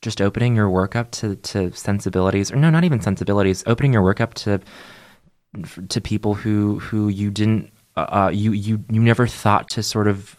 just 0.00 0.20
opening 0.20 0.56
your 0.56 0.70
work 0.70 0.96
up 0.96 1.10
to, 1.10 1.34
to 1.36 1.72
sensibilities 1.72 2.50
or 2.52 2.56
no, 2.56 2.70
not 2.70 2.84
even 2.84 3.00
sensibilities, 3.00 3.62
opening 3.66 3.92
your 3.92 4.02
work 4.02 4.20
up 4.20 4.34
to 4.34 4.60
to 5.88 6.00
people 6.00 6.34
who 6.34 6.78
who 6.78 7.08
you 7.08 7.30
didn't 7.30 7.70
uh, 7.96 8.06
uh, 8.26 8.30
you 8.32 8.52
you 8.52 8.84
you 8.90 9.00
never 9.02 9.26
thought 9.26 9.68
to 9.70 9.82
sort 9.82 10.06
of 10.06 10.36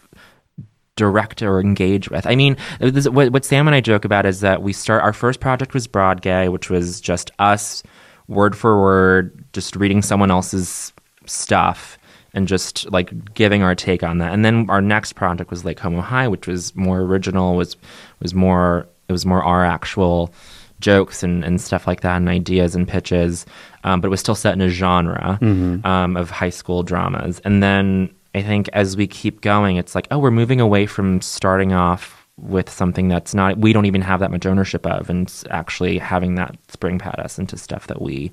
direct 1.00 1.40
or 1.42 1.60
engage 1.60 2.10
with. 2.10 2.26
I 2.26 2.36
mean, 2.36 2.58
this, 2.78 3.08
what, 3.08 3.32
what 3.32 3.46
Sam 3.46 3.66
and 3.66 3.74
I 3.74 3.80
joke 3.80 4.04
about 4.04 4.26
is 4.26 4.40
that 4.40 4.60
we 4.62 4.74
start 4.74 5.02
our 5.02 5.14
first 5.14 5.40
project 5.40 5.72
was 5.72 5.88
Broadgay, 5.88 6.52
which 6.52 6.68
was 6.68 7.00
just 7.00 7.30
us 7.38 7.82
word 8.28 8.54
for 8.54 8.78
word, 8.78 9.42
just 9.54 9.76
reading 9.76 10.02
someone 10.02 10.30
else's 10.30 10.92
stuff 11.24 11.96
and 12.34 12.46
just 12.46 12.90
like 12.92 13.32
giving 13.32 13.62
our 13.62 13.74
take 13.74 14.02
on 14.02 14.18
that. 14.18 14.34
And 14.34 14.44
then 14.44 14.68
our 14.68 14.82
next 14.82 15.14
project 15.14 15.50
was 15.50 15.64
Lake 15.64 15.80
Homo 15.80 16.02
High, 16.02 16.28
which 16.28 16.46
was 16.46 16.76
more 16.76 17.00
original, 17.00 17.56
was 17.56 17.78
was 18.20 18.34
more 18.34 18.86
it 19.08 19.12
was 19.12 19.24
more 19.24 19.42
our 19.42 19.64
actual 19.64 20.34
jokes 20.80 21.22
and, 21.22 21.42
and 21.44 21.62
stuff 21.62 21.86
like 21.86 22.02
that 22.02 22.18
and 22.18 22.28
ideas 22.28 22.74
and 22.74 22.86
pitches. 22.86 23.46
Um, 23.84 24.02
but 24.02 24.08
it 24.08 24.10
was 24.10 24.20
still 24.20 24.34
set 24.34 24.52
in 24.52 24.60
a 24.60 24.68
genre 24.68 25.38
um, 25.86 26.16
of 26.16 26.30
high 26.30 26.50
school 26.50 26.82
dramas. 26.82 27.40
And 27.44 27.62
then 27.62 28.14
I 28.34 28.42
think 28.42 28.68
as 28.72 28.96
we 28.96 29.06
keep 29.06 29.40
going, 29.40 29.76
it's 29.76 29.94
like, 29.94 30.06
oh, 30.10 30.18
we're 30.18 30.30
moving 30.30 30.60
away 30.60 30.86
from 30.86 31.20
starting 31.20 31.72
off 31.72 32.26
with 32.36 32.70
something 32.70 33.08
that's 33.08 33.34
not 33.34 33.58
we 33.58 33.72
don't 33.72 33.84
even 33.84 34.00
have 34.00 34.20
that 34.20 34.30
much 34.30 34.46
ownership 34.46 34.86
of 34.86 35.10
and 35.10 35.30
actually 35.50 35.98
having 35.98 36.36
that 36.36 36.56
spring 36.68 36.98
pad 36.98 37.20
us 37.20 37.38
into 37.38 37.54
stuff 37.58 37.86
that 37.88 38.00
we 38.00 38.32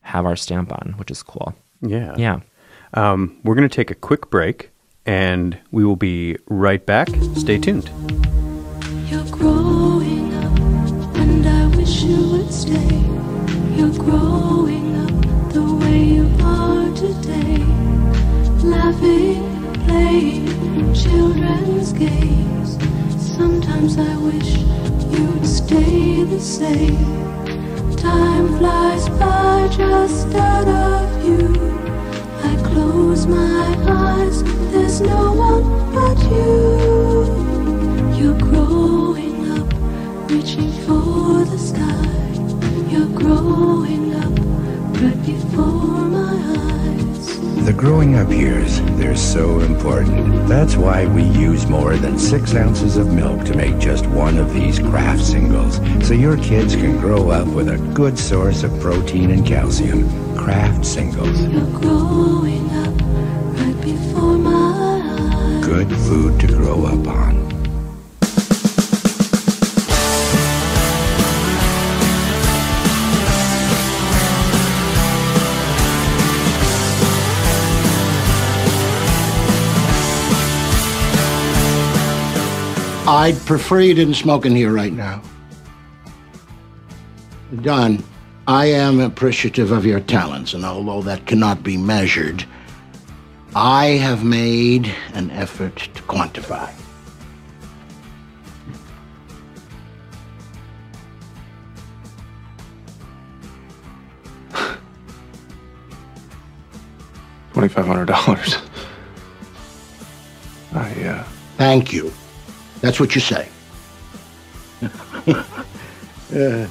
have 0.00 0.26
our 0.26 0.36
stamp 0.36 0.72
on, 0.72 0.94
which 0.98 1.10
is 1.10 1.22
cool. 1.22 1.54
Yeah. 1.80 2.14
Yeah. 2.16 2.40
Um, 2.94 3.38
we're 3.44 3.54
going 3.54 3.68
to 3.68 3.74
take 3.74 3.90
a 3.90 3.94
quick 3.94 4.30
break 4.30 4.70
and 5.04 5.58
we 5.70 5.84
will 5.84 5.96
be 5.96 6.36
right 6.46 6.84
back. 6.84 7.08
Stay 7.36 7.58
tuned. 7.58 7.88
You're 9.08 9.24
growing 9.30 10.34
up, 10.34 10.58
and 11.16 11.46
I 11.46 11.66
wish 11.76 12.02
you 12.02 12.30
would 12.32 12.52
stay. 12.52 12.98
You're 13.76 13.90
growing 13.90 14.96
up 14.96 15.52
the 15.52 15.62
way 15.80 16.02
you 16.04 16.28
are 16.42 16.92
today. 16.96 17.75
Laughing, 18.86 19.42
playing, 19.84 20.94
children's 20.94 21.92
games. 21.92 22.78
Sometimes 23.36 23.98
I 23.98 24.16
wish 24.18 24.58
you'd 25.10 25.44
stay 25.44 26.22
the 26.22 26.38
same. 26.38 27.96
Time 27.96 28.46
flies 28.58 29.08
by 29.08 29.66
just 29.76 30.32
out 30.36 30.68
of 30.68 31.20
view. 31.20 31.52
I 32.44 32.54
close 32.62 33.26
my 33.26 33.76
eyes, 33.88 34.44
there's 34.70 35.00
no 35.00 35.32
one 35.32 35.64
but 35.92 36.16
you. 36.30 37.26
You're 38.16 38.38
growing 38.38 39.50
up, 39.58 39.68
reaching 40.30 40.70
for 40.86 41.44
the 41.44 41.58
sky. 41.58 42.06
You're 42.88 43.12
growing 43.18 44.14
up 44.14 44.38
right 45.02 45.26
before 45.26 46.06
my 46.06 46.34
eyes. 46.54 46.65
The 47.66 47.72
growing 47.72 48.14
up 48.14 48.30
years, 48.30 48.80
they're 48.92 49.16
so 49.16 49.58
important. 49.58 50.48
That's 50.48 50.76
why 50.76 51.04
we 51.06 51.24
use 51.24 51.66
more 51.66 51.96
than 51.96 52.16
six 52.16 52.54
ounces 52.54 52.96
of 52.96 53.12
milk 53.12 53.44
to 53.46 53.56
make 53.56 53.80
just 53.80 54.06
one 54.06 54.38
of 54.38 54.54
these 54.54 54.78
Kraft 54.78 55.24
singles. 55.24 55.80
So 56.06 56.14
your 56.14 56.36
kids 56.36 56.76
can 56.76 57.00
grow 57.00 57.30
up 57.30 57.48
with 57.48 57.68
a 57.68 57.78
good 57.92 58.20
source 58.20 58.62
of 58.62 58.70
protein 58.78 59.32
and 59.32 59.44
calcium. 59.44 60.08
Kraft 60.36 60.86
singles. 60.86 61.40
You're 61.40 61.80
growing 61.80 62.70
up 62.70 63.00
right 63.58 63.80
before 63.82 64.38
my 64.38 65.58
eyes. 65.58 65.66
Good 65.66 65.90
food 66.06 66.38
to 66.42 66.46
grow 66.46 66.86
up 66.86 67.04
on. 67.08 67.55
I'd 83.08 83.36
prefer 83.46 83.80
you 83.80 83.94
didn't 83.94 84.14
smoke 84.14 84.46
in 84.46 84.56
here 84.56 84.72
right 84.72 84.92
now. 84.92 85.22
Don, 87.62 88.02
I 88.48 88.66
am 88.66 88.98
appreciative 88.98 89.70
of 89.70 89.86
your 89.86 90.00
talents, 90.00 90.54
and 90.54 90.64
although 90.64 91.02
that 91.02 91.24
cannot 91.26 91.62
be 91.62 91.76
measured, 91.76 92.44
I 93.54 93.86
have 93.86 94.24
made 94.24 94.92
an 95.14 95.30
effort 95.30 95.76
to 95.76 96.02
quantify. 96.02 96.72
Twenty-five 107.52 107.86
hundred 107.86 108.06
dollars. 108.06 108.56
I 110.74 111.04
uh, 111.04 111.24
Thank 111.56 111.92
you. 111.92 112.12
That's 112.80 113.00
what 113.00 113.14
you 113.14 113.20
say. 113.20 113.48
Uh, 114.82 115.42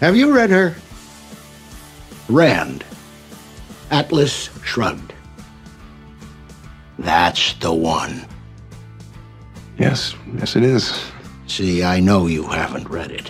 have 0.00 0.16
you 0.16 0.34
read 0.34 0.50
her? 0.50 0.74
Rand. 2.28 2.84
Atlas 3.90 4.50
Shrugged. 4.64 5.12
That's 6.98 7.52
the 7.54 7.72
one. 7.72 8.26
yes, 9.78 10.14
yes, 10.38 10.56
it 10.56 10.64
is. 10.64 10.98
See, 11.46 11.84
I 11.84 12.00
know 12.00 12.26
you 12.26 12.42
haven't 12.44 12.88
read 12.88 13.10
it. 13.12 13.28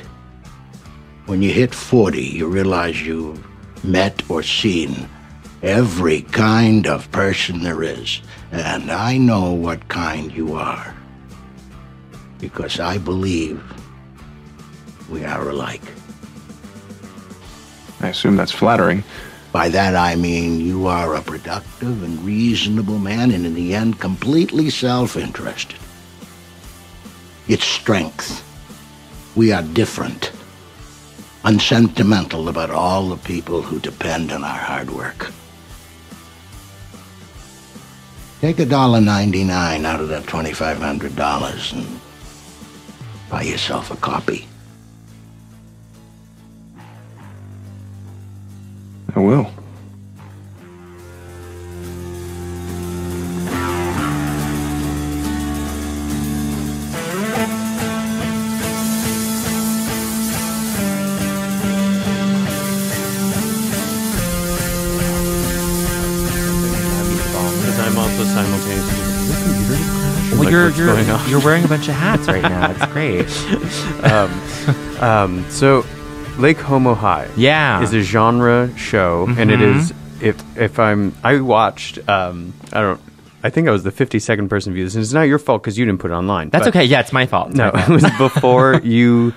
When 1.27 1.43
you 1.43 1.53
hit 1.53 1.75
40, 1.75 2.23
you 2.23 2.47
realize 2.47 3.03
you've 3.03 3.45
met 3.85 4.23
or 4.31 4.43
seen 4.43 5.09
every 5.63 6.23
kind 6.23 6.87
of 6.87 7.11
person 7.11 7.63
there 7.63 7.83
is. 7.83 8.23
And 8.53 8.91
I 8.91 9.19
know 9.19 9.53
what 9.53 9.89
kind 9.89 10.33
you 10.33 10.55
are. 10.55 10.95
Because 12.39 12.81
I 12.81 12.99
believe 12.99 13.63
we 15.09 15.25
are 15.25 15.49
alike. 15.49 15.83
I 18.01 18.09
assume 18.09 18.37
that's 18.37 18.53
flattering. 18.53 19.05
By 19.53 19.69
that 19.71 19.97
I 19.97 20.17
mean 20.17 20.61
you 20.61 20.87
are 20.87 21.15
a 21.15 21.23
productive 21.23 22.03
and 22.03 22.21
reasonable 22.25 22.99
man, 22.99 23.31
and 23.31 23.47
in 23.47 23.55
the 23.55 23.75
end, 23.75 24.01
completely 24.01 24.69
self 24.71 25.17
interested. 25.17 25.79
It's 27.49 27.65
strength. 27.65 28.43
We 29.35 29.53
are 29.53 29.63
different. 29.63 30.33
unsentimental 31.47 32.49
about 32.49 32.71
all 32.71 33.09
the 33.09 33.17
people 33.17 33.63
who 33.63 33.79
depend 33.79 34.33
on 34.33 34.43
our 34.43 34.59
hard 34.59 34.91
work. 34.91 35.31
Take 38.47 38.61
a 38.61 38.65
dollar 38.65 39.01
ninety-nine 39.01 39.85
out 39.85 40.01
of 40.01 40.07
that 40.11 40.29
twenty-five 40.29 40.79
hundred 40.79 41.17
dollars 41.17 41.73
and 41.73 41.85
buy 43.29 43.43
yourself 43.43 43.91
a 43.91 43.97
copy. 43.97 44.47
I 49.17 49.19
will. 49.19 49.51
Wearing 71.47 71.65
a 71.65 71.69
bunch 71.69 71.89
of 71.89 71.95
hats 71.95 72.27
right 72.27 72.43
now. 72.43 72.71
It's 72.73 72.87
great. 72.93 73.27
um, 74.13 75.01
um, 75.01 75.51
so, 75.51 75.87
Lake 76.39 76.59
Homo 76.59 76.95
High. 76.95 77.31
Yeah. 77.37 77.83
is 77.83 77.95
a 77.95 78.01
genre 78.03 78.77
show, 78.77 79.27
and 79.39 79.51
it 79.51 79.63
is 79.63 79.93
if 80.21 80.37
if 80.59 80.79
I'm 80.79 81.15
I 81.23 81.41
watched 81.41 81.99
um, 82.09 82.53
I 82.73 82.81
don't 82.81 83.01
I 83.45 83.51
think 83.51 83.69
I 83.69 83.71
was 83.71 83.85
the 83.85 83.93
52nd 83.93 84.49
person 84.49 84.73
to 84.73 84.75
view 84.75 84.85
this, 84.85 84.95
and 84.97 85.03
it's 85.05 85.13
not 85.13 85.23
your 85.23 85.39
fault 85.39 85.63
because 85.63 85.79
you 85.79 85.85
didn't 85.85 86.01
put 86.01 86.11
it 86.11 86.15
online. 86.15 86.51
That's 86.51 86.67
okay. 86.69 86.85
Yeah, 86.85 87.01
it's 87.01 87.13
my 87.13 87.27
fault. 87.27 87.51
It's 87.51 87.57
No, 87.59 87.71
my 87.73 87.83
it 87.85 87.89
was 87.89 88.05
before 88.19 88.81
you. 88.83 89.33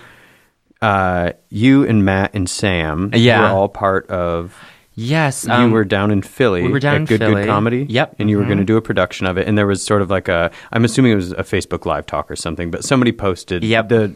Uh, 0.82 1.34
you 1.50 1.86
and 1.86 2.06
Matt 2.06 2.34
and 2.34 2.50
Sam 2.50 3.12
Yeah. 3.14 3.42
were 3.42 3.48
all 3.58 3.68
part 3.68 4.10
of. 4.10 4.56
Yes, 5.00 5.46
you 5.46 5.54
um, 5.54 5.72
were 5.72 5.86
down 5.86 6.12
in 6.12 6.22
Philly. 6.22 6.62
we 6.64 6.72
were 6.72 6.80
down 6.80 6.96
at 6.96 7.02
in 7.02 7.06
Good 7.06 7.20
Philly. 7.22 7.44
Good 7.44 7.48
Comedy. 7.48 7.86
Yep, 7.88 8.16
and 8.20 8.30
you 8.30 8.38
were 8.38 8.44
mhm. 8.44 8.48
going 8.48 8.58
to 8.60 8.66
do 8.66 8.76
a 8.76 8.82
production 8.82 9.28
of 9.28 9.38
it, 9.38 9.48
and 9.48 9.58
there 9.58 9.66
was 9.66 9.82
sort 9.82 10.02
of 10.02 10.10
like 10.10 10.28
a. 10.28 10.52
I'm 10.74 10.84
assuming 10.84 11.14
it 11.14 11.16
was 11.16 11.32
a 11.32 11.44
Facebook 11.44 11.86
Live 11.86 12.06
talk 12.06 12.30
or 12.30 12.36
something, 12.36 12.70
but 12.70 12.84
somebody 12.84 13.14
posted. 13.14 13.64
Yep. 13.64 13.90
The 13.90 14.16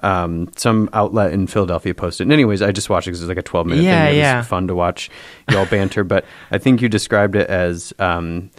um, 0.00 0.50
some 0.56 0.90
outlet 0.92 1.32
in 1.32 1.46
Philadelphia 1.46 1.94
posted. 1.94 2.26
And 2.26 2.32
anyways, 2.32 2.62
I 2.62 2.72
just 2.72 2.90
watched 2.90 3.06
it 3.06 3.12
because 3.12 3.20
it 3.20 3.24
was 3.24 3.28
like 3.28 3.38
a 3.38 3.42
12 3.42 3.66
minute 3.68 3.84
Yeah, 3.84 4.06
thing. 4.06 4.16
It 4.16 4.18
yeah. 4.18 4.38
was 4.38 4.46
fun 4.46 4.66
to 4.66 4.74
watch 4.74 5.08
y'all 5.50 5.66
banter, 5.66 6.02
but 6.02 6.24
I 6.50 6.58
think 6.58 6.82
you 6.82 6.88
described 6.88 7.36
it 7.36 7.48
as. 7.48 7.92
Um, 7.98 8.50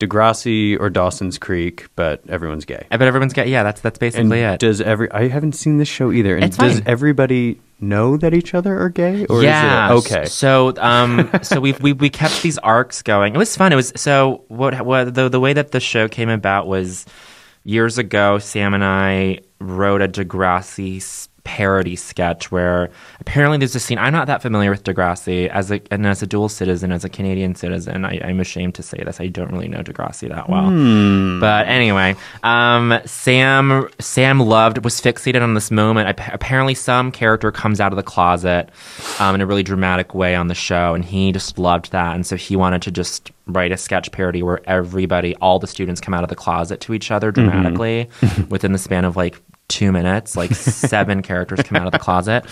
Degrassi 0.00 0.78
or 0.78 0.90
Dawson's 0.90 1.38
Creek, 1.38 1.88
but 1.96 2.22
everyone's 2.28 2.64
gay. 2.64 2.86
I 2.90 2.96
bet 2.96 3.08
everyone's 3.08 3.32
gay. 3.32 3.48
Yeah, 3.48 3.64
that's 3.64 3.80
that's 3.80 3.98
basically 3.98 4.42
and 4.42 4.54
it. 4.54 4.60
Does 4.60 4.80
every? 4.80 5.10
I 5.10 5.28
haven't 5.28 5.52
seen 5.52 5.78
this 5.78 5.88
show 5.88 6.12
either. 6.12 6.36
And 6.36 6.44
It's 6.44 6.56
does 6.56 6.74
fine. 6.74 6.82
everybody 6.86 7.60
know 7.80 8.16
that 8.16 8.32
each 8.32 8.54
other 8.54 8.80
are 8.80 8.90
gay? 8.90 9.26
Or 9.26 9.42
yeah. 9.42 9.92
Is 9.92 10.06
it, 10.06 10.12
okay. 10.12 10.24
So, 10.26 10.72
um, 10.78 11.30
so 11.42 11.58
we 11.60 11.72
we 11.72 11.92
we 11.94 12.10
kept 12.10 12.42
these 12.42 12.58
arcs 12.58 13.02
going. 13.02 13.34
It 13.34 13.38
was 13.38 13.56
fun. 13.56 13.72
It 13.72 13.76
was 13.76 13.92
so 13.96 14.44
what 14.48 14.80
what 14.86 15.14
the 15.14 15.28
the 15.28 15.40
way 15.40 15.52
that 15.52 15.72
the 15.72 15.80
show 15.80 16.06
came 16.06 16.28
about 16.28 16.68
was 16.68 17.04
years 17.64 17.98
ago. 17.98 18.38
Sam 18.38 18.74
and 18.74 18.84
I 18.84 19.40
wrote 19.60 20.00
a 20.00 20.08
Degrassi 20.08 21.00
parody 21.48 21.96
sketch 21.96 22.52
where 22.52 22.90
apparently 23.20 23.56
there's 23.56 23.74
a 23.74 23.80
scene. 23.80 23.96
I'm 23.96 24.12
not 24.12 24.26
that 24.26 24.42
familiar 24.42 24.70
with 24.70 24.84
Degrassi 24.84 25.48
as 25.48 25.70
a 25.70 25.80
and 25.90 26.06
as 26.06 26.22
a 26.22 26.26
dual 26.26 26.50
citizen, 26.50 26.92
as 26.92 27.04
a 27.04 27.08
Canadian 27.08 27.54
citizen. 27.54 28.04
I, 28.04 28.20
I'm 28.22 28.38
ashamed 28.38 28.74
to 28.74 28.82
say 28.82 29.02
this. 29.02 29.18
I 29.18 29.28
don't 29.28 29.50
really 29.50 29.66
know 29.66 29.82
Degrassi 29.82 30.28
that 30.28 30.50
well. 30.50 30.68
Hmm. 30.68 31.40
But 31.40 31.66
anyway, 31.66 32.16
um, 32.42 33.00
Sam 33.06 33.88
Sam 33.98 34.40
loved 34.40 34.84
was 34.84 35.00
fixated 35.00 35.42
on 35.42 35.54
this 35.54 35.70
moment. 35.70 36.10
Appa- 36.10 36.34
Apparently, 36.34 36.74
some 36.74 37.10
character 37.10 37.50
comes 37.50 37.80
out 37.80 37.92
of 37.92 37.96
the 37.96 38.02
closet 38.02 38.68
um, 39.18 39.34
in 39.34 39.40
a 39.40 39.46
really 39.46 39.62
dramatic 39.62 40.14
way 40.14 40.34
on 40.34 40.48
the 40.48 40.54
show, 40.54 40.92
and 40.92 41.02
he 41.02 41.32
just 41.32 41.58
loved 41.58 41.92
that. 41.92 42.14
And 42.14 42.26
so 42.26 42.36
he 42.36 42.56
wanted 42.56 42.82
to 42.82 42.90
just 42.90 43.32
write 43.46 43.72
a 43.72 43.78
sketch 43.78 44.12
parody 44.12 44.42
where 44.42 44.60
everybody, 44.68 45.34
all 45.36 45.58
the 45.58 45.66
students, 45.66 45.98
come 45.98 46.12
out 46.12 46.24
of 46.24 46.28
the 46.28 46.36
closet 46.36 46.80
to 46.82 46.92
each 46.92 47.10
other 47.10 47.32
dramatically 47.32 48.10
within 48.50 48.72
the 48.72 48.78
span 48.78 49.06
of 49.06 49.16
like 49.16 49.40
two 49.68 49.92
minutes. 49.92 50.36
Like 50.36 50.54
seven 50.54 51.22
characters 51.22 51.60
come 51.62 51.76
out 51.76 51.86
of 51.86 51.92
the 51.92 51.98
closet. 51.98 52.44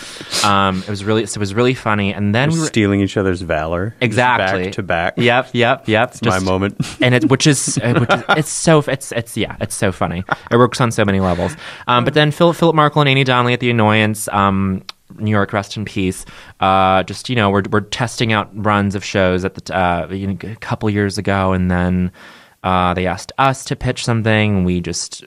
Um, 0.45 0.79
it 0.79 0.89
was 0.89 1.03
really 1.03 1.23
it 1.23 1.37
was 1.37 1.53
really 1.53 1.73
funny. 1.73 2.13
And 2.13 2.33
then 2.33 2.51
we 2.51 2.59
were, 2.59 2.65
stealing 2.65 3.01
each 3.01 3.17
other's 3.17 3.41
valor. 3.41 3.95
Exactly. 3.99 4.65
Back 4.65 4.73
to 4.73 4.83
back. 4.83 5.13
Yep, 5.17 5.49
yep, 5.53 5.87
yep. 5.87 6.09
It's 6.09 6.23
my 6.23 6.39
moment. 6.39 6.77
and 7.01 7.15
it 7.15 7.29
which 7.29 7.47
is, 7.47 7.77
uh, 7.79 7.99
which 7.99 8.09
is 8.09 8.23
it's 8.29 8.49
so 8.49 8.79
it's 8.87 9.11
it's 9.11 9.35
yeah 9.35 9.57
it's 9.59 9.75
so 9.75 9.91
funny. 9.91 10.23
It 10.51 10.57
works 10.57 10.79
on 10.79 10.91
so 10.91 11.03
many 11.03 11.19
levels. 11.19 11.55
Um, 11.87 12.05
but 12.05 12.13
then 12.13 12.31
Philip 12.31 12.55
Philip 12.55 12.75
Markle 12.75 13.01
and 13.01 13.09
Annie 13.09 13.23
Donnelly 13.23 13.53
at 13.53 13.59
the 13.59 13.69
Annoyance. 13.69 14.27
Um, 14.29 14.83
New 15.19 15.31
York, 15.31 15.53
rest 15.53 15.77
in 15.77 15.85
peace. 15.85 16.25
Uh, 16.59 17.01
just 17.03 17.29
you 17.29 17.35
know, 17.35 17.49
we're 17.49 17.63
we're 17.71 17.81
testing 17.81 18.33
out 18.33 18.49
runs 18.53 18.93
of 18.93 19.03
shows 19.03 19.45
at 19.45 19.55
the 19.55 19.75
uh, 19.75 20.07
you 20.11 20.27
know, 20.27 20.37
a 20.43 20.55
couple 20.57 20.89
years 20.89 21.17
ago, 21.17 21.53
and 21.53 21.71
then 21.71 22.11
uh, 22.63 22.93
they 22.93 23.07
asked 23.07 23.31
us 23.37 23.63
to 23.65 23.75
pitch 23.75 24.03
something. 24.03 24.63
We 24.63 24.81
just 24.81 25.23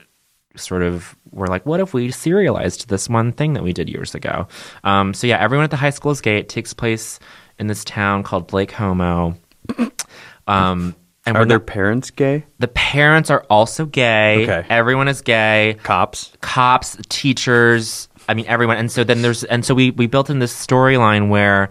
sort 0.57 0.83
of 0.83 1.17
were 1.31 1.47
like, 1.47 1.65
what 1.67 1.81
if 1.81 1.95
we 1.95 2.11
serialized 2.11 2.89
this 2.89 3.09
one 3.09 3.33
thing 3.33 3.53
that 3.55 3.63
we 3.63 3.73
did 3.73 3.89
years 3.89 4.15
ago? 4.15 4.49
Um, 4.85 5.15
so 5.15 5.27
yeah, 5.27 5.39
everyone 5.39 5.65
at 5.65 5.71
the 5.71 5.77
high 5.77 5.91
school 5.91 6.11
is 6.13 6.21
gay. 6.21 6.39
It 6.39 6.49
takes 6.49 6.73
place 6.75 7.19
in 7.59 7.67
this 7.67 7.85
town 7.85 8.23
called 8.23 8.53
Lake 8.53 8.73
Homo. 8.73 9.37
Um, 10.47 10.97
and 11.27 11.37
Are 11.37 11.45
their 11.45 11.59
not- 11.59 11.67
parents 11.67 12.11
gay? 12.11 12.45
the 12.59 12.67
parents 12.67 13.31
are 13.31 13.45
also 13.49 13.87
gay. 13.87 14.43
Okay. 14.43 14.67
Everyone 14.69 15.07
is 15.07 15.21
gay. 15.23 15.77
Cops. 15.85 16.33
Cops, 16.41 16.97
teachers. 17.09 18.09
I 18.29 18.35
mean, 18.35 18.47
everyone. 18.49 18.77
And 18.79 18.91
so 18.91 19.05
then 19.05 19.23
there's, 19.23 19.45
and 19.45 19.65
so 19.65 19.75
we, 19.75 19.93
we 19.93 20.07
built 20.09 20.29
in 20.29 20.41
this 20.41 20.53
storyline 20.53 21.29
where 21.29 21.69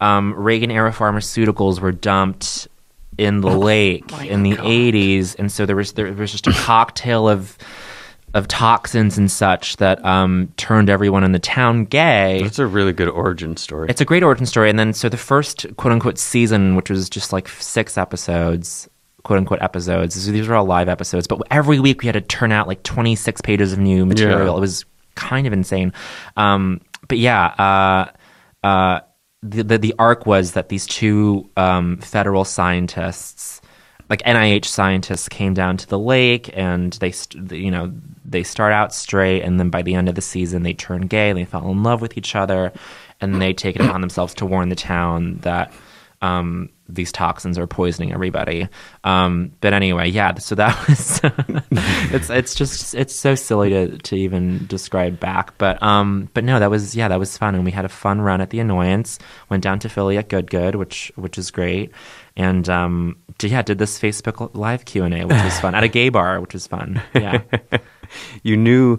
um, 0.00 0.34
Reagan 0.34 0.70
era 0.70 0.92
pharmaceuticals 0.92 1.80
were 1.80 1.92
dumped 1.92 2.68
in 3.16 3.40
the 3.40 3.48
lake 3.50 4.12
in 4.24 4.42
the 4.42 4.56
80s. 4.56 5.36
And 5.38 5.50
so 5.50 5.64
there 5.64 5.76
was, 5.76 5.92
there 5.92 6.12
was 6.12 6.30
just 6.32 6.46
a 6.46 6.52
cocktail 6.52 7.28
of, 7.28 7.56
of 8.34 8.46
toxins 8.48 9.16
and 9.16 9.30
such 9.30 9.76
that 9.76 10.04
um, 10.04 10.52
turned 10.56 10.90
everyone 10.90 11.24
in 11.24 11.32
the 11.32 11.38
town 11.38 11.84
gay. 11.84 12.40
That's 12.42 12.58
a 12.58 12.66
really 12.66 12.92
good 12.92 13.08
origin 13.08 13.56
story. 13.56 13.88
It's 13.88 14.00
a 14.00 14.04
great 14.04 14.22
origin 14.22 14.46
story. 14.46 14.70
And 14.70 14.78
then, 14.78 14.92
so 14.92 15.08
the 15.08 15.16
first 15.16 15.66
quote 15.76 15.92
unquote 15.92 16.18
season, 16.18 16.76
which 16.76 16.90
was 16.90 17.08
just 17.08 17.32
like 17.32 17.48
six 17.48 17.96
episodes, 17.96 18.88
quote 19.22 19.38
unquote 19.38 19.62
episodes, 19.62 20.20
so 20.22 20.30
these 20.30 20.48
were 20.48 20.54
all 20.54 20.64
live 20.64 20.88
episodes, 20.88 21.26
but 21.26 21.40
every 21.50 21.80
week 21.80 22.02
we 22.02 22.06
had 22.06 22.14
to 22.14 22.20
turn 22.20 22.52
out 22.52 22.66
like 22.66 22.82
26 22.82 23.40
pages 23.40 23.72
of 23.72 23.78
new 23.78 24.06
material. 24.06 24.52
Yeah. 24.52 24.58
It 24.58 24.60
was 24.60 24.84
kind 25.14 25.46
of 25.46 25.52
insane. 25.52 25.92
Um, 26.36 26.80
but 27.08 27.18
yeah, 27.18 27.46
uh, 27.46 28.66
uh, 28.66 29.00
the, 29.42 29.62
the, 29.62 29.78
the 29.78 29.94
arc 29.98 30.26
was 30.26 30.52
that 30.52 30.68
these 30.68 30.86
two 30.86 31.50
um, 31.56 31.98
federal 31.98 32.44
scientists, 32.44 33.60
like 34.10 34.22
NIH 34.22 34.64
scientists, 34.66 35.28
came 35.28 35.54
down 35.54 35.76
to 35.78 35.86
the 35.86 35.98
lake 35.98 36.50
and 36.56 36.92
they, 36.94 37.12
st- 37.12 37.52
you 37.52 37.70
know, 37.70 37.92
they 38.28 38.42
start 38.42 38.72
out 38.72 38.94
straight, 38.94 39.42
and 39.42 39.58
then 39.58 39.70
by 39.70 39.82
the 39.82 39.94
end 39.94 40.08
of 40.08 40.14
the 40.14 40.22
season, 40.22 40.62
they 40.62 40.74
turn 40.74 41.02
gay. 41.02 41.30
and 41.30 41.38
They 41.38 41.44
fall 41.44 41.70
in 41.70 41.82
love 41.82 42.00
with 42.00 42.16
each 42.18 42.36
other, 42.36 42.72
and 43.20 43.40
they 43.40 43.52
take 43.52 43.76
it 43.76 43.82
upon 43.82 44.00
themselves 44.00 44.34
to 44.34 44.46
warn 44.46 44.68
the 44.68 44.76
town 44.76 45.38
that 45.42 45.72
um, 46.20 46.68
these 46.88 47.12
toxins 47.12 47.58
are 47.58 47.66
poisoning 47.66 48.12
everybody. 48.12 48.68
Um, 49.04 49.52
but 49.60 49.72
anyway, 49.72 50.08
yeah. 50.08 50.34
So 50.34 50.54
that 50.56 50.88
was 50.88 51.20
it's 52.12 52.30
it's 52.30 52.54
just 52.54 52.94
it's 52.94 53.14
so 53.14 53.34
silly 53.34 53.70
to 53.70 53.98
to 53.98 54.16
even 54.16 54.66
describe 54.66 55.20
back. 55.20 55.56
But 55.58 55.82
um, 55.82 56.28
but 56.34 56.44
no, 56.44 56.58
that 56.58 56.70
was 56.70 56.96
yeah, 56.96 57.08
that 57.08 57.18
was 57.18 57.36
fun, 57.36 57.54
and 57.54 57.64
we 57.64 57.70
had 57.70 57.84
a 57.84 57.88
fun 57.88 58.20
run 58.20 58.40
at 58.40 58.50
the 58.50 58.58
Annoyance. 58.60 59.18
Went 59.48 59.62
down 59.62 59.78
to 59.80 59.88
Philly 59.88 60.18
at 60.18 60.28
Good 60.28 60.50
Good, 60.50 60.74
which 60.74 61.12
which 61.16 61.38
is 61.38 61.50
great, 61.50 61.92
and 62.36 62.68
um, 62.68 63.16
yeah, 63.42 63.62
did 63.62 63.78
this 63.78 63.98
Facebook 63.98 64.54
live 64.54 64.84
Q 64.84 65.04
and 65.04 65.14
A, 65.14 65.24
which 65.24 65.42
was 65.42 65.60
fun 65.60 65.74
at 65.74 65.84
a 65.84 65.88
gay 65.88 66.08
bar, 66.08 66.40
which 66.40 66.54
was 66.54 66.66
fun. 66.66 67.00
Yeah. 67.14 67.42
you 68.42 68.56
knew 68.56 68.98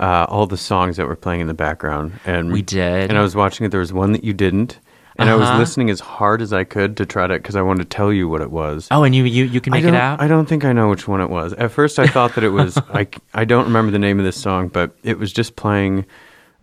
uh, 0.00 0.26
all 0.28 0.46
the 0.46 0.56
songs 0.56 0.96
that 0.96 1.06
were 1.06 1.16
playing 1.16 1.40
in 1.40 1.46
the 1.46 1.54
background, 1.54 2.12
and 2.24 2.50
We 2.52 2.62
did. 2.62 3.08
And 3.10 3.18
I 3.18 3.22
was 3.22 3.36
watching 3.36 3.66
it. 3.66 3.70
There 3.70 3.80
was 3.80 3.92
one 3.92 4.12
that 4.12 4.24
you 4.24 4.32
didn't, 4.32 4.80
and 5.16 5.28
I 5.28 5.34
was 5.36 5.48
Uh-huh. 5.48 5.58
listening 5.58 5.90
as 5.90 6.00
hard 6.00 6.40
as 6.42 6.52
I 6.52 6.64
could 6.64 6.96
to 6.96 7.06
try 7.06 7.26
to 7.26 7.34
because 7.34 7.54
I 7.56 7.62
wanted 7.62 7.90
to 7.90 7.96
tell 7.96 8.12
you 8.12 8.28
what 8.28 8.40
it 8.40 8.50
was. 8.50 8.88
Oh, 8.90 9.04
and 9.04 9.14
you 9.14 9.24
you 9.24 9.44
you 9.44 9.60
can 9.60 9.70
make 9.72 9.84
it 9.84 9.94
out. 9.94 10.20
I 10.20 10.26
don't 10.28 10.46
think 10.48 10.64
I 10.64 10.72
know 10.72 10.88
which 10.88 11.06
one 11.06 11.20
it 11.20 11.30
was. 11.30 11.52
At 11.52 11.70
first, 11.70 11.98
I 11.98 12.06
thought 12.06 12.34
that 12.34 12.42
it 12.44 12.50
was. 12.50 12.76
I 12.92 13.06
I 13.34 13.44
don't 13.44 13.64
remember 13.66 13.92
the 13.92 13.98
name 13.98 14.18
of 14.18 14.24
this 14.24 14.40
song, 14.40 14.68
but 14.68 14.96
it 15.04 15.18
was 15.18 15.32
just 15.32 15.54
playing. 15.56 16.06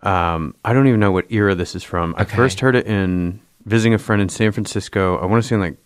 Um, 0.02 0.56
I 0.66 0.74
don't 0.74 0.88
even 0.88 1.00
know 1.00 1.12
what 1.12 1.32
era 1.32 1.56
this 1.56 1.76
is 1.76 1.84
from. 1.84 2.16
I 2.18 2.24
first 2.26 2.60
heard 2.62 2.76
it 2.76 2.88
in 2.88 3.40
visiting 3.66 3.94
a 3.94 3.98
friend 4.00 4.22
in 4.22 4.30
San 4.30 4.52
Francisco. 4.52 5.18
I 5.20 5.26
want 5.26 5.44
to 5.44 5.48
say 5.48 5.56
in 5.56 5.62
like 5.62 5.78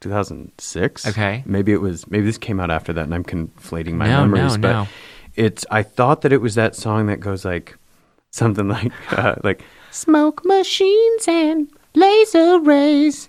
2006. 0.00 1.06
Okay. 1.08 1.42
maybe 1.46 1.72
it 1.72 1.80
was. 1.80 2.08
Maybe 2.10 2.24
this 2.26 2.38
came 2.38 2.60
out 2.60 2.70
after 2.70 2.92
that, 2.94 3.04
and 3.04 3.14
I'm 3.14 3.24
conflating 3.24 3.94
my 3.94 4.06
No, 4.08 4.26
no, 4.26 4.48
but 4.58 4.60
no. 4.60 4.88
It's. 5.36 5.64
I 5.70 5.82
thought 5.82 6.22
that 6.22 6.32
it 6.32 6.40
was 6.40 6.54
that 6.56 6.74
song 6.76 7.06
that 7.06 7.20
goes 7.20 7.44
like 7.44 7.76
something 8.30 8.68
like 8.76 8.92
uh, 9.12 9.36
like 9.44 9.62
smoke 9.90 10.44
machines 10.44 11.26
and 11.28 11.68
laser 11.94 12.58
rays. 12.60 13.28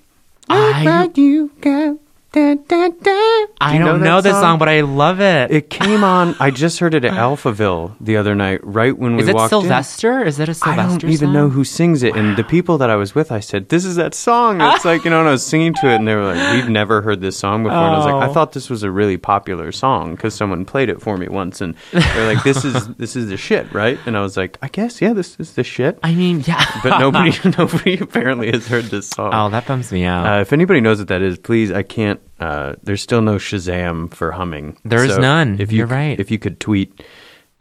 I- 0.49 0.83
you 1.17 1.51
got 1.61 1.97
da, 2.31 2.55
da, 2.55 2.87
da. 2.89 3.45
I 3.61 3.73
you 3.73 3.79
don't 3.79 3.99
that 4.01 4.05
know, 4.05 4.21
this 4.21 4.33
song, 4.39 4.59
but 4.59 4.69
I 4.69 4.81
love 4.81 5.19
it. 5.19 5.51
It 5.51 5.69
came 5.69 6.03
on. 6.03 6.35
I 6.39 6.51
just 6.51 6.79
heard 6.79 6.93
it 6.93 7.03
at 7.05 7.13
Alphaville 7.25 7.95
the 7.99 8.17
other 8.17 8.35
night, 8.35 8.59
right 8.63 8.97
when 8.97 9.15
we 9.15 9.23
Is 9.23 9.29
it 9.29 9.35
walked 9.35 9.49
Sylvester? 9.49 10.23
Is 10.23 10.39
it 10.39 10.47
a 10.47 10.51
in. 10.51 10.55
Sylvester 10.55 10.81
I 10.81 10.85
don't 10.99 11.03
even 11.05 11.27
song? 11.27 11.33
know 11.33 11.49
who 11.49 11.63
sings 11.63 12.03
it, 12.03 12.15
and 12.15 12.37
the 12.37 12.43
people 12.43 12.77
that 12.77 12.89
I 12.89 12.95
was 12.95 13.15
with, 13.15 13.31
I 13.31 13.39
said, 13.39 13.69
"This 13.69 13.85
is 13.85 13.95
that 13.95 14.13
song." 14.13 14.61
It's 14.79 14.85
like 14.85 15.03
you 15.03 15.09
know, 15.09 15.19
and 15.19 15.27
I 15.27 15.31
was 15.31 15.45
singing 15.45 15.73
to 15.75 15.87
it, 15.87 15.95
and 15.95 16.07
they 16.07 16.15
were 16.15 16.33
like, 16.33 16.53
"We've 16.53 16.69
never 16.69 17.01
heard 17.01 17.19
this 17.21 17.37
song 17.37 17.63
before." 17.63 17.77
And 17.77 17.95
I 17.95 17.97
was 17.97 18.05
like, 18.05 18.13
Oh. 18.15 18.19
"I 18.29 18.33
thought 18.33 18.53
this 18.53 18.69
was 18.69 18.83
a 18.83 18.91
really 18.91 19.17
popular 19.17 19.71
song 19.71 20.11
because 20.15 20.33
someone 20.35 20.63
played 20.65 20.89
it 20.89 21.01
for 21.01 21.17
me 21.17 21.27
once," 21.27 21.59
and 21.61 21.75
they're 21.91 22.33
like, 22.33 22.43
"This 22.43 22.63
is 22.63 22.87
this 22.97 23.15
is 23.15 23.27
the 23.29 23.37
shit, 23.37 23.71
right?" 23.73 23.99
And 24.05 24.15
I 24.15 24.21
was 24.21 24.37
like, 24.37 24.57
"I 24.61 24.67
guess, 24.67 25.01
yeah, 25.01 25.13
this 25.13 25.35
is 25.39 25.53
the 25.53 25.63
shit." 25.63 25.99
I 26.03 26.13
mean, 26.13 26.43
yeah, 26.45 26.63
but 26.83 26.99
nobody 26.99 27.33
nobody 27.57 27.97
apparently 27.99 28.51
has 28.51 28.67
heard 28.67 28.85
this 28.85 29.09
song. 29.09 29.31
Oh, 29.33 29.49
that 29.49 29.65
bums 29.67 29.91
me 29.91 30.05
out. 30.05 30.25
Uh, 30.25 30.41
if 30.41 30.53
anybody 30.53 30.79
knows 30.79 30.99
what 30.99 31.07
that 31.09 31.21
is, 31.21 31.37
please. 31.39 31.71
I 31.71 31.83
can't. 31.83 32.18
Uh, 32.39 32.75
there's 32.83 33.01
still 33.01 33.21
no 33.21 33.35
Shazam 33.35 34.13
for 34.13 34.31
humming. 34.31 34.77
There 34.85 35.03
is 35.03 35.15
So 35.15 35.21
none. 35.21 35.57
If 35.59 35.71
you, 35.71 35.79
You're 35.79 35.87
right. 35.87 36.19
If 36.19 36.31
you 36.31 36.39
could 36.39 36.59
tweet 36.59 37.03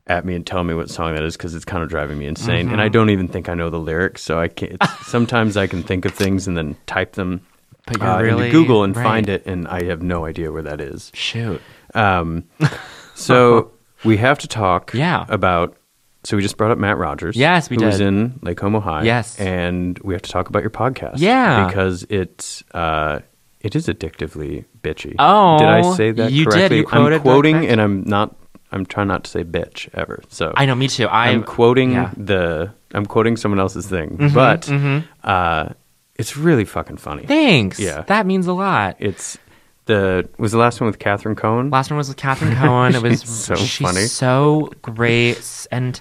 at 0.06 0.24
me 0.24 0.34
and 0.34 0.46
tell 0.46 0.64
me 0.64 0.72
what 0.74 0.88
song 0.88 1.14
that 1.14 1.22
is, 1.24 1.36
because 1.36 1.54
it's 1.54 1.64
kind 1.64 1.82
of 1.82 1.88
driving 1.90 2.18
me 2.18 2.26
insane, 2.26 2.68
and 2.68 2.78
Mhm. 2.78 2.82
I 2.82 2.88
don't 2.88 3.10
even 3.10 3.28
think 3.28 3.48
I 3.48 3.54
know 3.54 3.68
the 3.70 3.78
lyrics. 3.80 4.22
So 4.22 4.38
I 4.40 4.48
can't. 4.48 4.82
Sometimes 5.02 5.56
I 5.56 5.66
can 5.66 5.82
think 5.82 6.04
of 6.04 6.14
things 6.14 6.46
and 6.48 6.56
then 6.56 6.76
type 6.86 7.12
them 7.12 7.42
But 7.86 8.00
uh, 8.02 8.18
really- 8.22 8.46
into 8.46 8.52
Google 8.58 8.84
and 8.84 8.96
right. 8.96 9.02
find 9.02 9.28
it, 9.28 9.44
and 9.46 9.66
I 9.68 9.84
have 9.84 10.00
no 10.02 10.24
idea 10.24 10.50
where 10.52 10.62
that 10.62 10.80
is. 10.80 11.10
Shoot. 11.14 11.60
Um, 11.94 12.44
so 13.14 13.72
we 14.04 14.16
have 14.18 14.38
to 14.40 14.48
talk. 14.48 14.92
Yeah. 14.94 15.24
About. 15.28 15.76
So 16.24 16.36
we 16.36 16.42
just 16.42 16.56
brought 16.56 16.70
up 16.72 16.78
Matt 16.78 16.98
Rogers. 16.98 17.36
Yes, 17.36 17.70
we 17.70 17.76
who 17.76 17.84
was 17.86 18.00
in 18.00 18.38
Lake 18.42 18.58
Homo 18.60 18.80
High. 18.80 19.04
Yes. 19.04 19.38
and 19.38 19.98
we 20.00 20.14
have 20.14 20.22
to 20.22 20.30
talk 20.30 20.48
about 20.48 20.62
your 20.62 20.70
podcast. 20.70 21.14
Yeah. 21.18 21.66
because 21.66 22.04
it's 22.10 22.62
uh, 22.74 23.20
it 23.60 23.74
is 23.76 23.86
addictively 23.88 24.64
bitchy. 24.82 25.14
Oh, 25.18 25.58
did 25.58 25.68
I 25.68 25.94
say 25.96 26.10
that 26.12 26.32
you 26.32 26.44
did. 26.44 26.52
correctly? 26.52 26.76
You 26.78 26.86
quoted 26.86 27.16
I'm 27.16 27.22
quoting, 27.22 27.66
and 27.66 27.80
I'm 27.80 28.04
not. 28.04 28.34
I'm 28.70 28.84
trying 28.84 29.08
not 29.08 29.24
to 29.24 29.30
say 29.30 29.44
bitch 29.44 29.88
ever. 29.94 30.22
So 30.28 30.52
I 30.56 30.66
know, 30.66 30.74
me 30.74 30.88
too. 30.88 31.06
I- 31.06 31.28
I'm 31.28 31.42
quoting 31.42 31.92
yeah. 31.92 32.12
the. 32.16 32.72
I'm 32.92 33.06
quoting 33.06 33.36
someone 33.36 33.60
else's 33.60 33.86
thing, 33.86 34.16
Mhm, 34.18 34.34
but 34.34 34.62
mhm. 34.62 35.04
uh, 35.24 35.70
it's 36.16 36.36
really 36.36 36.64
fucking 36.64 36.96
funny. 36.98 37.24
Thanks. 37.26 37.78
Yeah, 37.78 38.02
That 38.02 38.26
means 38.26 38.46
a 38.46 38.52
lot. 38.52 38.96
it's 38.98 39.38
the 39.86 40.28
was 40.38 40.52
the 40.52 40.58
last 40.58 40.80
one 40.80 40.86
with 40.88 40.98
Catherine 40.98 41.34
Cohen. 41.36 41.70
Last 41.70 41.90
one 41.90 41.96
was 41.98 42.08
with 42.08 42.16
Catherine 42.18 42.54
Cohen. 42.56 42.94
It 42.94 43.02
was 43.10 43.22
so 43.22 43.54
she's 43.56 43.86
funny. 43.86 44.02
so 44.06 44.70
great, 44.82 45.66
and 45.70 45.98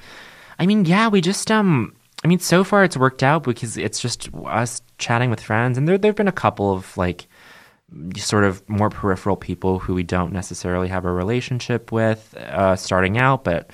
I 0.60 0.66
mean, 0.66 0.86
yeah, 0.86 1.08
we 1.08 1.22
just 1.22 1.50
um, 1.52 1.96
I 2.24 2.28
mean, 2.28 2.40
so 2.40 2.64
far 2.66 2.84
it's 2.84 2.98
worked 2.98 3.24
out 3.24 3.44
because 3.44 3.78
it's 3.78 4.00
just 4.02 4.30
us 4.46 4.82
chatting 4.98 5.30
with 5.30 5.40
friends, 5.42 5.78
and 5.78 5.88
there 5.88 5.98
there've 5.98 6.16
been 6.16 6.28
a 6.28 6.32
couple 6.34 6.74
of 6.74 6.98
like 6.98 7.28
sort 8.18 8.44
of 8.44 8.68
more 8.70 8.90
peripheral 8.90 9.36
people 9.38 9.80
who 9.80 9.94
we 9.94 10.04
don't 10.04 10.34
necessarily 10.34 10.88
have 10.90 11.06
a 11.06 11.12
relationship 11.12 11.92
with 11.92 12.36
uh, 12.38 12.76
starting 12.76 13.18
out, 13.18 13.44
but 13.44 13.70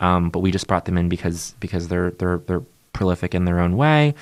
um, 0.00 0.30
but 0.30 0.40
we 0.40 0.50
just 0.50 0.66
brought 0.66 0.84
them 0.86 0.96
in 0.96 1.08
because 1.08 1.54
because 1.60 1.88
they're 1.88 2.10
they're 2.12 2.38
they're 2.38 2.62
prolific 2.92 3.34
in 3.34 3.44
their 3.44 3.60
own 3.60 3.76
way. 3.76 4.14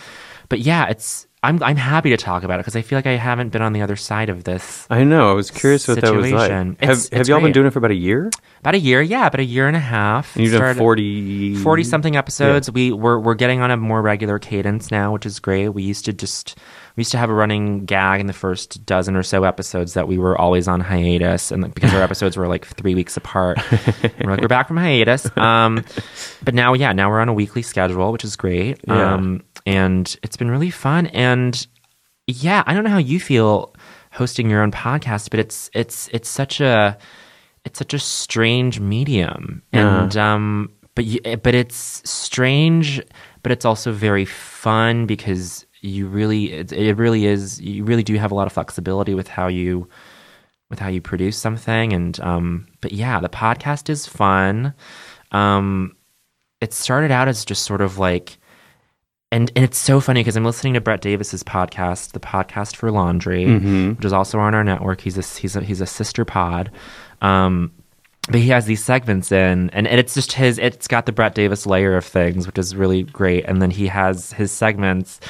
But 0.49 0.61
yeah, 0.61 0.87
it's 0.89 1.27
I'm 1.43 1.63
I'm 1.63 1.77
happy 1.77 2.11
to 2.11 2.17
talk 2.17 2.43
about 2.43 2.55
it 2.55 2.63
because 2.63 2.75
I 2.77 2.83
feel 2.83 2.99
like 2.99 3.07
I 3.07 3.13
haven't 3.17 3.51
been 3.51 3.63
on 3.63 3.73
the 3.73 3.83
other 3.83 3.95
side 3.95 4.31
of 4.31 4.43
this. 4.45 4.87
I 4.91 5.05
know. 5.05 5.31
I 5.31 5.35
was 5.35 5.51
curious 5.53 5.87
what 5.87 6.01
that 6.01 6.13
was 6.13 6.33
like. 6.33 6.41
situation. 6.41 6.77
Have, 6.81 6.91
It's- 6.91 7.09
have 7.13 7.29
y'all 7.29 7.41
been 7.41 7.53
doing 7.53 7.67
it 7.67 7.71
for 7.73 7.79
about 7.79 7.91
a 7.93 7.95
year? 7.97 8.31
About 8.61 8.75
a 8.75 8.79
year, 8.79 9.01
yeah, 9.01 9.27
about 9.27 9.41
a 9.41 9.45
year 9.45 9.69
and 9.69 9.77
a 9.77 9.81
half. 9.81 10.35
And 10.35 10.43
you've 10.45 10.53
done 10.53 10.61
Started- 10.61 10.79
40 10.81 11.57
40 11.57 11.85
something 11.85 12.17
episodes. 12.17 12.71
We 12.71 12.91
we're 12.91 13.19
we're 13.21 13.35
getting 13.35 13.61
on 13.61 13.71
a 13.71 13.77
more 13.77 14.03
regular 14.03 14.39
cadence 14.41 14.91
now, 14.91 15.13
which 15.13 15.25
is 15.27 15.39
great. 15.39 15.69
We 15.69 15.85
used 15.85 16.05
to 16.07 16.13
just 16.13 16.59
we 16.97 17.03
used 17.03 17.13
to 17.13 17.19
have 17.19 17.29
a 17.31 17.35
running 17.35 17.85
gag 17.85 18.21
in 18.21 18.27
the 18.27 18.33
first 18.33 18.85
dozen 18.87 19.17
or 19.17 19.23
so 19.23 19.45
episodes 19.45 19.95
that 19.95 20.09
we 20.09 20.17
were 20.19 20.37
always 20.41 20.67
on 20.67 20.81
hiatus, 20.81 21.53
and 21.53 21.63
like, 21.63 21.75
because 21.75 21.93
our 21.95 22.03
episodes 22.09 22.37
were 22.37 22.49
like 22.49 22.65
three 22.67 22.95
weeks 22.95 23.17
apart, 23.17 23.59
we're 24.21 24.31
like 24.31 24.41
we're 24.41 24.49
back 24.49 24.69
from 24.69 24.79
hiatus. 24.79 25.31
Um, 25.37 25.85
but 26.43 26.55
now, 26.55 26.73
yeah, 26.75 26.93
now 26.93 27.11
we're 27.11 27.21
on 27.21 27.29
a 27.29 27.35
weekly 27.35 27.63
schedule, 27.63 28.13
which 28.13 28.25
is 28.25 28.35
great. 28.37 28.81
Yeah. 28.89 29.15
Um, 29.15 29.43
and 29.67 30.17
it's 30.23 30.37
been 30.37 30.51
really 30.51 30.71
fun. 30.71 31.07
And 31.09 31.67
yeah, 32.27 32.63
I 32.67 32.73
don't 32.75 32.85
know 32.85 32.91
how 32.91 32.99
you 32.99 33.21
feel 33.21 33.75
hosting 34.13 34.49
your 34.49 34.63
own 34.63 34.73
podcast, 34.73 35.29
but 35.31 35.39
it's 35.41 35.69
it's 35.75 36.09
it's 36.13 36.29
such 36.29 36.61
a 36.61 36.97
it's 37.67 37.79
such 37.79 37.93
a 37.93 37.99
strange 37.99 38.81
medium, 38.81 39.63
Yeah. 39.73 40.05
and 40.05 40.17
um, 40.17 40.73
but 40.95 41.05
you, 41.05 41.21
but 41.37 41.55
it's 41.55 42.01
strange, 42.09 43.03
but 43.43 43.53
it's 43.53 43.65
also 43.67 43.93
very 43.93 44.25
fun 44.25 45.05
because 45.07 45.66
you 45.87 46.07
really 46.09 46.53
it, 46.53 46.73
it 46.73 46.95
really 46.97 47.27
is 47.27 47.61
you 47.61 47.85
really 47.85 48.03
do 48.03 48.17
have 48.17 48.33
a 48.33 48.35
lot 48.35 48.47
of 48.47 48.53
flexibility 48.53 49.15
with 49.15 49.29
how 49.29 49.47
you 49.49 49.89
with 50.71 50.79
how 50.81 50.89
you 50.89 51.01
produce 51.01 51.37
something, 51.39 51.93
and 51.93 52.19
um, 52.21 52.67
but 52.81 52.93
yeah, 52.93 53.21
the 53.21 53.29
podcast 53.29 53.89
is 53.89 54.07
fun. 54.07 54.75
Um, 55.33 55.95
it 56.61 56.73
started 56.73 57.11
out 57.11 57.29
as 57.29 57.45
just 57.45 57.65
sort 57.65 57.81
of 57.81 57.99
like 57.99 58.39
and 59.33 59.51
and 59.57 59.65
it's 59.65 59.79
so 59.79 60.01
funny 60.01 60.21
because 60.21 60.37
I'm 60.37 60.45
listening 60.45 60.75
to 60.75 60.81
Brett 60.81 61.01
Davis's 61.03 61.43
podcast, 61.43 62.13
the 62.13 62.21
podcast 62.21 62.77
for 62.77 62.91
laundry, 62.91 63.45
Mhm. 63.45 63.97
which 63.97 64.05
is 64.05 64.13
also 64.13 64.39
on 64.39 64.55
our 64.55 64.65
network. 64.65 65.01
He's 65.01 65.19
a 65.19 65.41
he's 65.41 65.57
a 65.57 65.61
he's 65.63 65.81
a 65.81 65.87
sister 65.87 66.25
pod. 66.25 66.71
Um, 67.23 67.73
but 68.29 68.41
he 68.41 68.49
has 68.49 68.67
these 68.67 68.83
segments 68.83 69.31
in, 69.31 69.71
and, 69.71 69.87
and 69.87 70.01
it's 70.01 70.15
just 70.15 70.33
his. 70.33 70.59
It's 70.59 70.89
got 70.89 71.07
the 71.07 71.13
Brett 71.13 71.35
Davis 71.35 71.65
layer 71.65 71.97
of 71.97 72.05
things, 72.05 72.47
which 72.47 72.59
is 72.59 72.75
really 72.75 73.05
great. 73.05 73.45
And 73.45 73.63
then 73.63 73.71
he 73.71 73.87
has 73.87 74.33
his 74.33 74.51
segments 74.51 75.21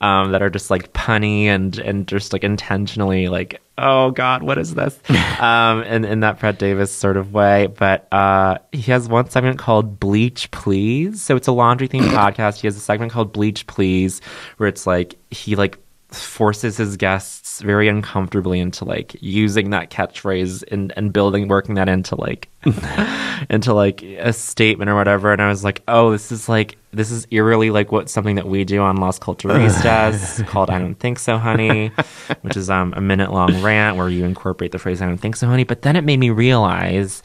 um, 0.00 0.32
that 0.32 0.42
are 0.42 0.50
just 0.50 0.70
like 0.70 0.92
punny 0.92 1.44
and 1.44 1.78
and 1.78 2.08
just 2.08 2.32
like 2.32 2.42
intentionally 2.42 3.28
like, 3.28 3.60
oh 3.78 4.10
God, 4.10 4.42
what 4.42 4.58
is 4.58 4.74
this? 4.74 4.98
um, 5.40 5.82
in 5.84 6.04
in 6.04 6.20
that 6.20 6.40
Brett 6.40 6.58
Davis 6.58 6.90
sort 6.90 7.16
of 7.16 7.32
way. 7.32 7.68
But 7.68 8.12
uh, 8.12 8.58
he 8.72 8.90
has 8.90 9.08
one 9.08 9.30
segment 9.30 9.58
called 9.58 10.00
Bleach 10.00 10.50
Please. 10.50 11.22
So 11.22 11.36
it's 11.36 11.48
a 11.48 11.52
laundry 11.52 11.88
themed 11.88 12.08
podcast. 12.10 12.60
He 12.60 12.66
has 12.66 12.76
a 12.76 12.80
segment 12.80 13.12
called 13.12 13.32
Bleach 13.32 13.66
Please, 13.68 14.20
where 14.56 14.68
it's 14.68 14.88
like 14.88 15.14
he 15.30 15.54
like 15.54 15.78
forces 16.08 16.76
his 16.76 16.96
guests 16.96 17.39
very 17.62 17.88
uncomfortably 17.88 18.60
into 18.60 18.84
like 18.84 19.16
using 19.20 19.70
that 19.70 19.90
catchphrase 19.90 20.64
and, 20.70 20.92
and 20.96 21.12
building 21.12 21.48
working 21.48 21.74
that 21.74 21.88
into 21.88 22.14
like 22.16 22.48
into 23.50 23.72
like 23.72 24.02
a 24.02 24.32
statement 24.32 24.90
or 24.90 24.94
whatever. 24.94 25.32
And 25.32 25.40
i 25.40 25.48
was 25.48 25.64
like 25.64 25.82
oh 25.88 26.10
this 26.10 26.30
is 26.32 26.48
like 26.48 26.76
this 26.92 27.10
is 27.10 27.26
eerily 27.30 27.70
like 27.70 27.92
what 27.92 28.10
something 28.10 28.36
that 28.36 28.46
we 28.46 28.64
do 28.64 28.80
on 28.80 28.96
las 28.96 29.18
culturistas 29.18 30.46
called 30.48 30.70
i 30.70 30.78
don't 30.78 30.96
think 30.96 31.18
so 31.18 31.38
honey 31.38 31.88
which 32.42 32.56
is 32.56 32.68
um, 32.68 32.92
a 32.96 33.00
minute 33.00 33.32
long 33.32 33.62
rant 33.62 33.96
where 33.96 34.08
you 34.08 34.24
incorporate 34.24 34.72
the 34.72 34.78
phrase 34.78 35.00
i 35.00 35.06
don't 35.06 35.18
think 35.18 35.36
so 35.36 35.46
honey. 35.46 35.64
But 35.64 35.82
then 35.82 35.96
it 35.96 36.02
made 36.02 36.18
me 36.18 36.30
realize 36.30 37.22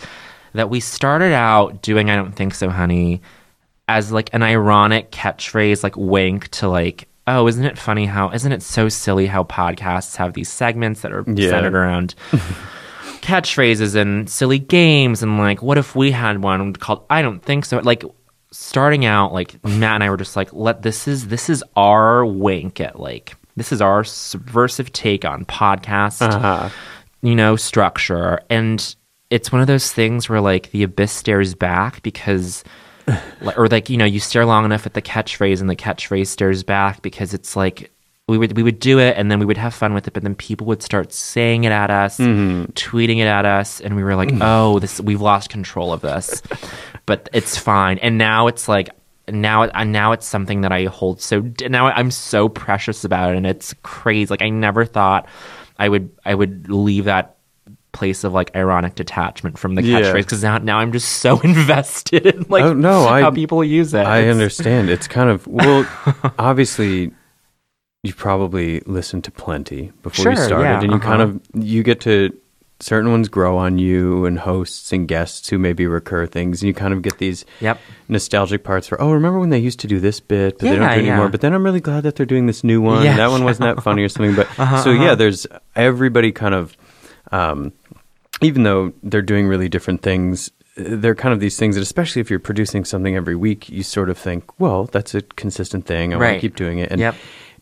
that 0.54 0.70
we 0.70 0.80
started 0.80 1.34
out 1.34 1.82
doing 1.82 2.10
i 2.10 2.16
don't 2.16 2.34
think 2.34 2.54
so 2.54 2.70
honey 2.70 3.22
as 3.88 4.12
like 4.12 4.34
an 4.34 4.42
ironic 4.42 5.12
catchphrase 5.12 5.84
like 5.84 5.96
wink 5.96 6.50
to 6.50 6.68
like 6.68 7.08
oh 7.28 7.48
isn't 7.48 7.66
it 7.66 7.78
funny 7.78 8.06
how 8.06 8.30
isn't 8.32 8.52
it 8.52 8.62
so 8.62 8.88
silly 8.90 9.26
how 9.28 9.44
podcasts 9.44 10.16
have 10.18 10.34
these 10.34 10.50
segments 10.50 11.02
that 11.02 11.12
are 11.12 11.24
Yeah. 11.28 11.50
centered 11.50 11.76
around 11.76 12.16
catchphrases 13.22 13.96
and 13.96 14.30
silly 14.30 14.60
games 14.60 15.24
and 15.24 15.38
like 15.38 15.62
what 15.62 15.78
if 15.78 15.96
we 15.96 16.12
had 16.12 16.44
one 16.44 16.74
called 16.74 17.06
I 17.10 17.22
don't 17.22 17.40
think 17.42 17.66
so 17.66 17.80
like 17.80 18.04
starting 18.52 19.06
out 19.06 19.34
like 19.34 19.64
Matt 19.66 19.96
and 19.96 20.04
I 20.04 20.10
were 20.10 20.18
just 20.18 20.36
like 20.36 20.54
let 20.54 20.82
this 20.82 21.08
is 21.08 21.28
this 21.28 21.50
is 21.50 21.64
our 21.76 22.26
wink 22.26 22.80
at 22.80 23.00
like 23.00 23.36
this 23.56 23.72
is 23.72 23.82
our 23.82 24.04
subversive 24.04 24.92
take 24.94 25.26
on 25.26 25.46
podcast 25.46 26.22
Uh-huh. 26.22 26.70
you 27.22 27.36
know 27.36 27.56
structure 27.56 28.40
and 28.50 28.96
it's 29.32 29.52
one 29.52 29.62
of 29.62 29.68
those 29.68 29.92
things 29.92 30.30
where 30.30 30.42
like 30.42 30.70
the 30.72 30.84
abyss 30.84 31.12
stares 31.12 31.56
back 31.56 32.04
because 32.04 32.64
or 33.58 33.68
like 33.68 33.90
you 33.90 33.98
know 33.98 34.06
you 34.06 34.20
stare 34.20 34.46
long 34.46 34.66
enough 34.66 34.86
at 34.86 34.94
the 34.94 35.02
catchphrase 35.02 35.62
and 35.62 35.70
the 35.70 35.76
catchphrase 35.76 36.28
stares 36.28 36.64
back 36.64 37.02
because 37.02 37.34
it's 37.34 37.56
like 37.56 37.92
we 38.28 38.38
would 38.38 38.56
we 38.58 38.64
would 38.64 38.80
do 38.80 38.98
it 39.00 39.16
and 39.18 39.30
then 39.30 39.38
we 39.40 39.46
would 39.46 39.58
have 39.58 39.74
fun 39.74 39.94
with 39.94 40.08
it 40.08 40.14
but 40.14 40.24
then 40.24 40.34
people 40.34 40.66
would 40.66 40.82
start 40.82 41.14
saying 41.14 41.64
it 41.64 41.72
at 41.72 41.92
us 41.92 42.18
Mhm. 42.18 42.72
tweeting 42.74 43.18
it 43.18 43.28
at 43.28 43.46
us 43.46 43.80
and 43.82 43.96
we 43.96 44.04
were 44.04 44.16
like 44.16 44.32
oh 44.42 44.80
this 44.80 45.00
we've 45.00 45.22
lost 45.22 45.50
control 45.50 45.94
of 45.94 46.02
this. 46.02 46.42
But 47.08 47.30
it's 47.34 47.56
fine. 47.56 48.00
And 48.00 48.18
now 48.18 48.48
it's 48.48 48.68
like 48.68 48.90
now 49.30 49.66
now 49.84 50.12
it's 50.14 50.26
something 50.26 50.62
that 50.62 50.72
I 50.72 50.86
hold 50.86 51.22
so 51.22 51.52
now 51.70 51.86
I'm 51.86 52.10
so 52.10 52.50
precious 52.50 53.04
about 53.04 53.32
it 53.34 53.38
and 53.38 53.46
it's 53.46 53.76
crazy. 53.84 54.28
Like 54.32 54.42
I 54.42 54.50
never 54.50 54.86
thought 54.86 55.28
I 55.78 55.88
would 55.88 56.10
I 56.26 56.34
would 56.34 56.68
leave 56.68 57.06
that 57.06 57.35
place 57.96 58.24
of 58.24 58.34
like 58.34 58.56
ironic 58.56 58.94
detachment 58.96 59.58
from 59.58 59.76
the 59.76 59.82
Yeah. 59.84 60.02
catchphrase 60.02 60.24
because 60.24 60.44
now 60.44 60.58
now 60.60 60.78
I'm 60.80 60.92
just 60.92 61.10
so 61.24 61.40
invested 61.52 62.26
in 62.28 62.46
like 62.50 62.64
oh 62.64 62.74
no, 62.74 63.08
I, 63.08 63.22
how 63.22 63.32
people 63.32 63.64
use 63.64 63.94
it. 63.94 64.06
I 64.06 64.20
It's- 64.20 64.34
understand. 64.34 64.90
It's 64.90 65.08
kind 65.08 65.30
of 65.30 65.48
well, 65.48 65.88
obviously, 66.38 67.12
you 68.04 68.14
probably 68.14 68.82
listened 68.82 69.24
to 69.24 69.32
plenty 69.32 69.92
before 70.04 70.32
you 70.32 70.38
started, 70.38 70.64
yeah, 70.64 70.82
and 70.82 70.92
you 70.92 71.00
kind 71.00 71.22
uh-huh. 71.22 71.40
of 71.56 71.64
you 71.64 71.82
get 71.84 72.02
to 72.02 72.38
certain 72.82 73.10
ones 73.10 73.30
grow 73.30 73.58
on 73.58 73.78
you, 73.80 74.26
and 74.26 74.38
hosts 74.38 74.92
and 74.92 75.08
guests 75.08 75.48
who 75.48 75.58
maybe 75.58 75.88
recur 75.88 76.26
things, 76.26 76.62
and 76.62 76.68
you 76.68 76.74
kind 76.74 76.94
of 76.94 77.02
get 77.02 77.18
these 77.20 77.46
Yep. 77.62 77.80
nostalgic 78.10 78.64
parts 78.66 78.88
for 78.88 79.02
oh, 79.02 79.12
remember 79.14 79.40
when 79.40 79.50
they 79.50 79.60
used 79.60 79.80
to 79.80 79.88
do 79.88 80.00
this 80.00 80.20
bit, 80.20 80.60
but 80.60 80.68
they 80.68 80.76
don't 80.76 80.80
do 80.80 81.00
it 81.00 81.08
anymore. 81.08 81.30
But 81.30 81.40
then 81.42 81.54
I'm 81.54 81.64
really 81.64 81.80
glad 81.80 82.04
that 82.04 82.18
they're 82.18 82.26
doing 82.26 82.48
this 82.48 82.64
new 82.64 82.82
one. 82.82 83.04
Yeah, 83.06 83.16
that 83.18 83.30
one 83.32 83.44
wasn't 83.46 83.74
that 83.76 83.82
funny 83.82 84.04
or 84.04 84.10
something. 84.10 84.36
But 84.36 84.48
Uh-huh, 84.60 84.84
so 84.84 84.92
yeah, 84.92 85.02
uh-huh. 85.06 85.16
there's 85.16 85.48
everybody 85.76 86.32
kind 86.32 86.54
of. 86.54 86.76
Um, 87.32 87.72
even 88.42 88.64
though 88.64 88.94
they're 89.04 89.22
doing 89.22 89.48
really 89.48 89.70
different 89.70 90.02
things, 90.02 90.52
they're 90.78 91.16
kind 91.16 91.34
of 91.34 91.40
these 91.40 91.58
things 91.58 91.76
that, 91.76 91.82
especially 91.82 92.20
if 92.22 92.30
you're 92.30 92.40
producing 92.40 92.84
something 92.86 93.16
every 93.16 93.36
week, 93.36 93.70
you 93.70 93.82
sort 93.84 94.10
of 94.10 94.18
think, 94.18 94.60
well, 94.60 94.86
that's 94.86 95.16
a 95.16 95.22
consistent 95.22 95.86
thing. 95.86 96.14
I 96.14 96.18
want 96.18 96.34
to 96.34 96.40
keep 96.40 96.56
doing 96.56 96.80
it. 96.80 96.92
And, 96.92 97.00
Yep. 97.00 97.16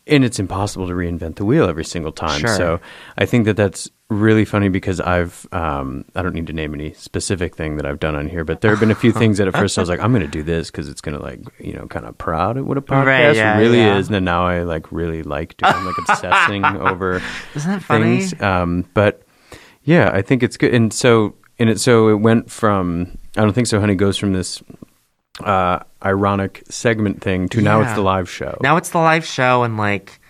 and 0.08 0.24
it's 0.24 0.38
impossible 0.40 0.88
to 0.88 0.92
reinvent 0.94 1.36
the 1.36 1.44
wheel 1.44 1.68
every 1.68 1.84
single 1.84 2.10
time. 2.12 2.40
Sure. 2.40 2.56
So 2.56 2.80
I 3.16 3.24
think 3.24 3.44
that 3.44 3.56
that's 3.56 3.88
really 4.10 4.44
funny 4.44 4.68
because 4.68 5.00
I've, 5.00 5.46
um, 5.52 6.04
I 6.14 6.22
don't 6.22 6.34
need 6.34 6.48
to 6.48 6.52
name 6.52 6.74
any 6.74 6.92
specific 6.92 7.54
thing 7.56 7.76
that 7.76 7.86
I've 7.86 8.00
done 8.00 8.14
on 8.16 8.28
here, 8.28 8.44
but 8.44 8.60
there 8.60 8.70
have 8.72 8.80
been 8.80 8.90
a 8.90 8.94
few 8.96 9.12
things 9.20 9.38
that 9.38 9.46
at 9.48 9.54
first 9.54 9.78
I 9.78 9.80
was 9.82 9.88
like, 9.88 10.00
I'm 10.00 10.10
going 10.12 10.22
to 10.22 10.28
do 10.28 10.42
this 10.42 10.70
because 10.72 10.88
it's 10.88 11.00
going 11.00 11.16
to 11.16 11.22
like, 11.22 11.40
you 11.60 11.72
know, 11.72 11.86
kind 11.86 12.04
of 12.04 12.18
proud 12.18 12.58
at 12.58 12.64
what 12.66 12.76
a 12.78 12.82
podcast 12.82 13.06
Right, 13.06 13.36
yeah, 13.36 13.58
really 13.58 13.78
yeah. 13.78 13.96
is. 13.96 14.08
And 14.08 14.14
then 14.16 14.24
now 14.24 14.44
I 14.46 14.62
like 14.64 14.90
really 14.92 15.22
like 15.22 15.56
doing, 15.56 15.72
I'm 15.72 15.86
like 15.86 15.96
obsessing 16.08 16.64
over 16.80 17.22
Isn't 17.54 17.70
that 17.70 17.82
funny? 17.82 18.18
things. 18.18 18.40
Um, 18.42 18.84
but 18.92 19.22
yeah, 19.84 20.10
I 20.12 20.22
think 20.22 20.42
it's 20.42 20.56
good. 20.56 20.74
And 20.74 20.92
so, 20.92 21.34
and 21.58 21.70
it, 21.70 21.80
so 21.80 22.08
it 22.08 22.14
went 22.20 22.50
from, 22.50 23.16
I 23.36 23.42
don't 23.42 23.52
think 23.52 23.66
so, 23.66 23.80
honey, 23.80 23.94
goes 23.94 24.16
from 24.18 24.32
this, 24.32 24.62
uh, 25.40 25.80
ironic 26.04 26.62
segment 26.68 27.20
thing 27.20 27.48
to 27.48 27.60
now 27.60 27.80
it's 27.80 27.92
the 27.94 28.00
live 28.02 28.28
show. 28.30 28.56
Now 28.60 28.76
it's 28.76 28.90
the 28.90 28.98
live 28.98 29.24
show, 29.24 29.62
and 29.64 29.76
like 29.76 30.20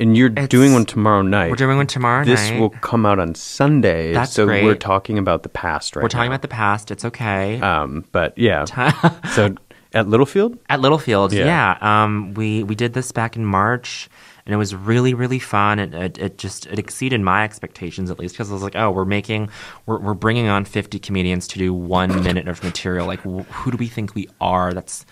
and 0.00 0.16
you're 0.16 0.30
it's- 0.30 0.48
doing 0.48 0.72
one 0.72 0.84
tomorrow 0.84 1.22
night. 1.22 1.50
we're 1.50 1.56
doing 1.56 1.76
one 1.76 1.86
tomorrow 1.86 2.20
night. 2.20 2.26
This 2.26 2.50
night. 2.50 2.60
will 2.60 2.70
come 2.70 3.06
out 3.06 3.18
on 3.18 3.34
Sunday. 3.34 4.12
That's 4.12 4.32
so 4.32 4.46
great. 4.46 4.64
we're 4.64 4.74
talking 4.74 5.18
about 5.18 5.42
the 5.42 5.48
past 5.48 5.96
right 5.96 6.02
We're 6.02 6.08
talking 6.08 6.28
about 6.28 6.42
the 6.42 6.48
past. 6.48 6.90
It's 6.90 7.04
okay. 7.04 7.60
Um, 7.60 8.04
but 8.12 8.36
yeah. 8.38 8.64
so 9.34 9.54
at 9.92 10.08
Littlefield? 10.08 10.58
At 10.68 10.80
Littlefield, 10.80 11.32
Yeah. 11.32 11.44
yeah. 11.80 12.02
Um, 12.04 12.34
we 12.34 12.62
we 12.64 12.74
did 12.74 12.92
this 12.92 13.12
back 13.12 13.36
in 13.36 13.44
March, 13.44 14.08
and 14.46 14.54
it 14.54 14.56
was 14.56 14.74
really 14.74 15.14
really 15.14 15.38
fun. 15.38 15.78
It 15.78 15.94
it, 15.94 16.18
it 16.18 16.38
just 16.38 16.66
it 16.66 16.78
exceeded 16.78 17.20
my 17.20 17.44
expectations 17.44 18.10
at 18.10 18.18
least 18.18 18.34
because 18.34 18.50
I 18.50 18.54
was 18.54 18.62
like, 18.62 18.76
oh, 18.76 18.90
we're 18.90 19.04
making 19.04 19.50
we're 19.86 19.98
we're 19.98 20.14
bringing 20.14 20.48
on 20.48 20.64
fifty 20.64 20.98
comedians 20.98 21.48
to 21.48 21.58
do 21.58 21.72
one 21.72 22.22
minute 22.22 22.48
of 22.48 22.62
material. 22.62 23.06
Like, 23.06 23.20
wh- 23.20 23.50
who 23.52 23.70
do 23.70 23.76
we 23.76 23.88
think 23.88 24.14
we 24.14 24.28
are? 24.40 24.72
That's 24.72 25.06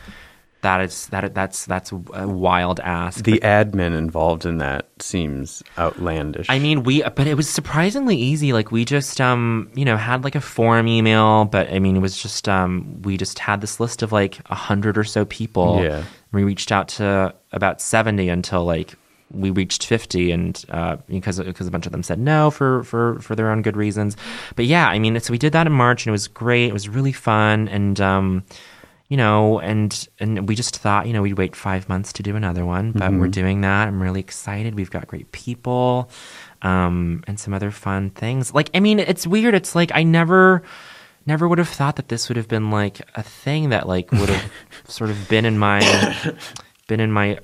that 0.62 0.80
is 0.80 1.06
that 1.08 1.34
that's 1.34 1.66
that's 1.66 1.92
a 1.92 2.28
wild 2.28 2.78
ask. 2.80 3.24
The 3.24 3.40
admin 3.40 3.96
involved 3.96 4.46
in 4.46 4.58
that 4.58 4.88
seems 5.00 5.62
outlandish. 5.76 6.46
I 6.48 6.60
mean, 6.60 6.84
we, 6.84 7.02
but 7.02 7.26
it 7.26 7.34
was 7.34 7.48
surprisingly 7.48 8.16
easy. 8.16 8.52
Like 8.52 8.70
we 8.70 8.84
just, 8.84 9.20
um, 9.20 9.70
you 9.74 9.84
know, 9.84 9.96
had 9.96 10.22
like 10.22 10.36
a 10.36 10.40
form 10.40 10.86
email, 10.86 11.46
but 11.46 11.68
I 11.72 11.80
mean, 11.80 11.96
it 11.96 11.98
was 12.00 12.16
just, 12.16 12.48
um, 12.48 13.02
we 13.02 13.16
just 13.16 13.40
had 13.40 13.60
this 13.60 13.80
list 13.80 14.02
of 14.02 14.12
like 14.12 14.38
a 14.50 14.54
hundred 14.54 14.96
or 14.96 15.04
so 15.04 15.24
people. 15.24 15.82
Yeah. 15.82 16.04
We 16.30 16.44
reached 16.44 16.70
out 16.70 16.88
to 16.88 17.34
about 17.50 17.80
seventy 17.80 18.28
until 18.28 18.64
like 18.64 18.94
we 19.32 19.50
reached 19.50 19.86
fifty, 19.86 20.30
and 20.30 20.62
uh, 20.70 20.96
because 21.08 21.38
because 21.40 21.66
a 21.66 21.70
bunch 21.70 21.86
of 21.86 21.92
them 21.92 22.02
said 22.02 22.18
no 22.18 22.50
for 22.50 22.82
for 22.84 23.18
for 23.20 23.34
their 23.34 23.50
own 23.50 23.62
good 23.62 23.76
reasons. 23.76 24.16
But 24.56 24.66
yeah, 24.66 24.88
I 24.88 24.98
mean, 24.98 25.18
so 25.20 25.32
we 25.32 25.38
did 25.38 25.52
that 25.52 25.66
in 25.66 25.72
March, 25.72 26.04
and 26.06 26.10
it 26.10 26.12
was 26.12 26.28
great. 26.28 26.68
It 26.68 26.72
was 26.72 26.88
really 26.88 27.12
fun, 27.12 27.68
and 27.68 28.00
um, 28.00 28.44
you 29.08 29.16
know, 29.16 29.58
and 29.60 30.08
and 30.20 30.48
we 30.48 30.54
just 30.54 30.76
thought, 30.76 31.06
you 31.06 31.12
know, 31.12 31.22
we'd 31.22 31.36
wait 31.38 31.54
five 31.56 31.88
months 31.88 32.12
to 32.14 32.22
do 32.22 32.34
another 32.36 32.64
one, 32.64 32.92
but 32.92 33.12
we're 33.12 33.28
Mhm. 33.28 33.32
doing 33.32 33.60
that. 33.62 33.88
I'm 33.88 34.00
really 34.02 34.20
excited. 34.20 34.74
We've 34.74 34.90
got 34.90 35.06
great 35.06 35.30
people, 35.32 36.08
um, 36.62 37.22
and 37.26 37.38
some 37.38 37.52
other 37.52 37.70
fun 37.70 38.10
things. 38.10 38.54
Like, 38.54 38.70
I 38.74 38.80
mean, 38.80 38.98
it's 38.98 39.26
weird. 39.26 39.54
It's 39.54 39.74
like 39.74 39.90
I 39.94 40.02
never, 40.02 40.62
never 41.26 41.46
would 41.46 41.58
have 41.58 41.68
thought 41.68 41.96
that 41.96 42.08
this 42.08 42.28
would 42.30 42.36
have 42.36 42.48
been 42.48 42.70
like 42.70 43.00
a 43.14 43.22
thing 43.22 43.68
that 43.70 43.86
like 43.86 44.10
would 44.12 44.28
have 44.30 44.50
sort 44.88 45.10
of 45.10 45.28
been 45.28 45.44
in 45.44 45.58
my, 45.58 45.80
been 46.86 47.00
in 47.00 47.12
my 47.12 47.38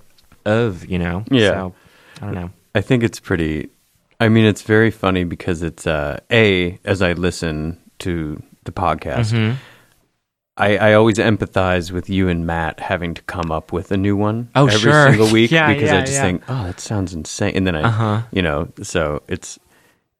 of, 0.48 0.84
you 0.86 0.98
know. 0.98 1.24
Yeah. 1.30 1.50
So, 1.50 1.74
I 2.20 2.24
don't 2.26 2.34
know. 2.34 2.50
I 2.74 2.80
think 2.80 3.02
it's 3.02 3.20
pretty. 3.20 3.68
I 4.20 4.28
mean, 4.28 4.44
it's 4.44 4.62
very 4.62 4.90
funny 4.90 5.24
because 5.24 5.62
it's 5.62 5.86
uh, 5.86 6.18
a 6.30 6.78
as 6.84 7.02
I 7.02 7.12
listen 7.12 7.78
to 8.00 8.42
the 8.64 8.72
podcast, 8.72 9.32
Mhm. 9.32 9.56
I, 10.56 10.76
I 10.76 10.92
always 10.94 11.18
empathize 11.18 11.92
with 11.92 12.10
you 12.10 12.28
and 12.28 12.44
Matt 12.44 12.80
having 12.80 13.14
to 13.14 13.22
come 13.22 13.52
up 13.52 13.72
with 13.72 13.92
a 13.92 13.96
new 13.96 14.16
one 14.16 14.48
Oh, 14.56 14.66
every 14.66 14.90
sure. 14.90 15.08
single 15.10 15.30
week 15.32 15.52
Yeah, 15.52 15.72
because 15.72 15.90
I 15.90 16.00
just 16.00 16.14
yeah. 16.14 16.22
think, 16.22 16.42
oh, 16.48 16.64
that 16.64 16.80
sounds 16.80 17.14
insane, 17.14 17.52
and 17.54 17.64
then 17.66 17.76
I, 17.76 17.82
Uh-huh. 17.82 18.22
you 18.32 18.42
know, 18.42 18.68
so 18.82 19.22
it's 19.28 19.58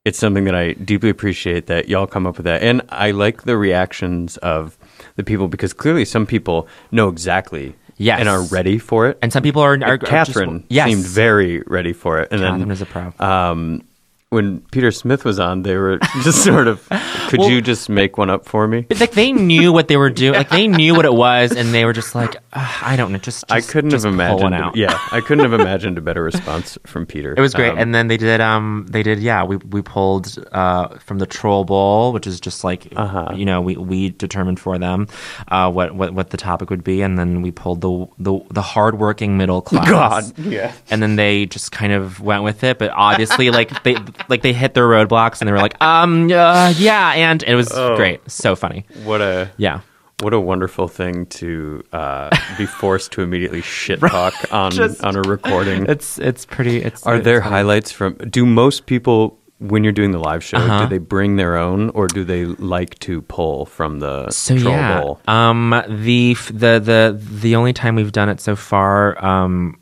it's 0.04 0.18
something 0.18 0.44
that 0.44 0.54
I 0.54 0.72
deeply 0.74 1.10
appreciate 1.10 1.66
that 1.66 1.88
y'all 1.88 2.06
come 2.06 2.26
up 2.26 2.36
with 2.36 2.44
that, 2.44 2.62
and 2.62 2.82
I 2.88 3.10
like 3.10 3.42
the 3.42 3.56
reactions 3.58 4.36
of 4.38 4.78
the 5.16 5.24
people 5.24 5.48
because 5.48 5.72
clearly 5.72 6.04
some 6.04 6.24
people 6.24 6.68
know 6.92 7.08
exactly. 7.08 7.74
Yes. 7.98 8.20
and 8.20 8.28
are 8.28 8.42
ready 8.42 8.78
for 8.78 9.08
it, 9.08 9.18
And 9.20 9.32
some 9.32 9.42
people 9.42 9.60
are- 9.62 9.72
are- 9.82 9.92
are 9.92 9.98
just- 9.98 10.10
Catherine 10.10 10.64
yes. 10.68 10.88
seemed 10.88 11.04
very 11.04 11.62
ready 11.66 11.92
for 11.92 12.20
it, 12.20 12.28
and 12.30 12.40
Catherine 12.40 12.60
then 12.60 12.70
is 12.70 12.80
a 12.82 12.86
pro. 12.86 13.12
um, 13.20 13.82
when 14.30 14.60
Peter 14.72 14.90
Smith 14.90 15.24
was 15.24 15.40
on, 15.40 15.62
they 15.62 15.74
were 15.76 15.98
just 16.22 16.44
sort 16.44 16.68
of, 16.68 16.86
could 17.28 17.40
Well- 17.40 17.50
you 17.50 17.62
just 17.62 17.88
make 17.88 18.18
one 18.18 18.28
up 18.28 18.44
for 18.44 18.68
me? 18.68 18.86
Like 19.00 19.12
they 19.12 19.32
knew 19.32 19.72
what 19.72 19.88
they 19.88 19.96
were 19.96 20.10
doing. 20.10 20.34
Like 20.34 20.50
they 20.50 20.66
knew 20.68 20.94
what 20.94 21.04
it 21.06 21.14
was, 21.14 21.52
and 21.56 21.72
they 21.72 21.84
were 21.86 21.92
just 21.94 22.14
like, 22.14 22.36
I 22.52 22.94
don't 22.96 23.12
know. 23.12 23.18
Just, 23.18 23.50
I 23.50 23.60
couldn't 23.62 23.90
just 23.90 24.04
have 24.04 24.12
imagined. 24.12 24.54
out. 24.54 24.76
Yeah, 24.76 24.98
I 25.12 25.20
couldn't 25.20 25.50
have 25.50 25.58
imagined 25.58 25.96
a 25.96 26.00
better 26.02 26.22
response 26.22 26.76
from 26.86 27.06
Peter. 27.06 27.34
It 27.36 27.40
was 27.40 27.54
great, 27.54 27.70
Um, 27.72 27.78
and 27.78 27.94
then 27.94 28.08
they 28.08 28.16
did. 28.18 28.40
Um, 28.40 28.86
they 28.90 29.02
did. 29.02 29.18
Yeah, 29.20 29.44
we 29.44 29.56
we 29.56 29.80
pulled 29.82 30.36
uh, 30.52 30.88
from 30.98 31.18
the 31.18 31.26
Troll 31.26 31.64
Bowl, 31.64 32.12
which 32.12 32.26
is 32.26 32.38
just 32.40 32.64
like 32.64 32.92
Uh-huh. 32.96 33.32
you 33.34 33.46
know 33.46 33.60
we, 33.62 33.76
we 33.76 34.10
determined 34.10 34.60
for 34.60 34.76
them 34.78 35.08
uh, 35.48 35.70
what, 35.70 35.94
what 35.94 36.12
what 36.12 36.30
the 36.30 36.36
topic 36.36 36.68
would 36.70 36.84
be, 36.84 37.00
and 37.02 37.18
then 37.18 37.40
we 37.40 37.50
pulled 37.50 37.80
the 37.80 38.06
the 38.18 38.38
the 38.52 38.62
hardworking 38.62 39.36
middle 39.38 39.62
class. 39.68 39.88
God, 40.32 40.38
yeah. 40.38 40.72
And 40.90 41.02
then 41.02 41.16
they 41.16 41.46
just 41.46 41.72
kind 41.72 41.92
of 41.94 42.20
went 42.20 42.42
with 42.42 42.62
it, 42.64 42.78
but 42.78 42.90
obviously, 42.90 43.50
like 43.50 43.82
they 43.84 43.96
like 44.28 44.42
they 44.42 44.52
hit 44.52 44.74
their 44.74 44.86
roadblocks, 44.88 45.40
and 45.40 45.48
they 45.48 45.52
were 45.52 45.58
like, 45.58 45.80
um, 45.82 46.30
uh, 46.32 46.72
yeah, 46.76 47.12
and 47.14 47.42
it 47.42 47.54
was 47.54 47.70
Oh. 47.72 47.96
great, 47.96 48.20
so 48.30 48.54
funny. 48.56 48.84
what 49.04 49.20
a 49.20 49.50
Yeah. 49.56 49.80
what 50.20 50.34
a 50.34 50.40
wonderful 50.40 50.88
thing 50.88 51.26
to 51.26 51.82
uh, 51.92 52.30
be 52.58 52.66
forced 52.80 53.12
to 53.12 53.22
immediately 53.22 53.62
shit 53.62 54.00
talk 54.00 54.34
on 54.52 54.72
Just- 54.72 55.04
on 55.04 55.14
a 55.16 55.22
recording. 55.22 55.86
It's 55.88 56.18
it's 56.18 56.44
pretty. 56.44 56.82
It's 56.82 57.06
Are 57.06 57.16
it's 57.16 57.24
there 57.24 57.40
funny. 57.40 57.50
highlights 57.54 57.92
from? 57.92 58.14
Do 58.14 58.44
most 58.44 58.86
people 58.86 59.38
when 59.60 59.82
you're 59.82 59.92
doing 59.92 60.12
the 60.12 60.20
live 60.20 60.42
show, 60.44 60.56
Uh-huh. 60.56 60.82
do 60.84 60.88
they 60.88 60.98
bring 60.98 61.34
their 61.34 61.56
own, 61.56 61.90
or 61.90 62.06
do 62.06 62.22
they 62.22 62.44
like 62.44 62.96
to 63.00 63.22
pull 63.22 63.66
from 63.66 63.98
the 63.98 64.30
So 64.30 64.56
troll 64.56 64.72
yeah, 64.74 65.00
bowl? 65.00 65.20
um, 65.26 65.74
the 65.88 66.32
f- 66.38 66.48
the 66.54 66.78
the 66.78 67.20
the 67.42 67.56
only 67.56 67.72
time 67.72 67.96
we've 67.96 68.12
done 68.12 68.28
it 68.28 68.40
so 68.40 68.54
far, 68.54 69.22
um, 69.24 69.76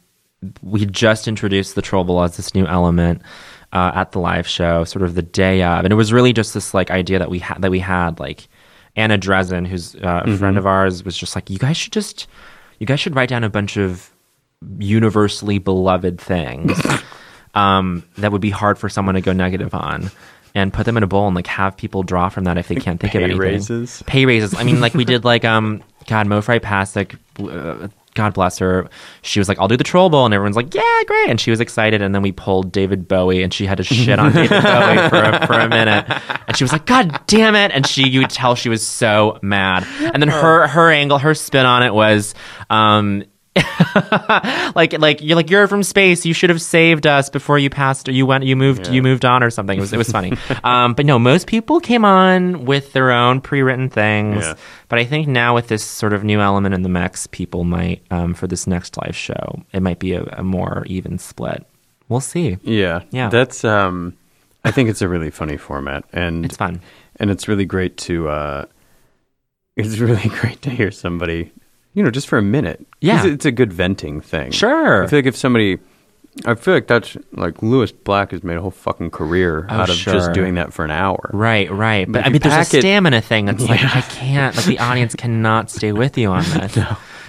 we 0.62 0.86
just 0.86 1.28
introduced 1.28 1.74
the 1.74 1.82
troll 1.82 2.04
bowl 2.04 2.22
as 2.22 2.36
this 2.38 2.54
new 2.54 2.66
element 2.66 3.20
uh, 3.72 3.92
at 3.94 4.12
the 4.12 4.18
live 4.20 4.46
show, 4.46 4.84
sort 4.84 5.02
of 5.02 5.14
the 5.14 5.22
day 5.22 5.62
of, 5.62 5.84
and 5.84 5.92
it 5.92 5.96
was 5.96 6.12
really 6.12 6.32
just 6.32 6.54
this 6.54 6.72
like 6.74 6.90
idea 6.90 7.18
that 7.18 7.30
we 7.30 7.38
had 7.38 7.60
that 7.62 7.70
we 7.70 7.78
had 7.80 8.18
like 8.20 8.48
Anna 8.96 9.18
Dresden, 9.18 9.64
who's 9.64 9.94
uh, 9.96 10.22
a 10.24 10.36
friend 10.36 10.56
Mhm. 10.56 10.58
of 10.58 10.66
ours, 10.66 11.04
was 11.04 11.16
just 11.16 11.34
like, 11.34 11.50
you 11.50 11.58
guys 11.58 11.76
should 11.76 11.92
just, 11.92 12.26
you 12.78 12.86
guys 12.86 12.98
should 13.00 13.14
write 13.14 13.28
down 13.28 13.44
a 13.44 13.50
bunch 13.50 13.76
of 13.76 14.10
universally 14.78 15.58
beloved 15.58 16.20
things 16.20 16.80
um, 17.54 18.02
that 18.18 18.32
would 18.32 18.40
be 18.40 18.50
hard 18.50 18.78
for 18.78 18.88
someone 18.88 19.14
to 19.14 19.20
go 19.20 19.32
negative 19.32 19.74
on. 19.74 20.10
And 20.54 20.72
put 20.72 20.86
them 20.86 20.96
in 20.96 21.02
a 21.02 21.06
bowl 21.06 21.26
and 21.26 21.36
like 21.36 21.46
have 21.48 21.76
people 21.76 22.02
draw 22.02 22.30
from 22.30 22.44
that 22.44 22.56
if 22.56 22.68
they 22.68 22.76
can't 22.76 22.98
think 22.98 23.14
of 23.14 23.18
Pay 23.18 23.24
anything. 23.24 23.38
raises? 23.40 24.02
Pay 24.06 24.24
raises. 24.24 24.54
I 24.54 24.62
mean, 24.64 24.80
like 24.80 24.94
we 24.94 25.04
did 25.04 25.22
like 25.22 25.44
um, 25.44 25.82
God, 26.06 26.26
Mo 26.26 26.40
Fry 26.40 26.60
Pasek, 26.60 27.14
uh, 27.38 27.88
God 28.16 28.34
bless 28.34 28.58
her. 28.58 28.88
She 29.22 29.38
was 29.38 29.48
like, 29.48 29.58
"I'll 29.60 29.68
do 29.68 29.76
the 29.76 29.84
troll 29.84 30.10
bowl," 30.10 30.24
and 30.24 30.34
everyone's 30.34 30.56
like, 30.56 30.74
"Yeah, 30.74 31.02
great!" 31.06 31.30
And 31.30 31.40
she 31.40 31.50
was 31.50 31.60
excited. 31.60 32.02
And 32.02 32.14
then 32.14 32.22
we 32.22 32.32
pulled 32.32 32.72
David 32.72 33.06
Bowie, 33.06 33.42
and 33.42 33.54
she 33.54 33.66
had 33.66 33.76
to 33.76 33.84
shit 33.84 34.18
on 34.18 34.32
David 34.32 34.50
Bowie 34.62 35.08
for 35.08 35.22
a, 35.22 35.46
for 35.46 35.52
a 35.54 35.68
minute. 35.68 36.06
And 36.48 36.56
she 36.56 36.64
was 36.64 36.72
like, 36.72 36.86
"God 36.86 37.20
damn 37.26 37.54
it!" 37.54 37.70
And 37.72 37.86
she, 37.86 38.08
you 38.08 38.22
could 38.22 38.30
tell 38.30 38.56
she 38.56 38.68
was 38.68 38.84
so 38.84 39.38
mad. 39.42 39.86
And 40.00 40.20
then 40.20 40.28
her 40.28 40.66
her 40.66 40.90
angle, 40.90 41.18
her 41.18 41.34
spin 41.34 41.66
on 41.66 41.82
it 41.82 41.94
was, 41.94 42.34
um, 42.70 43.24
like 44.74 44.92
like 44.98 45.20
you're 45.22 45.36
like 45.36 45.50
you're 45.50 45.66
from 45.68 45.82
space. 45.82 46.24
You 46.26 46.34
should 46.34 46.50
have 46.50 46.60
saved 46.62 47.06
us 47.06 47.28
before 47.30 47.58
you 47.58 47.70
passed. 47.70 48.08
Or 48.08 48.12
you 48.12 48.26
went. 48.26 48.44
You 48.44 48.56
moved. 48.56 48.88
You 48.88 49.02
moved 49.02 49.24
on 49.24 49.42
or 49.42 49.50
something. 49.50 49.78
It 49.78 49.80
was 49.80 49.92
it 49.92 49.96
was 49.98 50.10
funny. 50.10 50.32
um, 50.64 50.94
but 50.94 51.06
no, 51.06 51.18
most 51.18 51.46
people 51.46 51.80
came 51.80 52.04
on 52.04 52.64
with 52.64 52.92
their 52.92 53.10
own 53.10 53.40
pre-written 53.40 53.88
things. 53.90 54.44
Yeah. 54.44 54.54
But 54.88 54.98
I 54.98 55.04
think 55.04 55.26
now 55.28 55.54
with 55.54 55.68
this 55.68 55.84
sort 55.84 56.12
of 56.12 56.22
new 56.24 56.40
element 56.40 56.74
in 56.74 56.82
the 56.82 56.88
mix, 56.88 57.26
people 57.26 57.64
might 57.64 58.02
um, 58.10 58.34
for 58.34 58.46
this 58.46 58.66
next 58.66 58.96
live 58.96 59.16
show, 59.16 59.62
it 59.72 59.80
might 59.82 59.98
be 59.98 60.12
a, 60.12 60.22
a 60.24 60.42
more 60.42 60.84
even 60.86 61.18
split. 61.18 61.66
We'll 62.08 62.20
see. 62.20 62.56
Yeah, 62.62 63.02
Yeah. 63.10 63.28
That's 63.30 63.64
um, 63.64 64.16
I 64.64 64.70
think 64.70 64.88
it's 64.88 65.02
a 65.02 65.08
really 65.08 65.30
funny 65.30 65.56
format, 65.56 66.04
and 66.12 66.44
It's 66.44 66.56
fun. 66.56 66.80
and 67.18 67.30
it's 67.30 67.48
really 67.48 67.64
great 67.64 67.96
to. 67.98 68.28
Uh, 68.28 68.64
it's 69.76 69.98
really 69.98 70.28
great 70.40 70.62
to 70.62 70.70
hear 70.70 70.90
somebody, 70.90 71.52
you 71.96 72.02
know, 72.04 72.10
just 72.10 72.28
for 72.28 72.38
a 72.38 72.42
minute. 72.42 72.86
Yeah. 73.00 73.26
it's 73.26 73.44
a 73.44 73.50
good 73.50 73.72
venting 73.72 74.20
thing. 74.20 74.52
Sure. 74.52 75.02
I 75.02 75.06
feel 75.08 75.18
like 75.18 75.26
if 75.26 75.34
somebody, 75.36 75.78
I 76.44 76.54
feel 76.54 76.74
like 76.74 76.86
that's 76.86 77.16
like 77.32 77.62
Lewis 77.62 77.90
Black 77.90 78.30
has 78.32 78.44
made 78.44 78.56
a 78.58 78.60
whole 78.60 78.70
fucking 78.70 79.10
career 79.10 79.66
Oh, 79.70 79.74
out 79.74 79.88
of 79.90 79.96
sure. 79.96 80.12
just 80.12 80.32
doing 80.32 80.54
that 80.56 80.72
for 80.74 80.84
an 80.84 80.90
hour. 80.90 81.30
Right, 81.32 81.70
right. 81.70 82.06
But 82.10 82.20
if 82.20 82.26
I 82.26 82.28
mean, 82.28 82.40
there's 82.42 82.54
a 82.72 82.76
it- 82.76 82.80
stamina 82.82 83.22
thing. 83.22 83.48
It's 83.48 83.68
like 83.68 83.82
I 83.82 84.02
can't. 84.02 84.54
Like 84.54 84.66
the 84.66 84.78
audience 84.78 85.14
cannot 85.16 85.70
stay 85.70 85.92
with 85.92 86.16
you 86.18 86.28
on 86.30 86.42
this 86.60 86.74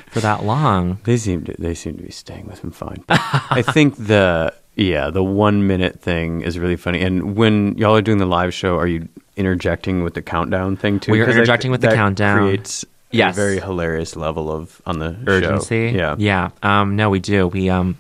for 0.08 0.20
that 0.20 0.44
long. 0.44 1.00
They 1.06 1.18
seem 1.18 1.46
to 1.46 1.56
they 1.58 1.74
seem 1.74 1.96
to 1.98 2.04
be 2.04 2.12
staying 2.12 2.46
with 2.48 2.60
him 2.60 2.72
fine. 2.72 3.04
I 3.10 3.62
think 3.62 3.96
the 3.98 4.54
yeah 4.76 5.10
the 5.10 5.24
one 5.24 5.66
minute 5.66 6.02
thing 6.02 6.42
is 6.42 6.60
really 6.60 6.76
funny. 6.76 7.02
And 7.02 7.36
when 7.38 7.78
y'all 7.78 7.96
are 7.96 8.02
doing 8.02 8.18
the 8.20 8.26
live 8.26 8.54
show, 8.54 8.76
are 8.78 8.88
you 8.88 9.08
interjecting 9.38 10.04
with 10.04 10.16
the 10.16 10.22
countdown 10.22 10.76
thing 10.76 11.00
too. 11.00 11.12
We 11.12 11.22
are 11.22 11.30
interjecting 11.30 11.70
th- 11.70 11.74
with 11.74 11.82
the 11.82 11.88
that 11.90 11.96
countdown. 11.96 12.40
Creates 12.40 12.84
Yes. 13.12 13.36
a 13.36 13.40
very 13.40 13.60
hilarious 13.60 14.16
level 14.16 14.52
of 14.52 14.82
on 14.86 15.00
the 15.00 15.18
urgency. 15.28 15.92
Show. 15.92 15.98
Yeah, 15.98 16.16
yeah. 16.18 16.50
Um, 16.62 16.96
no, 16.96 17.10
we 17.10 17.20
do. 17.20 17.48
We 17.48 17.70
um 17.70 17.98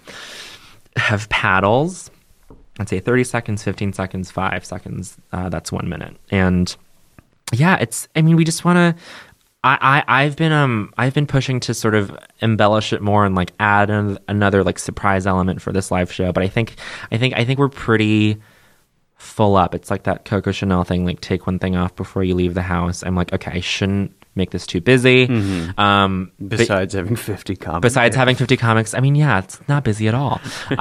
have 0.95 1.30
paddles. 1.30 2.12
I'd 2.80 2.89
say 2.89 2.99
thirty 2.99 3.24
seconds, 3.24 3.64
fifteen 3.64 3.93
seconds, 3.93 4.30
five 4.32 4.66
seconds. 4.66 5.18
Uh, 5.32 5.49
that's 5.49 5.72
one 5.72 5.89
minute, 5.89 6.16
and 6.30 6.76
yeah, 7.53 7.78
it's. 7.78 8.08
I 8.16 8.22
mean, 8.22 8.36
we 8.36 8.43
just 8.43 8.66
want 8.66 8.78
to. 8.97 9.03
I, 9.64 10.03
I 10.08 10.24
I've 10.24 10.36
been 10.36 10.51
um 10.51 10.93
I've 10.97 11.14
been 11.14 11.26
pushing 11.28 11.60
to 11.62 11.74
sort 11.74 11.95
of 11.95 12.16
embellish 12.41 12.93
it 12.93 13.01
more 13.01 13.26
and 13.26 13.34
like 13.34 13.53
add 13.60 13.89
an, 13.89 14.20
another 14.28 14.64
like 14.64 14.78
surprise 14.78 15.26
element 15.26 15.62
for 15.62 15.74
this 15.74 15.89
live 15.89 16.12
show. 16.12 16.32
But 16.32 16.43
I 16.43 16.47
think 16.47 16.76
I 17.12 17.18
think 17.18 17.34
I 17.36 17.43
think 17.43 17.60
we're 17.60 17.70
pretty 17.70 18.38
full 19.16 19.55
up. 19.55 19.74
It's 19.74 19.89
like 19.89 20.03
that 20.03 20.26
Coco 20.26 20.51
Chanel 20.51 20.84
thing, 20.84 21.05
like 21.05 21.22
take 21.22 21.47
one 21.47 21.58
thing 21.58 21.76
off 21.76 21.95
before 21.95 22.24
you 22.24 22.36
leave 22.36 22.53
the 22.53 22.62
house. 22.62 23.03
I'm 23.03 23.16
like, 23.16 23.34
okay, 23.34 23.51
I 23.51 23.60
shouldn't 23.60 24.14
make 24.38 24.51
this 24.51 24.65
too 24.65 24.79
busy. 24.79 25.25
Um, 25.77 26.31
but- 26.39 26.57
Besides 26.59 26.93
having 26.93 27.15
fifty 27.15 27.55
comics. 27.55 27.81
besides 27.83 28.15
having 28.15 28.35
50 28.35 28.55
comics 28.57 28.93
i 28.93 28.99
mean 28.99 29.15
yeah 29.15 29.39
it's 29.39 29.59
not 29.67 29.83
busy 29.83 30.07
at 30.07 30.13
all 30.13 30.39
uh, 30.71 30.75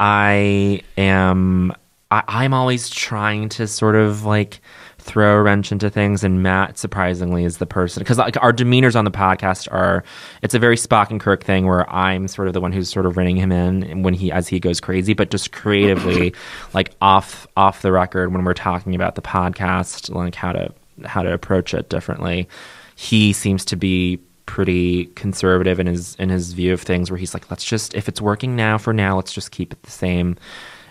i 0.00 0.80
am 0.96 1.72
I, 2.10 2.22
i'm 2.28 2.54
always 2.54 2.88
trying 2.90 3.48
to 3.50 3.66
sort 3.66 3.94
of 3.96 4.24
like 4.24 4.60
throw 4.98 5.36
a 5.38 5.42
wrench 5.42 5.70
into 5.72 5.88
things 5.90 6.24
and 6.24 6.42
matt 6.42 6.78
surprisingly 6.78 7.44
is 7.44 7.58
the 7.58 7.66
person 7.66 8.00
because 8.02 8.18
like 8.18 8.36
our 8.42 8.52
demeanors 8.52 8.96
on 8.96 9.04
the 9.04 9.10
podcast 9.10 9.70
are 9.72 10.02
it's 10.42 10.54
a 10.54 10.58
very 10.58 10.76
spock 10.76 11.10
and 11.10 11.20
kirk 11.20 11.44
thing 11.44 11.66
where 11.66 11.88
i'm 11.92 12.26
sort 12.28 12.48
of 12.48 12.54
the 12.54 12.60
one 12.60 12.72
who's 12.72 12.88
sort 12.90 13.06
of 13.06 13.16
reining 13.16 13.36
him 13.36 13.52
in 13.52 14.02
when 14.02 14.14
he 14.14 14.32
as 14.32 14.48
he 14.48 14.58
goes 14.58 14.80
crazy 14.80 15.14
but 15.14 15.30
just 15.30 15.52
creatively 15.52 16.34
like 16.74 16.92
off 17.00 17.46
off 17.56 17.82
the 17.82 17.92
record 17.92 18.32
when 18.32 18.44
we're 18.44 18.54
talking 18.54 18.94
about 18.96 19.14
the 19.14 19.22
podcast 19.22 20.12
like 20.14 20.34
how 20.34 20.50
to 20.52 20.72
how 21.04 21.22
to 21.22 21.32
approach 21.32 21.72
it 21.74 21.88
differently 21.88 22.48
he 22.96 23.32
seems 23.32 23.64
to 23.66 23.76
be 23.76 24.18
pretty 24.46 25.06
conservative 25.16 25.78
in 25.80 25.86
his 25.86 26.14
in 26.16 26.28
his 26.30 26.52
view 26.52 26.72
of 26.72 26.80
things 26.80 27.10
where 27.10 27.18
he's 27.18 27.34
like 27.34 27.50
let's 27.50 27.64
just 27.64 27.94
if 27.94 28.08
it's 28.08 28.20
working 28.20 28.56
now 28.56 28.78
for 28.78 28.92
now 28.92 29.14
let's 29.16 29.32
just 29.32 29.50
keep 29.52 29.72
it 29.72 29.82
the 29.82 29.90
same. 29.90 30.36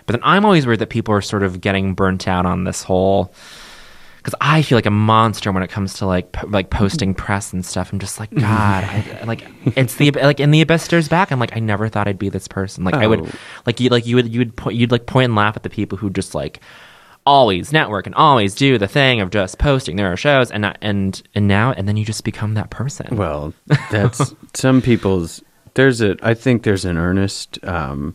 But 0.06 0.12
then 0.14 0.20
i'm 0.24 0.44
always 0.44 0.66
worried 0.66 0.78
that 0.78 0.90
people 0.90 1.12
are 1.14 1.20
sort 1.22 1.42
of 1.42 1.60
getting 1.60 1.94
burnt 1.94 2.28
out 2.28 2.46
on 2.46 2.62
this 2.64 2.82
whole 2.84 3.32
because 4.18 4.34
i 4.40 4.62
feel 4.62 4.76
like 4.76 4.86
a 4.86 4.90
monster 4.90 5.50
when 5.50 5.62
it 5.64 5.70
comes 5.70 5.94
to 5.94 6.06
like 6.06 6.30
po- 6.32 6.46
like 6.48 6.70
posting 6.70 7.12
press 7.14 7.52
and 7.52 7.64
stuff. 7.66 7.92
I'm 7.92 7.98
just 7.98 8.20
like 8.20 8.30
god 8.34 8.84
I, 8.84 9.22
like 9.26 9.44
it's 9.76 9.96
the 9.96 10.10
like 10.12 10.38
in 10.38 10.50
the 10.52 10.60
abyss 10.60 10.82
stares 10.84 11.08
back. 11.08 11.32
I'm 11.32 11.40
like 11.40 11.56
i 11.56 11.60
never 11.60 11.88
thought 11.88 12.06
i'd 12.08 12.18
be 12.18 12.28
this 12.28 12.46
person. 12.46 12.84
Like 12.84 12.94
i 12.94 13.06
would 13.06 13.20
Oh. 13.22 13.30
like 13.66 13.80
you 13.80 13.88
like 13.88 14.06
you 14.06 14.16
would 14.16 14.32
you 14.32 14.38
would 14.40 14.54
point 14.56 14.76
you'd 14.76 14.92
like 14.92 15.06
point 15.06 15.24
and 15.24 15.34
laugh 15.34 15.56
at 15.56 15.62
the 15.64 15.70
people 15.70 15.98
who 15.98 16.10
just 16.10 16.34
like 16.34 16.60
always 17.26 17.72
network 17.72 18.06
and 18.06 18.14
always 18.14 18.54
do 18.54 18.78
the 18.78 18.88
thing 18.88 19.20
of 19.20 19.30
just 19.30 19.58
posting 19.58 19.96
there 19.96 20.12
are 20.12 20.16
shows 20.16 20.50
and 20.50 20.62
not, 20.62 20.78
and 20.80 21.22
and 21.34 21.48
now 21.48 21.72
and 21.72 21.88
then 21.88 21.96
you 21.96 22.04
just 22.04 22.24
become 22.24 22.54
that 22.54 22.70
person 22.70 23.16
Well, 23.16 23.52
that's 23.90 24.34
some 24.54 24.80
people's. 24.80 25.42
There's 25.74 26.00
a. 26.00 26.16
I 26.22 26.32
think 26.34 26.62
there's 26.62 26.84
an 26.86 26.96
earnest, 26.96 27.62
um, 27.64 28.14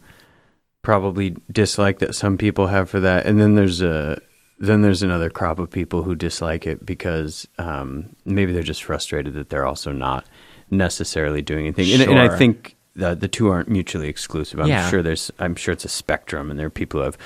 probably 0.82 1.36
dislike 1.51 1.99
that 1.99 2.16
some 2.16 2.38
people 2.38 2.68
have 2.68 2.89
for 2.89 2.99
that, 3.01 3.26
and 3.26 3.39
then 3.39 3.55
there's 3.55 3.82
a. 3.82 4.20
Then 4.57 4.84
there's 4.84 5.01
another 5.01 5.32
crop 5.32 5.57
of 5.57 5.72
people 5.72 6.03
who 6.03 6.14
dislike 6.14 6.68
it 6.68 6.86
because 6.86 7.47
um, 7.57 8.16
maybe 8.26 8.53
they're 8.53 8.62
just 8.62 8.84
frustrated 8.84 9.34
that 9.34 9.49
they're 9.49 9.66
also 9.66 9.91
not 9.91 10.26
necessarily 10.70 11.41
doing 11.41 11.66
anything. 11.66 11.91
And, 11.99 12.12
and 12.12 12.20
I 12.20 12.38
think 12.38 12.76
that 12.95 13.19
the 13.21 13.27
two 13.27 13.49
aren't 13.49 13.69
mutually 13.69 14.09
exclusive. 14.09 14.59
I'm 14.59 14.67
Yeah. 14.67 14.89
sure 14.89 15.01
there's. 15.01 15.31
I'm 15.39 15.55
sure 15.55 15.71
it's 15.71 15.85
a 15.85 15.89
spectrum, 15.89 16.49
and 16.51 16.59
there 16.59 16.67
are 16.67 16.71
people 16.71 16.99
who 16.99 17.05
have 17.05 17.17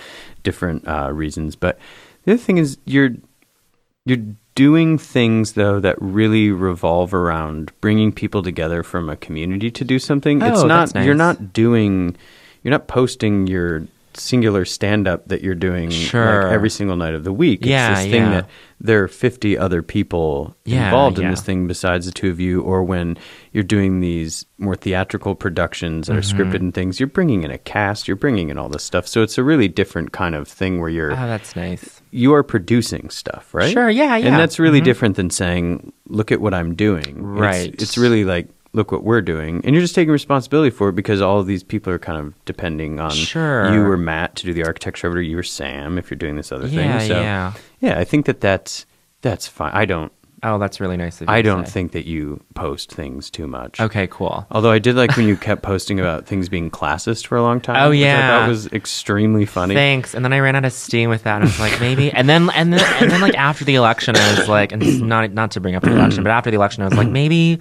different 0.43 0.87
uh, 0.87 1.11
reasons. 1.11 1.55
But 1.55 1.79
the 2.23 2.33
other 2.33 2.41
thing 2.41 2.57
is, 2.57 2.77
you're 2.85 3.11
you're 4.05 4.23
doing 4.53 4.97
things 4.97 5.53
though 5.53 5.79
that 5.81 5.97
really 6.01 6.49
revolve 6.51 7.13
around 7.13 7.71
bringing 7.81 8.11
people 8.11 8.41
together 8.43 8.83
from 8.83 9.09
a 9.09 9.15
community 9.15 9.69
to 9.71 9.83
do 9.83 9.99
something. 9.99 10.41
it's 10.41 10.59
Oh, 10.61 10.67
not 10.67 10.91
that's 10.93 11.05
you're 11.05 11.15
not 11.15 11.51
doing 11.51 12.15
you're 12.63 12.71
not 12.71 12.87
posting 12.87 13.47
your 13.47 13.85
singular 14.17 14.65
stand 14.65 15.07
up 15.07 15.27
that 15.27 15.41
you're 15.41 15.55
doing 15.55 15.89
Sure. 15.89 16.43
like 16.43 16.51
every 16.53 16.69
single 16.69 16.95
night 16.95 17.13
of 17.13 17.23
the 17.23 17.33
week. 17.33 17.65
Yeah, 17.65 17.91
it's 17.91 18.01
this 18.03 18.11
thing 18.11 18.23
yeah. 18.23 18.29
that 18.31 18.49
there 18.81 19.03
are 19.03 19.07
50 19.07 19.57
other 19.57 19.81
people 19.81 20.55
Yeah, 20.65 20.85
involved 20.85 21.17
in 21.17 21.25
yeah. 21.25 21.29
this 21.31 21.41
thing 21.41 21.65
besides 21.67 22.05
the 22.05 22.11
two 22.11 22.29
of 22.29 22.39
you 22.39 22.61
or 22.61 22.83
when 22.83 23.17
you're 23.53 23.63
doing 23.63 23.99
these 24.01 24.45
more 24.57 24.75
theatrical 24.75 25.35
productions 25.35 26.07
that 26.07 26.13
Mhm. 26.13 26.17
are 26.17 26.21
scripted 26.21 26.55
and 26.59 26.73
things 26.73 26.99
you're 26.99 27.07
bringing 27.07 27.43
in 27.43 27.51
a 27.51 27.57
cast 27.57 28.07
you're 28.07 28.17
bringing 28.17 28.49
in 28.49 28.57
all 28.57 28.69
this 28.69 28.83
stuff 28.83 29.07
so 29.07 29.21
it's 29.23 29.37
a 29.37 29.43
really 29.43 29.67
different 29.67 30.11
kind 30.11 30.35
of 30.35 30.47
thing 30.47 30.79
where 30.79 30.89
you're 30.89 31.11
oh 31.11 31.15
that's 31.15 31.55
nice 31.55 32.01
you 32.11 32.33
are 32.33 32.43
producing 32.43 33.09
stuff, 33.09 33.53
right? 33.53 33.73
Sure, 33.73 33.89
yeah, 33.89 34.15
yeah. 34.15 34.27
And 34.27 34.35
that's 34.39 34.57
really 34.57 34.79
Mhm. 34.79 34.85
different 34.85 35.15
than 35.17 35.29
saying, 35.29 35.91
"Look 36.07 36.31
at 36.31 36.39
what 36.39 36.53
I'm 36.53 36.73
doing." 36.73 37.01
It's- 37.09 37.21
Right. 37.21 37.73
It's, 37.73 37.97
really 37.97 38.23
like, 38.23 38.47
"Look 38.75 38.91
what 38.91 39.03
we're 39.03 39.21
doing," 39.21 39.61
and 39.63 39.73
you're 39.73 39.81
just 39.81 39.95
taking 39.95 40.11
responsibility 40.11 40.69
for 40.69 40.89
it 40.89 40.93
because 40.95 41.21
all 41.21 41.39
of 41.39 41.47
these 41.47 41.63
people 41.63 41.91
are 41.93 41.99
kind 41.99 42.19
of 42.19 42.33
depending 42.45 42.99
on 42.99 43.11
Sure. 43.11 43.73
you 43.73 43.81
or 43.83 43.97
Matt 43.97 44.35
to 44.37 44.45
do 44.45 44.53
the 44.53 44.65
architecture 44.65 45.07
of 45.07 45.13
it, 45.15 45.17
or 45.17 45.21
you 45.21 45.37
or 45.37 45.43
Sam 45.43 45.97
if 45.97 46.11
you're 46.11 46.17
doing 46.17 46.35
this 46.35 46.51
other 46.51 46.67
Yeah, 46.67 46.99
thing. 46.99 47.07
So, 47.07 47.19
yeah. 47.21 47.53
yeah. 47.79 47.97
I 47.99 48.03
think 48.03 48.25
that 48.27 48.41
that's 48.41 48.85
that's 49.21 49.47
fine. 49.47 49.71
I 49.73 49.85
don't. 49.85 50.11
Oh 50.45 50.57
that's 50.57 50.79
really 50.79 50.97
nice 50.97 51.19
of 51.21 51.27
you 51.27 51.33
I 51.33 51.41
to 51.41 51.49
don't 51.49 51.65
say. 51.65 51.71
think 51.71 51.91
that 51.91 52.05
you 52.05 52.41
post 52.53 52.91
things 52.93 53.29
too 53.29 53.47
much. 53.47 53.79
okay 53.81 54.07
cool 54.07 54.45
Although 54.51 54.71
I 54.71 54.79
did 54.79 54.95
like 54.95 55.15
when 55.17 55.27
you 55.27 55.35
kept 55.35 55.61
posting 55.61 55.99
about 55.99 56.25
things 56.25 56.47
being 56.49 56.69
classist 56.71 57.27
for 57.27 57.35
a 57.37 57.41
long 57.41 57.59
time. 57.59 57.75
Oh, 57.87 57.91
yeah. 57.91 58.39
thought 58.41 58.49
was 58.49 58.67
extremely 58.67 59.45
funny. 59.45 59.73
Thanks. 59.75 60.13
And 60.13 60.23
then 60.23 60.31
I 60.33 60.39
ran 60.39 60.55
out 60.55 60.65
of 60.65 60.71
steam 60.73 61.09
with 61.09 61.23
that. 61.23 61.35
And 61.35 61.43
I 61.43 61.47
was 61.47 61.59
like, 61.59 61.79
maybe. 61.79 62.11
And 62.11 62.29
then, 62.29 62.49
and 62.51 62.71
then, 62.73 62.81
and 63.01 63.11
then, 63.11 63.21
like 63.21 63.35
after 63.35 63.65
the 63.65 63.75
election, 63.75 64.15
I 64.15 64.39
was 64.39 64.47
like, 64.47 64.71
and 64.71 65.01
not 65.07 65.31
not 65.33 65.51
to 65.51 65.59
bring 65.59 65.75
up 65.75 65.83
the 65.83 65.91
election, 65.91 66.23
but 66.23 66.31
after 66.31 66.51
the 66.51 66.55
election, 66.57 66.83
I 66.83 66.87
was 66.87 66.97
like, 66.97 67.09
maybe, 67.09 67.59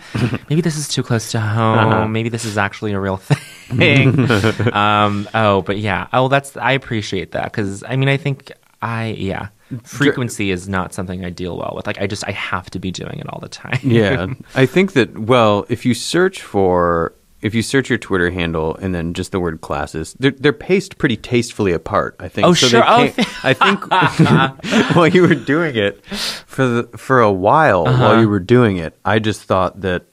maybe 0.50 0.60
this 0.60 0.76
is 0.76 0.88
too 0.88 1.02
close 1.02 1.30
to 1.32 1.40
home. 1.40 1.78
Uh-huh. 1.78 2.08
Maybe 2.08 2.28
this 2.28 2.44
is 2.44 2.58
actually 2.58 2.92
a 2.92 3.00
real 3.00 3.16
thing. 3.16 4.30
um, 4.72 5.28
oh, 5.34 5.62
but 5.62 5.78
yeah. 5.78 6.08
Oh, 6.12 6.28
that's. 6.28 6.56
I 6.56 6.72
appreciate 6.72 7.32
that 7.32 7.44
because 7.44 7.82
I 7.82 7.96
mean, 7.96 8.08
I 8.08 8.16
think 8.16 8.52
I 8.82 9.08
yeah. 9.18 9.48
Frequency 9.82 10.50
is 10.50 10.68
not 10.68 10.92
something 10.92 11.24
I 11.24 11.30
deal 11.30 11.56
well 11.56 11.72
with. 11.74 11.86
Like 11.86 12.00
I 12.00 12.06
just 12.06 12.22
I 12.28 12.32
have 12.32 12.70
to 12.70 12.78
be 12.78 12.90
doing 12.90 13.18
it 13.18 13.28
all 13.28 13.40
the 13.40 13.48
time. 13.48 13.80
yeah, 13.82 14.26
I 14.54 14.66
think 14.66 14.92
that. 14.92 15.16
Well, 15.18 15.64
if 15.68 15.86
you 15.86 15.94
search 15.94 16.42
for, 16.42 17.14
if 17.40 17.54
you 17.54 17.62
search 17.62 17.88
your 17.88 17.98
Twitter 17.98 18.30
handle 18.30 18.76
and 18.76 18.94
then 18.94 19.14
just 19.14 19.32
the 19.32 19.40
word 19.40 19.60
classes, 19.62 20.14
they're 20.20 20.32
they're 20.32 20.52
paced 20.52 20.98
pretty 20.98 21.16
tastefully 21.16 21.72
apart. 21.72 22.16
I 22.20 22.28
think. 22.28 22.46
Oh, 22.46 22.50
they 22.52 22.68
sure. 22.68 22.82
Oh, 22.86 23.08
I 23.42 23.54
think 23.54 23.90
while 24.96 25.08
you 25.08 25.22
were 25.22 25.34
doing 25.34 25.76
it 25.76 26.04
for 26.06 26.66
the 26.66 26.98
for 26.98 27.20
a 27.20 27.32
while 27.32 27.88
Uh-huh. 27.88 28.02
while 28.02 28.20
you 28.20 28.28
were 28.28 28.40
doing 28.40 28.76
it, 28.76 28.98
I 29.04 29.18
just 29.18 29.42
thought 29.42 29.80
that 29.80 30.04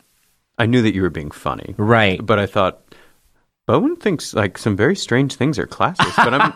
I 0.57 0.65
knew 0.65 0.81
that 0.81 0.93
you 0.95 1.01
were 1.01 1.09
being 1.09 1.31
funny, 1.31 1.75
right? 1.77 2.23
But 2.25 2.39
I 2.39 2.45
thought. 2.45 2.81
Bowen 3.71 3.95
thinks 3.95 4.33
like 4.33 4.57
some 4.57 4.75
very 4.75 4.97
strange 4.97 5.35
things 5.35 5.57
are 5.57 5.65
classist, 5.65 6.15
but 6.17 6.33
I'm 6.33 6.53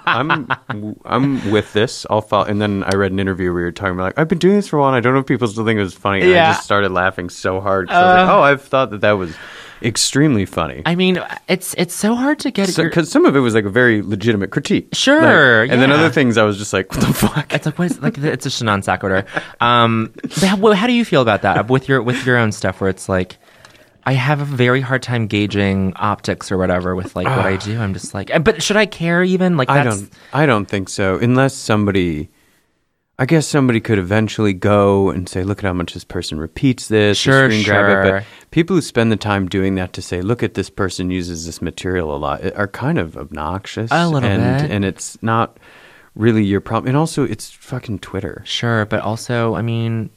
I'm 0.67 0.95
I'm 1.05 1.51
with 1.51 1.71
this. 1.71 2.05
I'll 2.09 2.19
follow. 2.21 2.43
And 2.45 2.61
then 2.61 2.83
I 2.83 2.95
read 2.95 3.13
an 3.13 3.19
interview 3.19 3.51
where 3.53 3.61
you 3.61 3.65
were 3.67 3.71
talking 3.71 3.93
about 3.93 4.03
like 4.03 4.19
I've 4.19 4.27
been 4.27 4.37
doing 4.37 4.55
this 4.57 4.67
for 4.67 4.77
a 4.77 4.79
while. 4.81 4.89
and 4.89 4.97
I 4.97 4.99
don't 4.99 5.13
know 5.13 5.19
if 5.21 5.25
people 5.25 5.47
still 5.47 5.63
think 5.65 5.77
it 5.79 5.83
was 5.83 5.93
funny. 5.93 6.21
And 6.23 6.31
I 6.31 6.51
just 6.53 6.65
started 6.65 6.91
laughing 6.91 7.29
so 7.29 7.61
hard. 7.61 7.87
'cause 7.87 7.95
I 7.95 8.01
was 8.01 8.15
like, 8.19 8.29
Uh, 8.29 8.37
oh, 8.37 8.41
I've 8.41 8.61
thought 8.63 8.89
that 8.91 8.99
that 9.01 9.13
was 9.13 9.33
extremely 9.81 10.45
funny. 10.45 10.81
I 10.85 10.95
mean, 10.95 11.21
it's 11.47 11.73
it's 11.77 11.93
so 11.93 12.15
hard 12.15 12.39
to 12.39 12.51
get 12.51 12.75
your- 12.77 12.89
Because 12.89 13.09
some 13.09 13.25
of 13.25 13.35
it 13.35 13.39
was 13.39 13.53
like 13.55 13.65
a 13.65 13.69
very 13.69 14.01
legitimate 14.01 14.49
critique. 14.51 14.89
Sure, 14.93 15.61
Like, 15.61 15.71
and 15.71 15.81
then 15.81 15.91
other 15.91 16.09
things 16.09 16.37
I 16.37 16.43
was 16.43 16.57
just 16.57 16.73
like, 16.73 16.91
what 16.91 17.01
the 17.07 17.13
fuck? 17.13 17.53
It's 17.53 17.65
like 17.65 17.79
what 17.79 17.91
is 17.91 18.01
like 18.01 18.17
it's 18.17 18.43
just 18.43 18.61
a 18.61 18.65
non 18.65 18.81
sequitur. 18.81 19.25
Um, 19.61 20.11
how, 20.41 20.57
well, 20.57 20.73
how 20.73 20.87
do 20.87 20.93
you 20.93 21.05
feel 21.05 21.21
about 21.21 21.43
that 21.43 21.69
with 21.69 21.87
your 21.87 22.01
with 22.01 22.25
your 22.25 22.37
own 22.37 22.51
stuff? 22.51 22.81
Where 22.81 22.89
it's 22.89 23.07
like, 23.07 23.37
I 24.05 24.13
have 24.13 24.39
a 24.39 24.45
very 24.45 24.81
hard 24.81 25.01
time 25.01 25.25
gauging 25.25 25.93
optics 25.95 26.51
or 26.51 26.57
whatever 26.57 26.95
with 26.95 27.15
like 27.15 27.25
what 27.25 27.45
I 27.45 27.55
ah. 27.55 27.57
do. 27.57 27.79
I'm 27.79 27.93
just 27.93 28.13
like, 28.13 28.31
but 28.43 28.61
should 28.61 28.77
I 28.77 28.85
care 28.85 29.23
even? 29.23 29.57
Like 29.57 29.69
I 29.69 29.83
don't. 29.83 30.09
I 30.31 30.45
don't 30.45 30.65
think 30.65 30.89
so. 30.89 31.17
Unless 31.17 31.55
somebody, 31.55 32.29
I 33.17 33.25
guess 33.25 33.47
somebody 33.47 33.79
could 33.79 33.97
eventually 33.97 34.53
go 34.53 35.09
and 35.09 35.27
say, 35.27 35.43
"Look 35.43 35.59
at 35.59 35.63
how 35.65 35.73
much 35.73 35.95
this 35.95 36.03
person 36.03 36.39
repeats 36.39 36.87
this." 36.87 37.17
Sure, 37.17 37.49
screen 37.49 37.65
grab 37.65 37.85
it. 37.85 38.09
sure. 38.09 38.19
But 38.19 38.51
people 38.51 38.75
who 38.75 38.81
spend 38.83 39.11
the 39.11 39.17
time 39.17 39.47
doing 39.47 39.73
that 39.75 39.93
to 39.93 40.03
say, 40.03 40.21
"Look 40.21 40.43
at 40.43 40.53
this 40.53 40.69
person 40.69 41.09
uses 41.09 41.47
this 41.47 41.59
material 41.59 42.15
a 42.15 42.17
lot," 42.17 42.41
are 42.55 42.67
kind 42.67 42.99
of 42.99 43.17
obnoxious. 43.17 43.91
A 43.91 44.07
little 44.07 44.29
and, 44.29 44.61
bit. 44.61 44.71
and 44.71 44.85
it's 44.85 45.17
not 45.23 45.57
really 46.13 46.43
your 46.43 46.61
problem. 46.61 46.89
And 46.89 46.97
also, 46.97 47.23
it's 47.23 47.49
fucking 47.49 47.99
Twitter. 47.99 48.41
sure, 48.45 48.85
but 48.85 49.01
also, 49.01 49.55
I 49.55 49.61
mean, 49.61 50.09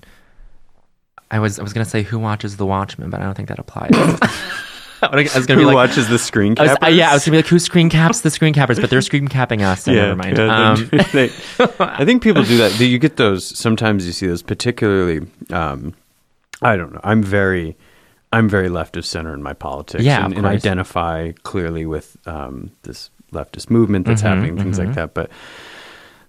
I 1.31 1.39
was 1.41 1.59
I 1.59 1.63
was 1.63 1.73
gonna 1.73 1.85
say 1.85 2.03
who 2.03 2.19
watches 2.19 2.57
The 2.57 2.67
Watchmen, 2.67 3.11
but 3.11 3.21
I 3.21 3.25
don't 3.25 3.35
think 3.35 3.49
that 3.49 3.59
applies. 3.59 3.91
I 5.01 5.15
was 5.15 5.47
gonna 5.47 5.61
Who 5.61 5.61
be 5.61 5.65
like, 5.67 5.75
watches 5.75 6.09
the 6.09 6.19
screen 6.19 6.57
I 6.59 6.63
was- 6.63 6.71
uh, 6.73 6.75
cappers? 6.77 6.95
yeah, 6.97 7.11
I 7.11 7.15
was 7.15 7.25
gonna 7.25 7.35
be 7.35 7.39
like, 7.39 7.47
who 7.47 7.59
screen 7.61 7.89
caps 7.89 8.23
the 8.23 8.31
screen 8.31 8.53
cappers? 8.53 8.81
But 8.81 8.91
they're 8.91 9.01
screen 9.01 9.29
capping 9.29 9.63
us. 9.63 9.85
So 9.85 9.93
never 9.93 10.17
mind. 10.17 10.39
yeah, 10.39 10.71
um, 10.73 10.89
they- 11.13 11.31
I 11.79 12.05
think 12.05 12.23
people 12.23 12.43
do 12.43 12.57
that. 12.59 12.79
You 12.81 12.99
get 12.99 13.17
those. 13.17 13.45
Sometimes 13.57 14.07
you 14.07 14.13
see 14.13 14.27
those, 14.27 14.43
particularly. 14.43 15.27
Um, 15.51 15.95
I 16.63 16.77
don't 16.77 16.93
know. 16.93 17.01
I'm 17.05 17.23
very, 17.23 17.77
I'm 18.33 18.49
very 18.49 18.69
left 18.69 18.97
of 18.97 19.07
center 19.07 19.33
in 19.35 19.43
my 19.43 19.53
politics. 19.53 20.03
Yeah, 20.03 20.25
and, 20.25 20.35
and 20.37 20.47
identify 20.47 21.31
clearly 21.45 21.87
with 21.87 22.17
um, 22.27 22.73
this 22.83 23.11
leftist 23.33 23.71
movement 23.71 24.07
that's 24.07 24.23
Mhm, 24.23 24.27
happening, 24.27 24.57
things 24.59 24.79
mhm. 24.81 24.87
like 24.87 24.95
that. 24.97 25.15
But 25.15 25.31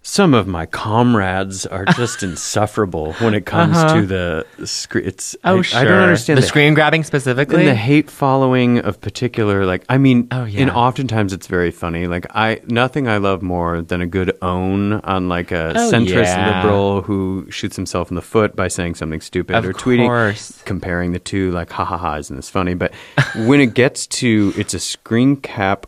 some 0.10 0.34
of 0.34 0.47
my 0.47 0.66
comrades 0.66 1.66
are 1.68 1.86
just 1.95 2.24
insufferable 2.24 3.14
when 3.14 3.34
it 3.36 3.45
comes 3.45 3.78
Uh-huh. 3.78 3.95
to 4.01 4.05
the 4.07 4.45
screen. 4.66 5.05
It's 5.05 5.36
Oh, 5.43 5.60
I, 5.60 5.62
sure. 5.62 5.80
I 5.80 5.84
don't 5.84 5.99
understand 5.99 6.38
The 6.39 6.41
screen 6.41 6.74
grabbing 6.74 7.03
specifically? 7.03 7.60
and 7.60 7.68
the 7.68 7.76
hate 7.76 8.10
following 8.10 8.80
of 8.80 8.99
particular. 9.01 9.66
Like 9.66 9.84
I 9.88 9.97
mean, 9.99 10.28
Oh, 10.32 10.45
yeah, 10.45 10.62
and 10.62 10.72
oftentimes 10.72 11.32
it's 11.32 11.45
very 11.47 11.70
funny. 11.72 12.07
Like 12.07 12.26
I 12.36 12.62
nothing 12.68 13.07
I 13.07 13.18
love 13.18 13.41
more 13.43 13.82
than 13.82 14.01
a 14.01 14.07
good 14.07 14.36
own 14.41 14.93
on 14.93 15.30
like 15.30 15.51
a 15.51 15.74
Oh, 15.76 15.91
centrist 15.91 16.24
yeah. 16.36 16.62
liberal 16.64 17.03
who 17.03 17.45
shoots 17.51 17.76
himself 17.76 18.10
in 18.10 18.16
the 18.16 18.22
foot 18.22 18.55
by 18.55 18.68
saying 18.68 18.95
something 18.95 19.22
stupid 19.22 19.55
Of 19.55 19.66
or 19.66 19.74
tweeting 19.74 20.07
course. 20.07 20.62
comparing 20.66 21.12
the 21.12 21.20
two. 21.20 21.51
Like 21.51 21.72
ha 21.72 21.86
ha 21.86 21.97
ha, 21.97 22.16
isn't 22.18 22.36
this 22.36 22.49
funny? 22.49 22.74
But 22.74 22.93
when 23.36 23.62
it 23.62 23.74
gets 23.76 24.07
to 24.22 24.53
it's 24.57 24.74
a 24.74 24.80
screen 24.80 25.36
cap 25.38 25.86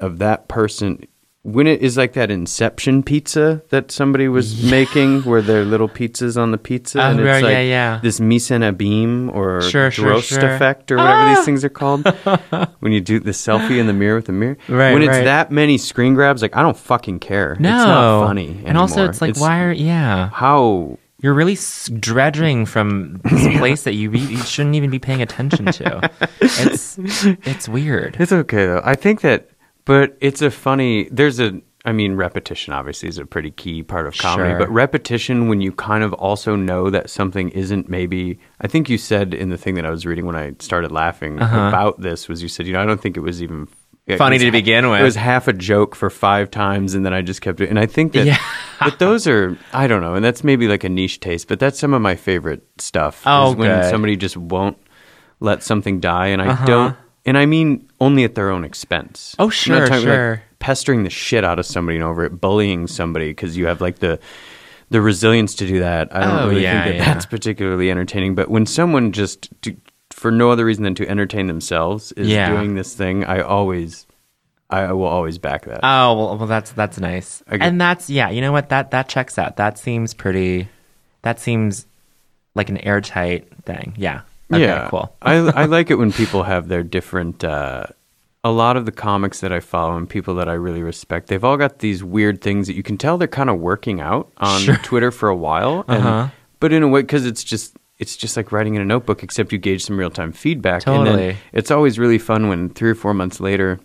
of 0.00 0.18
that 0.18 0.46
person. 0.48 1.06
When 1.46 1.66
it 1.66 1.82
is 1.82 1.98
like 1.98 2.14
that 2.14 2.30
Inception 2.30 3.02
pizza 3.02 3.62
that 3.68 3.90
somebody 3.90 4.28
was 4.28 4.64
making, 4.64 5.24
where 5.24 5.42
there 5.42 5.60
are 5.60 5.64
little 5.66 5.90
pizzas 5.90 6.40
on 6.40 6.52
the 6.52 6.56
pizza, 6.58 6.98
Oh, 7.02 7.10
and 7.10 7.20
it's 7.20 7.42
like 7.42 7.52
yeah, 7.52 7.60
yeah. 7.60 8.00
this 8.02 8.18
mise 8.18 8.50
en 8.50 8.62
abîme 8.62 9.30
or 9.34 9.60
Sure, 9.60 9.90
sure, 9.90 10.22
sure. 10.22 10.38
Ah! 10.42 10.54
effect 10.54 10.90
or 10.90 10.96
whatever 10.96 11.34
these 11.34 11.44
things 11.44 11.62
are 11.62 11.68
called. 11.68 12.06
when 12.80 12.92
you 12.92 13.00
do 13.02 13.20
the 13.20 13.32
selfie 13.32 13.78
in 13.78 13.86
the 13.86 13.92
mirror 13.92 14.16
with 14.16 14.24
the 14.24 14.32
mirror, 14.32 14.56
Right, 14.70 14.94
When 14.94 15.02
it's 15.02 15.10
right. 15.10 15.24
that 15.24 15.52
many 15.52 15.76
screen 15.76 16.14
grabs, 16.14 16.40
like 16.40 16.56
I 16.56 16.62
don't 16.62 16.78
fucking 16.78 17.18
care. 17.20 17.56
No, 17.60 17.68
it's 17.76 17.86
not 17.86 18.26
funny. 18.26 18.62
And 18.64 18.78
also, 18.78 19.04
it's 19.06 19.20
like, 19.20 19.36
why 19.38 19.60
are 19.64 19.72
yeah? 19.72 20.30
How 20.30 20.96
you're 21.20 21.34
really 21.34 21.54
s- 21.54 21.90
dredging 22.00 22.64
from 22.66 23.20
this 23.24 23.56
place 23.58 23.82
that 23.84 23.94
you, 23.94 24.10
you 24.12 24.38
shouldn't 24.38 24.74
even 24.76 24.88
be 24.90 24.98
paying 24.98 25.20
attention 25.20 25.66
to. 25.66 26.10
It's 26.40 26.98
it's 27.46 27.68
weird. 27.68 28.16
It's 28.18 28.32
okay 28.32 28.66
though. 28.66 28.80
I 28.84 28.94
think 28.94 29.20
that, 29.22 29.48
but 29.84 30.16
it's 30.20 30.42
a 30.42 30.50
funny. 30.50 31.08
There's 31.10 31.40
a. 31.40 31.60
I 31.86 31.92
mean, 31.92 32.14
repetition 32.14 32.72
obviously 32.72 33.10
is 33.10 33.18
a 33.18 33.26
pretty 33.26 33.50
key 33.50 33.82
part 33.82 34.06
of 34.06 34.16
comedy, 34.16 34.52
Sure. 34.52 34.58
but 34.58 34.70
repetition 34.70 35.48
when 35.48 35.60
you 35.60 35.70
kind 35.70 36.02
of 36.02 36.14
also 36.14 36.56
know 36.56 36.88
that 36.88 37.10
something 37.10 37.50
isn't 37.50 37.90
maybe. 37.90 38.38
I 38.58 38.68
think 38.68 38.88
you 38.88 38.96
said 38.96 39.34
in 39.34 39.50
the 39.50 39.58
thing 39.58 39.74
that 39.74 39.84
I 39.84 39.90
was 39.90 40.06
reading 40.06 40.24
when 40.24 40.34
I 40.34 40.54
started 40.60 40.90
laughing 40.92 41.38
Uh-huh. 41.42 41.68
about 41.68 42.00
this 42.00 42.26
was 42.26 42.42
you 42.42 42.48
said, 42.48 42.66
you 42.66 42.72
know, 42.72 42.80
I 42.80 42.86
don't 42.86 43.02
think 43.02 43.18
it 43.18 43.20
was 43.20 43.42
even 43.42 43.68
it 44.06 44.16
Funny 44.16 44.36
was 44.36 44.44
to 44.44 44.50
begin 44.50 44.88
with. 44.88 45.00
It 45.00 45.04
was 45.04 45.14
half 45.16 45.46
a 45.46 45.52
joke 45.52 45.94
for 45.94 46.08
five 46.08 46.50
times, 46.50 46.94
and 46.94 47.04
then 47.04 47.12
I 47.12 47.20
just 47.20 47.42
kept 47.42 47.60
it. 47.60 47.68
And 47.68 47.78
I 47.78 47.84
think 47.84 48.12
that, 48.14 48.24
Yeah. 48.24 48.38
but 48.80 48.98
those 48.98 49.26
are 49.26 49.58
I 49.74 49.86
don't 49.86 50.00
know, 50.00 50.14
and 50.14 50.24
that's 50.24 50.42
maybe 50.42 50.66
like 50.68 50.84
a 50.84 50.88
niche 50.88 51.20
taste, 51.20 51.48
but 51.48 51.58
that's 51.60 51.78
some 51.78 51.92
of 51.92 52.00
my 52.00 52.14
favorite 52.14 52.62
stuff. 52.78 53.22
Oh, 53.26 53.50
is 53.50 53.56
when 53.56 53.82
somebody 53.90 54.16
just 54.16 54.38
won't 54.38 54.78
let 55.40 55.62
something 55.62 56.00
die, 56.00 56.28
and 56.28 56.40
I 56.40 56.46
Uh-huh. 56.48 56.64
don't. 56.66 56.96
And 57.26 57.38
I 57.38 57.46
mean 57.46 57.88
only 58.00 58.24
at 58.24 58.34
their 58.34 58.50
own 58.50 58.64
expense. 58.64 59.34
Oh, 59.38 59.44
I'm 59.44 59.46
not 59.48 59.54
sure, 59.54 59.86
talking 59.86 60.04
about, 60.04 60.10
like, 60.10 60.16
sure. 60.16 60.42
pestering 60.58 61.04
the 61.04 61.10
shit 61.10 61.44
out 61.44 61.58
of 61.58 61.66
somebody 61.66 61.96
and 61.96 62.04
over 62.04 62.24
it, 62.24 62.40
bullying 62.40 62.86
somebody 62.86 63.28
because 63.30 63.56
you 63.56 63.66
have 63.66 63.80
like 63.80 63.98
the 64.00 64.18
the 64.90 65.00
resilience 65.00 65.54
to 65.56 65.66
do 65.66 65.80
that. 65.80 66.14
I 66.14 66.20
don't 66.20 66.38
Oh, 66.40 66.48
really 66.50 66.62
yeah, 66.62 66.84
think 66.84 66.98
that 66.98 67.06
yeah. 67.06 67.12
that's 67.14 67.26
particularly 67.26 67.90
entertaining. 67.90 68.34
But 68.34 68.50
when 68.50 68.66
someone 68.66 69.12
just 69.12 69.48
to, 69.62 69.74
for 70.10 70.30
no 70.30 70.50
other 70.50 70.64
reason 70.66 70.84
than 70.84 70.94
to 70.96 71.08
entertain 71.08 71.46
themselves 71.46 72.12
is 72.12 72.28
Yeah. 72.28 72.50
doing 72.50 72.74
this 72.74 72.94
thing, 72.94 73.24
I 73.24 73.40
always, 73.40 74.06
I 74.68 74.92
will 74.92 75.06
always 75.06 75.38
back 75.38 75.64
that. 75.64 75.80
Oh 75.82 76.14
well, 76.14 76.36
well 76.38 76.46
that's 76.46 76.72
that's 76.72 77.00
nice, 77.00 77.42
get- 77.50 77.62
and 77.62 77.80
that's 77.80 78.10
yeah. 78.10 78.28
You 78.28 78.42
know 78.42 78.52
what? 78.52 78.68
That 78.68 78.90
that 78.90 79.08
checks 79.08 79.38
out. 79.38 79.56
That 79.56 79.78
seems 79.78 80.12
pretty. 80.12 80.68
That 81.22 81.40
seems 81.40 81.86
like 82.54 82.68
an 82.68 82.76
airtight 82.78 83.48
thing. 83.64 83.94
Yeah. 83.96 84.20
Okay, 84.52 84.62
yeah, 84.62 84.88
Cool. 84.90 85.14
I 85.22 85.34
I 85.36 85.64
like 85.76 85.90
it 85.90 85.94
when 85.96 86.12
people 86.12 86.42
have 86.44 86.68
their 86.68 86.82
different. 86.82 87.42
Uh, 87.44 87.84
a 88.46 88.50
lot 88.50 88.76
of 88.76 88.84
the 88.84 88.92
comics 88.92 89.40
that 89.40 89.52
I 89.54 89.60
follow 89.60 89.96
and 89.96 90.06
people 90.06 90.34
that 90.34 90.50
I 90.50 90.52
really 90.52 90.82
respect, 90.82 91.28
they've 91.28 91.42
all 91.42 91.56
got 91.56 91.78
these 91.78 92.04
weird 92.04 92.42
things 92.42 92.66
that 92.66 92.74
you 92.74 92.82
can 92.82 92.98
tell 92.98 93.16
they're 93.16 93.26
kind 93.26 93.48
of 93.48 93.58
working 93.58 94.02
out 94.02 94.30
on 94.36 94.60
Sure. 94.60 94.76
Twitter 94.82 95.10
for 95.10 95.30
a 95.30 95.34
while, 95.36 95.82
and, 95.88 96.04
Uh-huh. 96.04 96.28
but 96.60 96.70
in 96.70 96.82
a 96.82 96.88
way 96.88 97.00
because 97.00 97.24
it's 97.24 97.42
just 97.42 97.74
it's 97.98 98.16
just 98.18 98.36
like 98.36 98.52
writing 98.52 98.74
in 98.74 98.82
a 98.82 98.84
notebook, 98.84 99.22
except 99.22 99.50
you 99.50 99.56
gauge 99.56 99.82
some 99.82 99.96
real 99.98 100.10
time 100.10 100.30
feedback. 100.32 100.86
And 100.86 101.06
Totally. 101.06 101.36
it's 101.54 101.70
always 101.70 101.98
really 101.98 102.18
fun 102.18 102.48
when 102.48 102.68
three 102.68 102.90
or 102.90 102.94
four 102.94 103.14
months 103.14 103.40
later 103.40 103.80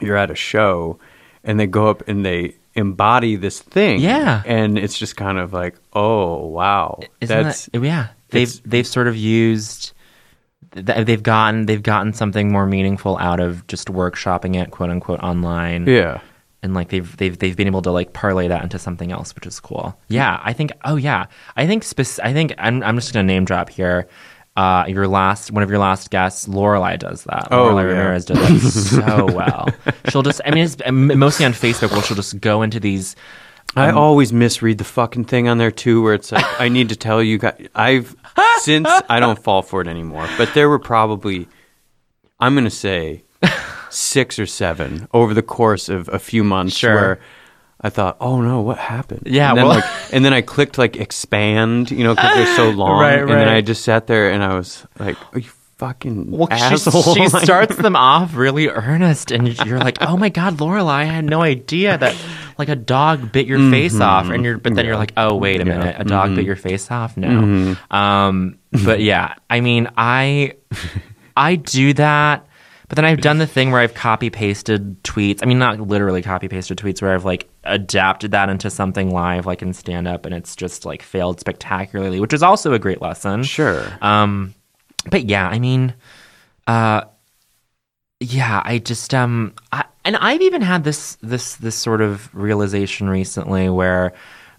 you're 0.00 0.16
at 0.16 0.30
a 0.30 0.34
show 0.34 0.98
and 1.44 1.60
they 1.60 1.66
go 1.68 1.88
up 1.88 2.02
and 2.08 2.26
they 2.26 2.56
embody 2.74 3.36
this 3.36 3.60
thing. 3.60 4.00
Yeah. 4.00 4.42
and 4.44 4.76
it's 4.76 4.98
just 4.98 5.16
kind 5.16 5.38
of 5.38 5.52
like, 5.52 5.76
oh 5.92 6.46
wow, 6.48 6.98
Isn't 7.20 7.42
that's 7.44 7.66
that, 7.66 7.80
yeah. 7.80 8.08
They've 8.30 8.42
it's- 8.48 8.62
they've 8.64 8.86
sort 8.86 9.08
of 9.08 9.16
used. 9.16 9.92
They've 10.72 11.22
gotten 11.22 11.66
they've 11.66 11.82
gotten 11.82 12.12
something 12.12 12.52
more 12.52 12.66
meaningful 12.66 13.16
out 13.18 13.40
of 13.40 13.66
just 13.68 13.88
workshopping 13.88 14.54
it, 14.60 14.70
quote 14.70 14.90
unquote, 14.90 15.20
online. 15.20 15.86
yeah. 15.86 16.20
and 16.62 16.74
like 16.74 16.88
they've 16.90 17.16
they've 17.16 17.38
they've 17.38 17.56
been 17.56 17.66
able 17.68 17.80
to 17.82 17.90
like 17.90 18.12
parlay 18.12 18.48
that 18.48 18.62
into 18.62 18.78
something 18.78 19.10
else, 19.10 19.34
which 19.34 19.46
is 19.46 19.60
cool. 19.60 19.98
Yeah, 20.08 20.40
I 20.42 20.52
think. 20.52 20.72
Oh 20.84 20.96
yeah, 20.96 21.26
I 21.56 21.66
think. 21.66 21.84
Spec- 21.84 22.20
I 22.22 22.32
think 22.34 22.52
I'm 22.58 22.82
I'm 22.82 22.96
just 22.96 23.12
gonna 23.14 23.22
name 23.24 23.44
drop 23.46 23.70
here. 23.70 24.08
Uh, 24.56 24.84
your 24.88 25.06
last 25.06 25.52
one 25.52 25.62
of 25.62 25.70
your 25.70 25.78
last 25.78 26.10
guests, 26.10 26.48
Lorelei 26.48 26.96
does 26.96 27.22
that. 27.24 27.46
Oh, 27.52 27.64
Lorelei 27.66 27.82
yeah. 27.84 27.88
Ramirez 27.90 28.24
does 28.26 28.90
that 28.90 29.04
so 29.06 29.26
well. 29.26 29.68
She'll 30.10 30.22
just. 30.24 30.40
I 30.44 30.50
mean, 30.50 30.64
it's 30.64 30.76
mostly 30.90 31.46
on 31.46 31.52
Facebook 31.52 31.92
where 31.92 32.02
she'll 32.02 32.16
just 32.16 32.40
go 32.40 32.62
into 32.62 32.80
these. 32.80 33.14
I 33.76 33.88
Um, 33.90 33.98
always 33.98 34.32
misread 34.32 34.78
the 34.78 34.84
fucking 34.84 35.24
thing 35.24 35.48
on 35.48 35.58
there 35.58 35.70
too, 35.70 36.02
where 36.02 36.14
it's 36.14 36.32
like, 36.32 36.44
I 36.60 36.68
need 36.76 36.88
to 36.88 36.96
tell 36.96 37.22
you 37.22 37.38
guys. 37.38 37.68
I've 37.74 38.16
since 38.60 38.88
I 39.08 39.20
don't 39.20 39.38
fall 39.42 39.62
for 39.62 39.80
it 39.80 39.88
anymore, 39.88 40.28
but 40.38 40.52
there 40.54 40.68
were 40.68 40.78
probably, 40.78 41.46
I'm 42.40 42.54
gonna 42.54 42.70
say, 42.70 43.24
six 43.90 44.38
or 44.38 44.46
seven 44.46 45.08
over 45.14 45.32
the 45.34 45.42
course 45.42 45.88
of 45.88 46.08
a 46.08 46.18
few 46.18 46.44
months 46.44 46.76
Sure. 46.76 46.94
where 46.94 47.20
I 47.80 47.90
thought, 47.90 48.16
oh 48.20 48.40
no, 48.40 48.60
what 48.60 48.78
happened? 48.78 49.22
Yeah, 49.26 49.50
and 49.50 49.58
then, 49.58 49.66
well- 49.66 49.76
like, 49.76 49.84
and 50.12 50.24
then 50.24 50.32
I 50.32 50.40
clicked 50.42 50.78
like 50.78 50.96
expand, 50.96 51.90
you 51.90 52.02
know, 52.04 52.14
because 52.14 52.34
they're 52.34 52.56
so 52.56 52.70
long, 52.82 53.00
Right, 53.00 53.18
and 53.20 53.28
then 53.28 53.46
right. 53.46 53.56
I 53.56 53.60
just 53.60 53.84
sat 53.84 54.06
there 54.08 54.30
and 54.30 54.42
I 54.42 54.56
was 54.56 54.84
like, 54.98 55.16
are 55.34 55.38
you 55.38 55.50
fucking 55.76 56.30
Well, 56.32 56.48
she, 56.50 56.56
asshole? 56.56 57.14
she 57.14 57.28
Like- 57.28 57.44
starts 57.44 57.76
them 57.76 57.94
off 57.94 58.34
really 58.34 58.68
earnest, 58.68 59.30
and 59.30 59.46
you're 59.64 59.78
like, 59.78 59.98
"Oh 60.00 60.16
my 60.16 60.28
god, 60.28 60.60
Lorelei, 60.60 61.02
I 61.02 61.04
had 61.04 61.24
no 61.24 61.40
idea 61.42 61.96
that 61.98 62.16
like 62.58 62.68
a 62.68 62.76
dog 62.76 63.32
bit 63.32 63.46
your 63.46 63.70
face 63.70 64.00
off." 64.00 64.28
And 64.30 64.44
you're, 64.44 64.58
but 64.58 64.74
then 64.74 64.84
you're 64.86 64.96
like, 64.96 65.12
"Oh 65.16 65.36
wait 65.36 65.60
a 65.60 65.64
Mm-hmm. 65.64 65.70
Yeah. 65.70 65.78
minute, 65.78 65.96
a 65.98 66.04
dog 66.04 66.30
Mhm. 66.30 66.36
bit 66.36 66.44
your 66.44 66.56
face 66.56 66.90
off?" 66.90 67.16
No. 67.16 67.28
Mhm. 67.28 67.94
Um, 67.94 68.58
but 68.84 69.00
yeah, 69.00 69.34
I 69.48 69.60
mean, 69.60 69.88
I 69.96 70.54
I 71.36 71.54
do 71.56 71.92
that, 71.94 72.46
but 72.88 72.96
then 72.96 73.04
I've 73.04 73.20
done 73.20 73.38
the 73.38 73.46
thing 73.46 73.70
where 73.70 73.80
I've 73.80 73.94
copy 73.94 74.28
pasted 74.30 75.02
tweets. 75.04 75.40
I 75.42 75.46
mean, 75.46 75.58
not 75.58 75.80
literally 75.80 76.20
copy 76.22 76.48
pasted 76.48 76.78
tweets, 76.78 77.00
where 77.00 77.14
I've 77.14 77.24
like 77.24 77.48
adapted 77.64 78.32
that 78.32 78.48
into 78.48 78.70
something 78.70 79.10
live, 79.12 79.46
like 79.46 79.62
in 79.62 79.72
stand 79.72 80.08
up, 80.08 80.26
and 80.26 80.34
it's 80.34 80.56
just 80.56 80.84
like 80.84 81.02
failed 81.02 81.38
spectacularly, 81.38 82.18
which 82.18 82.32
is 82.32 82.42
also 82.42 82.72
a 82.72 82.78
great 82.78 83.00
lesson. 83.00 83.42
Sure. 83.44 83.84
Um, 84.02 84.54
but 85.10 85.24
yeah, 85.26 85.46
I 85.46 85.58
mean, 85.58 85.94
uh, 86.66 87.02
yeah, 88.20 88.62
I 88.64 88.78
just 88.78 89.14
um, 89.14 89.54
I, 89.72 89.84
and 90.04 90.16
I've 90.16 90.42
even 90.42 90.62
had 90.62 90.84
this 90.84 91.16
this 91.22 91.56
this 91.56 91.76
sort 91.76 92.00
of 92.00 92.34
realization 92.34 93.08
recently 93.08 93.68
where, 93.68 94.12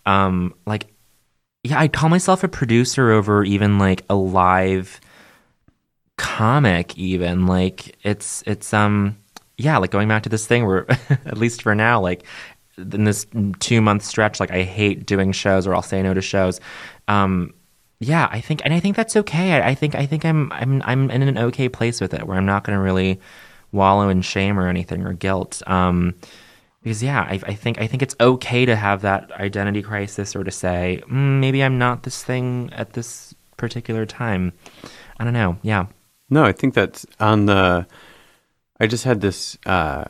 um, 0.06 0.54
like, 0.66 0.88
yeah, 1.64 1.80
I 1.80 1.88
call 1.88 2.10
myself 2.10 2.44
a 2.44 2.48
producer 2.48 3.12
over 3.12 3.44
even 3.44 3.78
like 3.78 4.06
a 4.10 4.16
live 4.16 5.02
comic, 6.18 6.98
even 6.98 7.48
like 7.48 7.98
it's 8.04 8.44
it's 8.46 8.74
um, 8.74 9.18
yeah, 9.58 9.78
like 9.78 9.92
going 9.92 10.08
back 10.08 10.24
to 10.24 10.30
this 10.30 10.48
thing 10.48 10.66
where 10.66 10.90
at 11.26 11.38
least 11.38 11.62
for 11.62 11.76
now, 11.76 12.00
like 12.00 12.24
in 12.78 13.04
this 13.04 13.28
two 13.60 13.82
month 13.82 14.04
stretch, 14.04 14.40
like 14.40 14.52
I 14.52 14.64
hate 14.64 15.06
doing 15.06 15.32
shows 15.34 15.68
or 15.68 15.76
I'll 15.76 15.82
say 15.82 16.02
no 16.02 16.14
to 16.14 16.22
shows. 16.22 16.62
Um, 17.10 17.54
yeah, 18.00 18.30
I 18.32 18.40
think, 18.40 18.62
and 18.64 18.74
I 18.74 18.80
think 18.80 18.96
that's 18.96 19.18
okay. 19.18 19.54
I, 19.54 19.70
I 19.70 19.76
think, 19.76 19.94
I 19.96 20.06
think 20.06 20.24
I'm, 20.24 20.52
I'm, 20.54 20.82
I'm 20.84 21.12
in 21.12 21.22
an 21.22 21.38
okay 21.38 21.68
place 21.68 22.00
with 22.00 22.14
it, 22.14 22.26
where 22.26 22.38
I'm 22.38 22.46
not 22.46 22.64
going 22.64 22.78
to 22.78 22.82
really 22.82 23.20
wallow 23.72 24.10
in 24.10 24.22
shame 24.22 24.60
or 24.60 24.68
anything 24.68 25.06
or 25.06 25.14
guilt. 25.14 25.62
Um, 25.68 26.16
because 26.84 27.04
yeah, 27.04 27.22
I, 27.22 27.40
I 27.46 27.54
think, 27.54 27.80
I 27.82 27.88
think 27.88 28.02
it's 28.02 28.16
okay 28.22 28.66
to 28.66 28.76
have 28.76 29.02
that 29.02 29.32
identity 29.34 29.82
crisis 29.82 30.36
or 30.36 30.44
to 30.46 30.52
say 30.52 31.02
mm, 31.08 31.40
maybe 31.40 31.62
I'm 31.64 31.78
not 31.78 32.04
this 32.04 32.24
thing 32.24 32.70
at 32.74 32.94
this 32.94 33.36
particular 33.58 34.06
time. 34.06 34.54
I 35.20 35.26
don't 35.26 35.34
know. 35.34 35.58
Yeah. 35.62 35.88
No, 36.30 36.46
I 36.46 36.52
think 36.54 36.74
that's 36.74 37.06
on 37.20 37.48
the. 37.48 37.86
I 38.80 38.88
just 38.88 39.04
had 39.04 39.20
this 39.20 39.58
uh, 39.66 40.06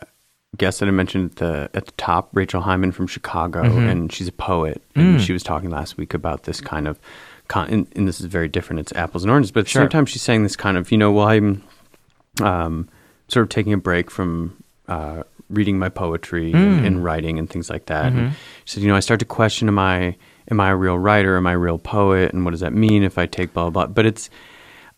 guest 0.57 0.79
that 0.79 0.87
I 0.87 0.91
mentioned 0.91 1.31
at 1.31 1.35
the 1.37 1.69
at 1.73 1.85
the 1.87 1.91
top, 1.93 2.29
Rachel 2.33 2.61
Hyman 2.61 2.91
from 2.91 3.07
Chicago, 3.07 3.63
Mhm. 3.63 3.89
and 3.89 4.11
she's 4.13 4.27
a 4.27 4.31
poet, 4.33 4.83
and 4.95 5.17
Mm. 5.17 5.25
she 5.25 5.33
was 5.33 5.41
talking 5.41 5.69
last 5.71 5.97
week 5.97 6.13
about 6.13 6.43
this 6.43 6.61
kind 6.61 6.87
of. 6.87 6.99
Con- 7.47 7.69
and, 7.69 7.87
and 7.95 8.07
this 8.07 8.19
is 8.19 8.27
very 8.27 8.47
different. 8.47 8.79
It's 8.81 8.93
apples 8.93 9.23
and 9.23 9.31
oranges, 9.31 9.49
but 9.51 9.61
at 9.61 9.65
the 9.65 9.69
Sure. 9.71 9.81
same 9.83 9.89
time, 9.89 10.05
she's 10.05 10.21
saying 10.21 10.43
this 10.43 10.55
kind 10.55 10.77
of, 10.77 10.91
you 10.91 10.99
know, 10.99 11.11
well, 11.11 11.29
I'm 11.29 11.63
um, 12.43 12.87
sort 13.29 13.43
of 13.43 13.49
taking 13.49 13.73
a 13.73 13.77
break 13.77 14.09
from 14.11 14.55
uh, 14.87 15.23
reading 15.49 15.77
my 15.79 15.89
poetry 15.89 16.51
and, 16.51 16.81
Mm. 16.81 16.85
and 16.87 17.03
writing 17.03 17.37
and 17.39 17.49
things 17.49 17.69
like 17.69 17.85
that. 17.87 18.07
And 18.13 18.17
Mhm. 18.17 18.31
she 18.65 18.73
said, 18.75 18.83
you 18.83 18.89
know, 18.89 18.95
I 18.95 18.99
start 19.01 19.19
to 19.21 19.25
question, 19.25 19.67
am 19.67 19.79
I 19.79 20.15
am 20.51 20.59
I 20.59 20.69
a 20.69 20.75
real 20.75 20.97
writer? 20.97 21.37
Am 21.37 21.45
I 21.45 21.53
a 21.53 21.57
real 21.59 21.77
poet? 21.77 22.33
And 22.33 22.43
what 22.43 22.51
does 22.51 22.61
that 22.61 22.73
mean 22.73 23.03
if 23.03 23.17
I 23.19 23.27
take 23.27 23.53
blah 23.53 23.69
blah? 23.69 23.85
blah? 23.85 23.93
But 23.93 24.05
it's 24.07 24.29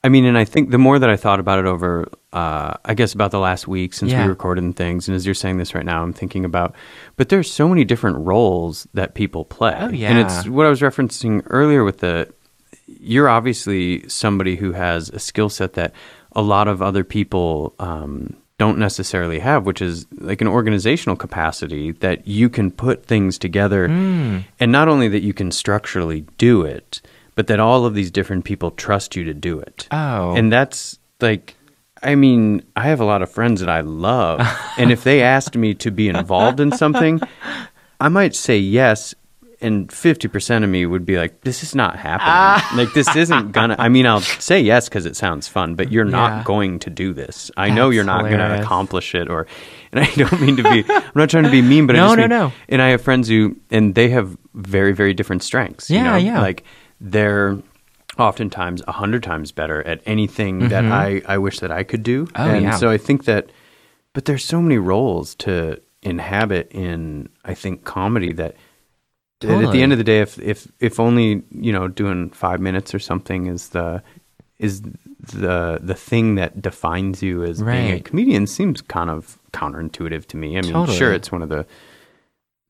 I 0.03 0.09
mean, 0.09 0.25
and 0.25 0.35
I 0.37 0.45
think 0.45 0.71
the 0.71 0.77
more 0.79 0.97
that 0.97 1.09
I 1.11 1.15
thought 1.17 1.39
about 1.39 1.59
it 1.59 1.65
over, 1.65 2.07
uh, 2.33 2.73
I 2.85 2.93
guess 2.95 3.13
about 3.13 3.29
the 3.31 3.37
last 3.39 3.67
week 3.67 3.93
since 3.93 4.11
Yeah. 4.11 4.23
we 4.23 4.29
recorded 4.29 4.63
and 4.63 4.75
things, 4.75 5.07
and 5.07 5.15
as 5.15 5.25
you're 5.27 5.35
saying 5.35 5.57
this 5.57 5.75
right 5.75 5.85
now, 5.85 6.01
I'm 6.01 6.11
thinking 6.13 6.43
about, 6.43 6.73
but 7.17 7.29
there's 7.29 7.51
so 7.51 7.67
many 7.69 7.83
different 7.83 8.17
roles 8.25 8.87
that 8.95 9.13
people 9.13 9.45
play. 9.45 9.75
Oh, 9.79 9.89
And 9.89 10.17
it's 10.17 10.47
what 10.47 10.65
I 10.65 10.69
was 10.69 10.79
referencing 10.81 11.43
earlier 11.51 11.83
with 11.83 11.99
the, 11.99 12.29
you're 12.87 13.29
obviously 13.29 14.07
somebody 14.09 14.55
who 14.55 14.71
has 14.71 15.09
a 15.09 15.19
skill 15.19 15.49
set 15.49 15.73
that 15.73 15.93
a 16.33 16.41
lot 16.41 16.67
of 16.67 16.81
other 16.81 17.03
people 17.03 17.73
um, 17.79 18.35
don't 18.57 18.77
necessarily 18.77 19.39
have, 19.39 19.65
which 19.65 19.81
is 19.81 20.05
like 20.19 20.41
an 20.41 20.47
organizational 20.47 21.15
capacity 21.15 21.91
that 21.93 22.27
you 22.27 22.49
can 22.49 22.71
put 22.71 23.05
things 23.05 23.37
together. 23.37 23.87
Mm. 23.87 24.45
And 24.59 24.71
not 24.71 24.87
only 24.87 25.07
that 25.07 25.23
you 25.23 25.33
can 25.33 25.51
structurally 25.51 26.21
do 26.37 26.63
it, 26.63 27.01
but 27.35 27.47
that 27.47 27.59
all 27.59 27.85
of 27.85 27.95
these 27.95 28.11
different 28.11 28.45
people 28.45 28.71
trust 28.71 29.15
you 29.15 29.23
to 29.23 29.33
do 29.33 29.59
it. 29.59 29.87
Oh. 29.91 30.35
And 30.35 30.51
that's 30.51 30.99
like, 31.19 31.55
I 32.03 32.15
mean, 32.15 32.63
I 32.75 32.83
have 32.83 32.99
a 32.99 33.05
lot 33.05 33.21
of 33.21 33.31
friends 33.31 33.61
that 33.61 33.69
I 33.69 33.81
love. 33.81 34.41
and 34.77 34.91
if 34.91 35.03
they 35.03 35.21
asked 35.23 35.55
me 35.55 35.73
to 35.75 35.91
be 35.91 36.09
involved 36.09 36.59
in 36.59 36.71
something, 36.71 37.19
I 37.99 38.09
might 38.09 38.35
say 38.35 38.57
yes. 38.57 39.15
And 39.61 39.89
50% 39.89 40.63
of 40.63 40.69
me 40.69 40.85
would 40.87 41.05
be 41.05 41.17
like, 41.17 41.41
this 41.41 41.61
is 41.61 41.75
not 41.75 41.95
happening. 41.95 42.77
like, 42.77 42.93
this 42.95 43.15
isn't 43.15 43.51
gonna, 43.51 43.75
I 43.77 43.89
mean, 43.89 44.07
I'll 44.07 44.21
say 44.21 44.59
yes 44.59 44.89
because 44.89 45.05
it 45.05 45.15
sounds 45.15 45.47
fun, 45.47 45.75
but 45.75 45.91
you're 45.91 46.05
Yeah. 46.05 46.11
not 46.11 46.45
going 46.45 46.79
to 46.79 46.89
do 46.89 47.13
this. 47.13 47.51
I 47.57 47.69
know 47.69 47.91
you're 47.91 48.03
not 48.03 48.21
going 48.23 48.39
to 48.39 48.59
accomplish 48.61 49.13
it 49.13 49.29
or, 49.29 49.45
and 49.91 50.03
I 50.03 50.09
don't 50.15 50.41
mean 50.41 50.57
to 50.57 50.63
be, 50.63 50.83
I'm 50.91 51.03
not 51.13 51.29
trying 51.29 51.43
to 51.43 51.51
be 51.51 51.61
mean, 51.61 51.85
but 51.85 51.95
I 51.95 51.99
No, 52.01 52.05
just 52.07 52.17
no, 52.17 52.23
mean- 52.23 52.29
no. 52.29 52.53
And 52.69 52.81
I 52.81 52.87
have 52.89 53.01
friends 53.01 53.27
who, 53.27 53.55
and 53.69 53.93
they 53.93 54.09
have 54.09 54.35
very, 54.55 54.93
very 54.93 55.13
different 55.13 55.43
strengths. 55.43 55.89
you 55.91 55.97
Yeah, 55.97 56.03
know? 56.11 56.15
yeah. 56.17 56.41
Like, 56.41 56.63
they're 56.99 57.57
oftentimes 58.17 58.81
a 58.87 58.91
hundred 58.91 59.23
times 59.23 59.51
better 59.51 59.85
at 59.87 60.01
anything 60.05 60.69
that 60.69 60.83
Mhm. 60.83 60.91
I, 60.91 61.21
I 61.33 61.37
wish 61.37 61.59
that 61.59 61.71
I 61.71 61.83
could 61.83 62.03
do. 62.03 62.27
Oh, 62.35 62.49
and 62.49 62.63
yeah. 62.63 62.75
so 62.77 62.89
I 62.89 62.97
think 62.97 63.25
that, 63.25 63.49
but 64.13 64.25
there's 64.25 64.43
so 64.43 64.61
many 64.61 64.77
roles 64.77 65.35
to 65.35 65.79
inhabit 66.01 66.71
in, 66.71 67.29
I 67.45 67.53
think, 67.53 67.83
comedy 67.85 68.33
that, 68.33 68.55
at 69.43 69.71
the 69.71 69.81
end 69.81 69.91
of 69.91 69.97
the 69.97 70.03
day, 70.03 70.19
if, 70.19 70.37
if, 70.39 70.67
if 70.79 70.99
only, 70.99 71.43
you 71.51 71.71
know, 71.71 71.87
doing 71.87 72.29
five 72.29 72.59
minutes 72.59 72.93
or 72.93 72.99
something 72.99 73.47
is 73.47 73.69
the, 73.69 74.03
is 74.59 74.81
the, 74.81 75.79
the 75.81 75.95
thing 75.95 76.35
that 76.35 76.61
defines 76.61 77.23
you 77.23 77.43
as 77.43 77.61
being 77.61 77.91
a 77.91 77.99
comedian 77.99 78.47
seems 78.47 78.81
kind 78.81 79.09
of 79.09 79.39
counterintuitive 79.53 80.25
to 80.27 80.37
me. 80.37 80.57
I 80.57 80.61
mean, 80.61 80.73
Totally. 80.73 80.97
sure, 80.97 81.13
it's 81.13 81.31
one 81.31 81.41
of 81.41 81.49
the, 81.49 81.65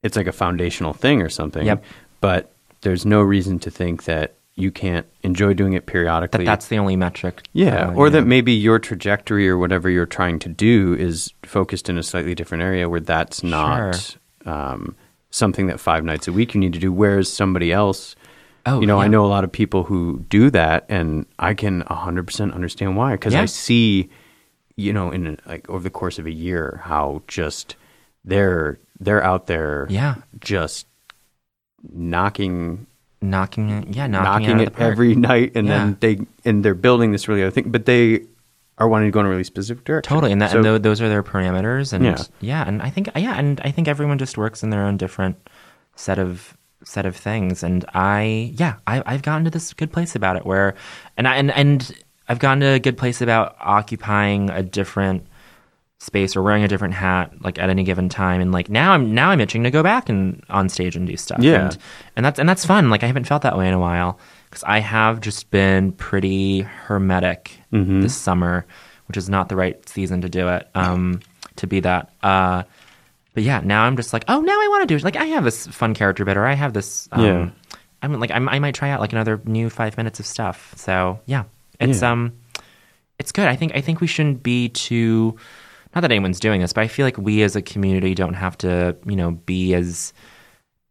it's 0.03 0.15
like 0.15 0.27
a 0.27 0.31
foundational 0.31 0.93
thing 0.93 1.21
or 1.21 1.29
something. 1.29 1.65
Yep. 1.65 1.83
But 2.21 2.51
there's 2.81 3.05
no 3.05 3.21
reason 3.21 3.59
to 3.59 3.71
think 3.71 4.05
that 4.05 4.35
you 4.55 4.71
can't 4.71 5.05
enjoy 5.23 5.53
doing 5.53 5.73
it 5.73 5.85
periodically. 5.85 6.45
That 6.45 6.51
that's 6.51 6.67
the 6.67 6.77
only 6.77 6.95
metric. 6.95 7.41
yeah, 7.53 7.87
uh, 7.87 7.93
or 7.93 8.07
you 8.07 8.11
that 8.11 8.27
maybe 8.27 8.51
your 8.51 8.79
trajectory 8.79 9.47
or 9.49 9.57
whatever 9.57 9.89
you're 9.89 10.05
trying 10.05 10.39
to 10.39 10.49
do 10.49 10.93
is 10.93 11.33
focused 11.43 11.89
in 11.89 11.97
a 11.97 12.03
slightly 12.03 12.35
different 12.35 12.63
area 12.63 12.89
where 12.89 12.99
that's 12.99 13.43
not 13.43 14.17
um, 14.45 14.95
something 15.31 15.67
that 15.67 15.79
five 15.79 16.03
nights 16.03 16.27
a 16.27 16.31
week 16.33 16.53
you 16.53 16.59
need 16.59 16.73
to 16.73 16.79
do. 16.79 16.91
Whereas 16.91 17.31
somebody 17.31 17.71
else, 17.71 18.15
Oh, 18.65 18.79
you 18.79 18.85
know, 18.85 18.99
I 19.01 19.07
know 19.07 19.25
a 19.25 19.27
lot 19.27 19.43
of 19.43 19.51
people 19.51 19.83
who 19.85 20.23
do 20.29 20.51
that, 20.51 20.85
and 20.87 21.25
I 21.39 21.55
can 21.55 21.81
100% 21.83 22.53
understand 22.53 22.95
why 22.95 23.13
because 23.13 23.33
Yeah. 23.33 23.41
I 23.41 23.45
see, 23.45 24.09
you 24.75 24.93
know, 24.93 25.09
in 25.09 25.39
like 25.47 25.67
over 25.67 25.81
the 25.83 25.89
course 25.89 26.19
of 26.19 26.27
a 26.27 26.31
year 26.31 26.79
how 26.83 27.23
just 27.27 27.75
they're 28.23 28.77
they're 28.99 29.23
out 29.23 29.47
there, 29.47 29.87
Yeah. 29.89 30.15
just 30.39 30.85
knocking 31.91 32.85
knocking 33.23 33.69
it, 33.69 33.95
yeah, 33.95 34.07
knocking, 34.07 34.47
knocking, 34.47 34.59
it, 34.59 34.69
it 34.69 34.79
every 34.79 35.13
night, 35.15 35.51
and 35.55 35.67
Yeah. 35.67 35.77
then 35.79 35.97
they 35.99 36.19
and 36.45 36.63
they're 36.65 36.73
building 36.75 37.11
this 37.11 37.27
really 37.27 37.41
other 37.43 37.51
thing, 37.51 37.69
but 37.71 37.85
they 37.85 38.21
are 38.81 38.87
wanting 38.87 39.07
to 39.07 39.11
go 39.11 39.19
in 39.19 39.25
a 39.27 39.29
really 39.29 39.43
specific 39.43 39.83
direction. 39.85 40.09
Totally, 40.13 40.31
and 40.31 40.41
that 40.41 40.51
So- 40.51 40.57
and 40.57 40.65
tho- 40.65 40.77
those 40.77 41.01
are 41.01 41.07
their 41.09 41.23
parameters, 41.23 41.93
and 41.93 42.03
Yeah. 42.03 42.17
yeah. 42.41 42.63
and 42.67 42.81
I 42.81 42.89
think 42.89 43.09
yeah, 43.15 43.35
and 43.37 43.61
I 43.63 43.71
think 43.71 43.87
everyone 43.87 44.17
just 44.17 44.37
works 44.37 44.63
in 44.63 44.69
their 44.71 44.83
own 44.83 44.97
different 44.97 45.37
set 45.95 46.17
of 46.19 46.57
set 46.83 47.05
of 47.05 47.15
things, 47.15 47.61
and 47.63 47.85
I 47.93 48.51
yeah, 48.57 48.75
I, 48.87 49.03
I've 49.05 49.21
gotten 49.21 49.43
to 49.45 49.51
this 49.51 49.71
good 49.73 49.91
place 49.93 50.15
about 50.15 50.35
it 50.35 50.45
where, 50.45 50.73
and 51.15 51.27
I 51.27 51.35
and 51.35 51.51
and 51.51 51.91
I've 52.27 52.39
gotten 52.39 52.59
to 52.61 52.67
a 52.73 52.79
good 52.79 52.97
place 52.97 53.21
about 53.21 53.55
occupying 53.61 54.49
a 54.49 54.63
different 54.63 55.27
space 55.99 56.35
or 56.35 56.41
wearing 56.41 56.63
a 56.63 56.67
different 56.67 56.95
hat 56.95 57.31
like 57.41 57.59
at 57.59 57.69
any 57.69 57.83
given 57.83 58.09
time 58.09 58.41
and 58.41 58.51
like 58.51 58.69
now 58.71 58.93
I'm 58.93 59.13
now 59.13 59.29
I'm 59.29 59.39
itching 59.39 59.61
to 59.65 59.69
go 59.69 59.83
back 59.83 60.09
and 60.09 60.43
on 60.49 60.67
stage 60.67 60.95
and 60.95 61.05
do 61.05 61.15
stuff 61.15 61.37
Yeah. 61.43 61.65
and, 61.65 61.77
and 62.15 62.25
that's 62.25 62.39
and 62.39 62.49
that's 62.49 62.65
fun 62.65 62.89
like 62.89 63.03
I 63.03 63.05
haven't 63.05 63.25
felt 63.25 63.43
that 63.43 63.55
way 63.55 63.67
in 63.67 63.73
a 63.75 63.79
while 63.79 64.17
because 64.51 64.63
I 64.65 64.79
have 64.79 65.19
just 65.21 65.49
been 65.49 65.93
pretty 65.93 66.61
hermetic 66.61 67.57
Mhm. 67.73 68.01
this 68.03 68.15
summer 68.15 68.65
which 69.07 69.17
is 69.17 69.27
not 69.29 69.49
the 69.49 69.55
right 69.55 69.87
season 69.89 70.21
to 70.21 70.29
do 70.29 70.47
it 70.49 70.69
um 70.75 71.19
to 71.57 71.67
be 71.67 71.79
that 71.79 72.11
uh 72.23 72.63
but 73.33 73.43
yeah 73.43 73.61
now 73.63 73.83
I'm 73.83 73.95
just 73.97 74.13
like 74.13 74.25
oh 74.27 74.41
now 74.41 74.53
I 74.53 74.67
want 74.69 74.83
to 74.83 74.87
do 74.87 74.95
it 74.95 75.03
like 75.03 75.15
I 75.15 75.25
have 75.25 75.43
this 75.43 75.67
fun 75.67 75.93
character 75.93 76.23
bit 76.25 76.37
or 76.37 76.45
I 76.45 76.53
have 76.53 76.73
this 76.73 77.07
um, 77.11 77.25
Yeah. 77.25 77.49
I'm 78.03 78.19
like 78.19 78.31
I'm, 78.31 78.47
I 78.49 78.59
might 78.59 78.75
try 78.75 78.89
out 78.89 78.99
like 78.99 79.11
another 79.13 79.41
new 79.45 79.69
five 79.69 79.95
minutes 79.97 80.19
of 80.19 80.25
stuff 80.25 80.73
so 80.77 81.19
yeah 81.25 81.43
it's 81.79 82.01
Yeah. 82.01 82.11
um 82.11 82.33
it's 83.19 83.31
good. 83.31 83.47
I 83.47 83.55
think 83.55 83.75
I 83.75 83.81
think 83.81 84.01
we 84.01 84.07
shouldn't 84.07 84.41
be 84.43 84.69
too 84.69 85.37
not 85.93 86.01
that 86.01 86.11
anyone's 86.11 86.39
doing 86.39 86.61
this, 86.61 86.73
but 86.73 86.81
I 86.83 86.87
feel 86.87 87.05
like 87.05 87.17
we 87.17 87.43
as 87.43 87.55
a 87.55 87.61
community 87.61 88.15
don't 88.15 88.33
have 88.33 88.57
to, 88.59 88.95
you 89.05 89.15
know, 89.15 89.31
be 89.31 89.73
as 89.75 90.11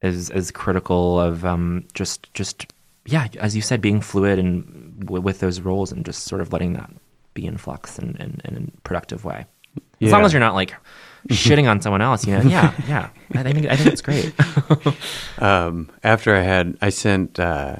as 0.03 0.31
as 0.31 0.51
critical 0.51 1.19
of 1.19 1.45
um 1.45 1.85
just 1.95 2.33
just 2.35 2.73
yeah, 3.11 3.27
as 3.39 3.55
you 3.57 3.63
said, 3.63 3.81
being 3.81 4.01
fluid 4.01 4.39
and 4.39 5.01
w- 5.01 5.21
with 5.23 5.41
those 5.41 5.61
roles 5.61 5.93
and 5.93 6.05
just 6.05 6.25
sort 6.25 6.41
of 6.41 6.53
letting 6.53 6.73
that 6.75 6.91
be 7.35 7.45
in 7.47 7.57
flux 7.57 7.99
and 7.99 8.17
in, 8.17 8.41
in, 8.45 8.71
a 8.75 8.81
productive 8.83 9.25
way. 9.25 9.47
As 10.01 10.11
long 10.13 10.25
as 10.25 10.33
you're 10.33 10.41
not 10.41 10.55
like 10.55 10.75
shitting 11.29 11.69
on 11.71 11.81
someone 11.81 12.01
else, 12.03 12.27
you 12.27 12.35
know. 12.37 12.43
Yeah, 12.43 12.73
yeah. 12.89 13.11
I 13.35 13.43
think 13.43 13.67
I 13.67 13.77
think 13.77 13.93
it's 13.93 14.01
great. 14.03 14.33
um, 15.39 15.89
after 16.03 16.35
I 16.35 16.41
had, 16.41 16.77
I 16.81 16.89
sent, 16.91 17.39
uh, 17.39 17.77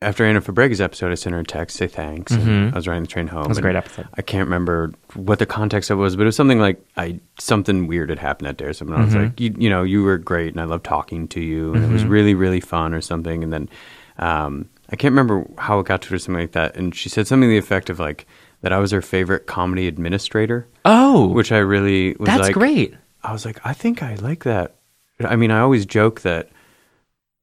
after 0.00 0.24
Ana 0.24 0.40
Fabrega's 0.40 0.80
episode, 0.80 1.10
I 1.10 1.16
sent 1.16 1.34
her 1.34 1.40
a 1.40 1.44
text, 1.44 1.76
say 1.76 1.88
thanks. 1.88 2.32
Mhm. 2.32 2.72
I 2.72 2.76
was 2.76 2.86
riding 2.86 3.02
the 3.02 3.08
train 3.08 3.26
home. 3.26 3.42
That 3.42 3.48
was 3.48 3.58
a 3.58 3.62
great 3.62 3.74
episode. 3.76 4.06
I 4.14 4.22
can't 4.22 4.46
remember 4.46 4.92
what 5.14 5.38
the 5.40 5.46
context 5.46 5.90
of 5.90 5.98
it 5.98 6.02
was, 6.02 6.14
but 6.16 6.22
it 6.22 6.26
was 6.26 6.36
something 6.36 6.60
like 6.60 6.80
I 6.96 7.18
something 7.38 7.86
weird 7.88 8.08
had 8.10 8.18
happened 8.20 8.46
that 8.48 8.56
day 8.58 8.66
or 8.66 8.72
something. 8.72 8.96
I 8.96 9.04
was 9.04 9.14
Mhm. 9.14 9.22
like, 9.24 9.40
you, 9.40 9.54
you 9.58 9.68
know, 9.68 9.82
you 9.82 10.02
were 10.04 10.16
great 10.16 10.52
and 10.52 10.60
I 10.60 10.64
love 10.64 10.82
talking 10.84 11.26
to 11.28 11.40
you 11.40 11.74
and 11.74 11.84
it 11.84 11.90
was 11.90 12.04
Mhm. 12.04 12.10
really, 12.10 12.34
really 12.34 12.60
fun 12.60 12.94
or 12.94 13.00
something. 13.00 13.42
And 13.42 13.52
then 13.52 13.68
um, 14.18 14.68
I 14.90 14.96
can't 14.96 15.12
remember 15.12 15.46
how 15.58 15.78
it 15.80 15.86
got 15.86 16.02
to 16.02 16.08
her 16.10 16.18
something 16.18 16.40
like 16.40 16.52
that. 16.52 16.76
And 16.76 16.94
she 16.94 17.08
said 17.08 17.26
something 17.26 17.48
to 17.48 17.52
the 17.52 17.58
effect 17.58 17.90
of 17.90 17.98
like 17.98 18.26
that 18.62 18.72
I 18.72 18.78
was 18.78 18.90
her 18.90 19.02
favorite 19.02 19.46
comedy 19.46 19.86
administrator. 19.86 20.66
Oh, 20.84 21.28
which 21.28 21.52
I 21.52 21.58
really 21.58 22.14
was 22.18 22.26
that's 22.26 22.42
like, 22.42 22.54
great. 22.54 22.94
I 23.22 23.32
was 23.32 23.44
like, 23.44 23.60
I 23.64 23.72
think 23.74 24.02
I 24.02 24.14
like 24.16 24.44
that. 24.44 24.76
I 25.20 25.36
mean, 25.36 25.50
I 25.50 25.60
always 25.60 25.84
joke 25.86 26.20
that. 26.22 26.48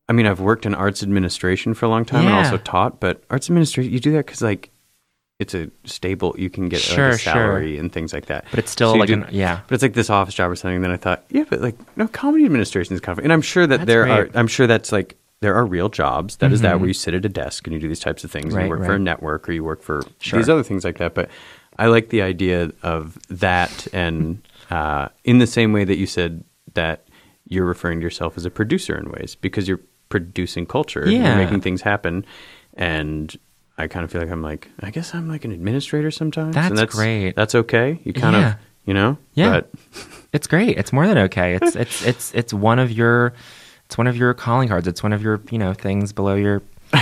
I 0.08 0.14
mean, 0.14 0.28
I've 0.28 0.40
worked 0.40 0.66
in 0.66 0.76
arts 0.76 1.02
administration 1.04 1.74
for 1.74 1.86
a 1.86 1.90
long 1.90 2.06
time 2.06 2.26
and 2.26 2.34
also 2.36 2.58
taught, 2.58 3.00
but 3.00 3.24
arts 3.30 3.50
administration, 3.50 3.92
you 3.92 4.00
do 4.00 4.12
that 4.14 4.26
because 4.26 4.42
like 4.42 4.70
it's 5.40 5.54
a 5.54 5.70
stable. 5.84 6.34
You 6.38 6.50
can 6.50 6.70
get 6.70 6.80
Sure, 6.80 7.08
like, 7.08 7.16
a 7.16 7.18
sure. 7.18 7.34
salary 7.34 7.78
and 7.78 7.92
things 7.92 8.14
like 8.14 8.28
that. 8.28 8.46
But 8.52 8.60
it's 8.60 8.72
still 8.72 8.94
you 8.94 9.00
like 9.00 9.08
do- 9.08 9.14
an- 9.16 9.28
yeah. 9.32 9.62
But 9.68 9.76
it's 9.76 9.82
like 9.82 9.94
this 9.94 10.10
office 10.10 10.34
job 10.36 10.50
or 10.52 10.56
something. 10.56 10.76
And 10.76 10.84
then 10.86 10.92
I 10.92 10.98
thought, 10.98 11.26
yeah, 11.30 11.44
but 11.50 11.60
like 11.62 11.76
no, 11.98 12.08
comedy 12.08 12.46
administration 12.46 12.94
is 12.96 13.02
kind 13.02 13.18
of. 13.18 13.24
And 13.24 13.34
I'm 13.34 13.42
sure 13.42 13.66
that 13.68 13.78
That's 13.80 13.88
there 13.88 14.04
great. 14.06 14.36
are. 14.36 14.38
I'm 14.38 14.48
sure 14.48 14.68
that's 14.68 14.92
like 14.92 15.18
there 15.46 15.54
are 15.56 15.66
real 15.66 15.90
jobs. 15.90 16.38
That 16.38 16.52
is 16.52 16.62
that 16.62 16.80
where 16.80 16.88
you 16.88 16.94
sit 16.94 17.14
at 17.14 17.24
a 17.24 17.30
desk 17.30 17.68
and 17.68 17.74
you 17.76 17.80
do 17.80 17.88
these 17.88 18.00
types 18.00 18.24
of 18.24 18.32
things. 18.32 18.46
and 18.48 18.56
Right, 18.56 18.64
you 18.64 18.70
work 18.70 18.84
for 18.84 18.94
a 18.96 19.00
network 19.00 19.48
or 19.48 19.52
you 19.52 19.64
work 19.64 19.84
for 19.84 20.02
Sure. 20.20 20.40
these 20.40 20.50
other 20.50 20.64
things 20.64 20.84
like 20.84 20.98
that. 20.98 21.14
But 21.14 21.30
I 21.78 21.86
like 21.86 22.10
the 22.10 22.24
idea 22.24 22.72
of 22.82 23.20
that, 23.30 23.88
and 23.94 24.42
uh, 24.72 25.10
in 25.24 25.38
the 25.38 25.46
same 25.48 25.72
way 25.72 25.84
that 25.84 25.98
you 25.98 26.08
said 26.08 26.44
that 26.74 27.06
you're 27.48 27.66
referring 27.66 28.00
to 28.00 28.04
yourself 28.04 28.38
as 28.38 28.46
a 28.46 28.50
producer 28.50 28.98
in 28.98 29.12
ways 29.12 29.36
because 29.36 29.68
you're 29.68 29.82
producing 30.10 30.66
culture, 30.66 31.02
and 31.04 31.12
Yeah. 31.12 31.28
you're 31.28 31.44
making 31.46 31.62
things 31.62 31.82
happen, 31.84 32.26
and 32.74 33.36
I 33.78 33.86
kind 33.88 34.04
of 34.04 34.12
feel 34.12 34.22
like 34.22 34.32
I'm 34.32 34.42
like 34.42 34.70
I 34.80 34.90
guess 34.90 35.14
I'm 35.14 35.28
like 35.30 35.46
an 35.46 35.52
administrator 35.52 36.10
sometimes. 36.12 36.56
That's 36.56 36.74
that's 36.76 36.96
great. 36.96 37.36
That's 37.36 37.54
okay. 37.54 38.00
You 38.04 38.14
kind 38.14 38.36
Yeah. 38.36 38.50
of 38.54 38.56
you 38.86 38.94
know 38.94 39.18
Yeah. 39.36 39.50
But 39.52 39.72
it's 40.34 40.48
great. 40.48 40.78
It's 40.78 40.92
more 40.94 41.06
than 41.08 41.18
okay. 41.30 41.56
It's 41.62 41.76
it's 41.76 42.02
it's 42.06 42.34
it's 42.34 42.54
one 42.54 42.80
of 42.80 42.90
your 42.92 43.34
it's 43.86 43.98
one 43.98 44.08
of 44.08 44.18
your 44.18 44.34
calling 44.34 44.68
cards. 44.70 44.88
It's 44.88 45.04
one 45.04 45.14
of 45.14 45.22
your 45.22 45.42
you 45.52 45.58
know 45.58 45.74
things 45.74 46.14
below 46.14 46.36
your 46.36 46.62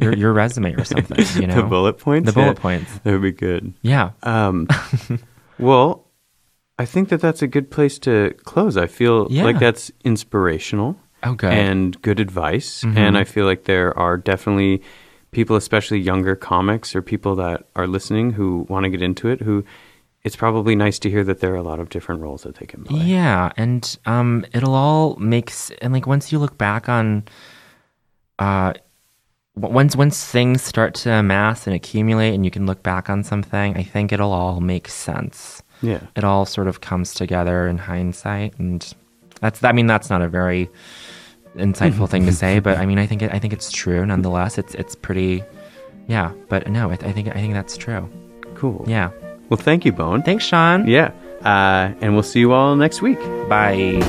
your, 0.00 0.14
your 0.14 0.32
resume 0.32 0.74
or 0.74 0.84
something. 0.84 1.24
You 1.40 1.46
know 1.46 1.56
the 1.56 1.62
bullet 1.62 1.98
points. 1.98 2.26
The 2.26 2.32
bullet 2.32 2.56
Yeah, 2.58 2.62
points. 2.62 2.98
That 3.00 3.12
would 3.12 3.22
be 3.22 3.32
good. 3.32 3.72
Yeah. 3.82 4.10
Um, 4.22 4.68
well, 5.58 6.08
I 6.78 6.84
think 6.84 7.08
that 7.10 7.20
that's 7.20 7.42
a 7.42 7.46
good 7.46 7.70
place 7.70 7.98
to 8.00 8.34
close. 8.44 8.76
I 8.76 8.86
feel 8.86 9.26
Yeah. 9.30 9.44
like 9.44 9.58
that's 9.58 9.90
inspirational. 10.04 10.96
Oh, 11.22 11.34
good. 11.34 11.52
And 11.52 12.00
good 12.02 12.18
advice. 12.18 12.82
Mhm. 12.82 12.96
And 12.96 13.16
I 13.18 13.24
feel 13.24 13.46
like 13.46 13.64
there 13.64 13.96
are 13.96 14.16
definitely 14.16 14.82
people, 15.30 15.54
especially 15.56 16.00
younger 16.00 16.34
comics 16.34 16.96
or 16.96 17.00
people 17.02 17.36
that 17.36 17.68
are 17.76 17.86
listening 17.86 18.32
who 18.32 18.66
want 18.68 18.84
to 18.84 18.90
get 18.90 19.02
into 19.02 19.28
it, 19.28 19.40
who 19.40 19.64
it's 20.24 20.36
probably 20.36 20.74
nice 20.76 20.98
to 21.00 21.10
hear 21.10 21.24
that 21.24 21.40
there 21.40 21.52
are 21.52 21.56
a 21.56 21.62
lot 21.62 21.80
of 21.80 21.88
different 21.88 22.20
roles 22.20 22.42
that 22.42 22.56
they 22.56 22.66
can 22.66 22.84
play. 22.84 23.00
Yeah, 23.02 23.50
and 23.56 23.98
um, 24.06 24.44
it'll 24.52 24.74
all 24.74 25.16
make 25.16 25.50
s- 25.50 25.72
and 25.82 25.92
like 25.92 26.06
once 26.06 26.30
you 26.30 26.38
look 26.38 26.56
back 26.58 26.88
on, 26.88 27.24
uh, 28.38 28.72
once 29.56 29.94
once 29.96 30.24
things 30.24 30.62
start 30.62 30.94
to 30.94 31.10
amass 31.12 31.66
and 31.66 31.74
accumulate, 31.76 32.34
and 32.34 32.44
you 32.44 32.50
can 32.50 32.66
look 32.66 32.82
back 32.82 33.10
on 33.10 33.22
something, 33.24 33.76
I 33.76 33.82
think 33.82 34.12
it'll 34.12 34.32
all 34.32 34.60
make 34.60 34.88
sense. 34.88 35.62
Yeah. 35.82 35.98
it 36.14 36.22
all 36.22 36.46
sort 36.46 36.68
of 36.68 36.80
comes 36.80 37.12
together 37.12 37.66
in 37.66 37.76
hindsight, 37.76 38.56
and 38.60 38.94
that's 39.40 39.62
I 39.64 39.72
mean 39.72 39.88
that's 39.88 40.08
not 40.08 40.22
a 40.22 40.28
very 40.28 40.70
insightful 41.56 42.08
thing 42.08 42.24
to 42.26 42.32
say, 42.32 42.60
but 42.60 42.78
I 42.78 42.86
mean 42.86 42.98
I 43.00 43.06
think 43.06 43.20
it, 43.22 43.32
I 43.34 43.40
think 43.40 43.52
it's 43.52 43.72
true 43.72 44.06
nonetheless. 44.06 44.56
It's 44.58 44.74
it's 44.76 44.94
pretty, 44.94 45.42
yeah. 46.06 46.32
But 46.48 46.68
no, 46.70 46.90
I, 46.90 46.94
I 46.94 47.10
think 47.12 47.28
I 47.28 47.32
think 47.32 47.52
that's 47.54 47.76
true. 47.76 48.08
Cool. 48.54 48.84
Yeah. 48.86 49.10
Well, 49.52 49.58
thank 49.58 49.84
you, 49.84 49.92
Bone. 49.92 50.22
Thanks, 50.22 50.44
Sean. 50.44 50.86
Yeah. 50.86 51.10
Uh, 51.44 51.92
and 52.00 52.14
we'll 52.14 52.22
see 52.22 52.40
you 52.40 52.54
all 52.54 52.74
next 52.74 53.02
week. 53.02 53.18
Bye. 53.50 54.00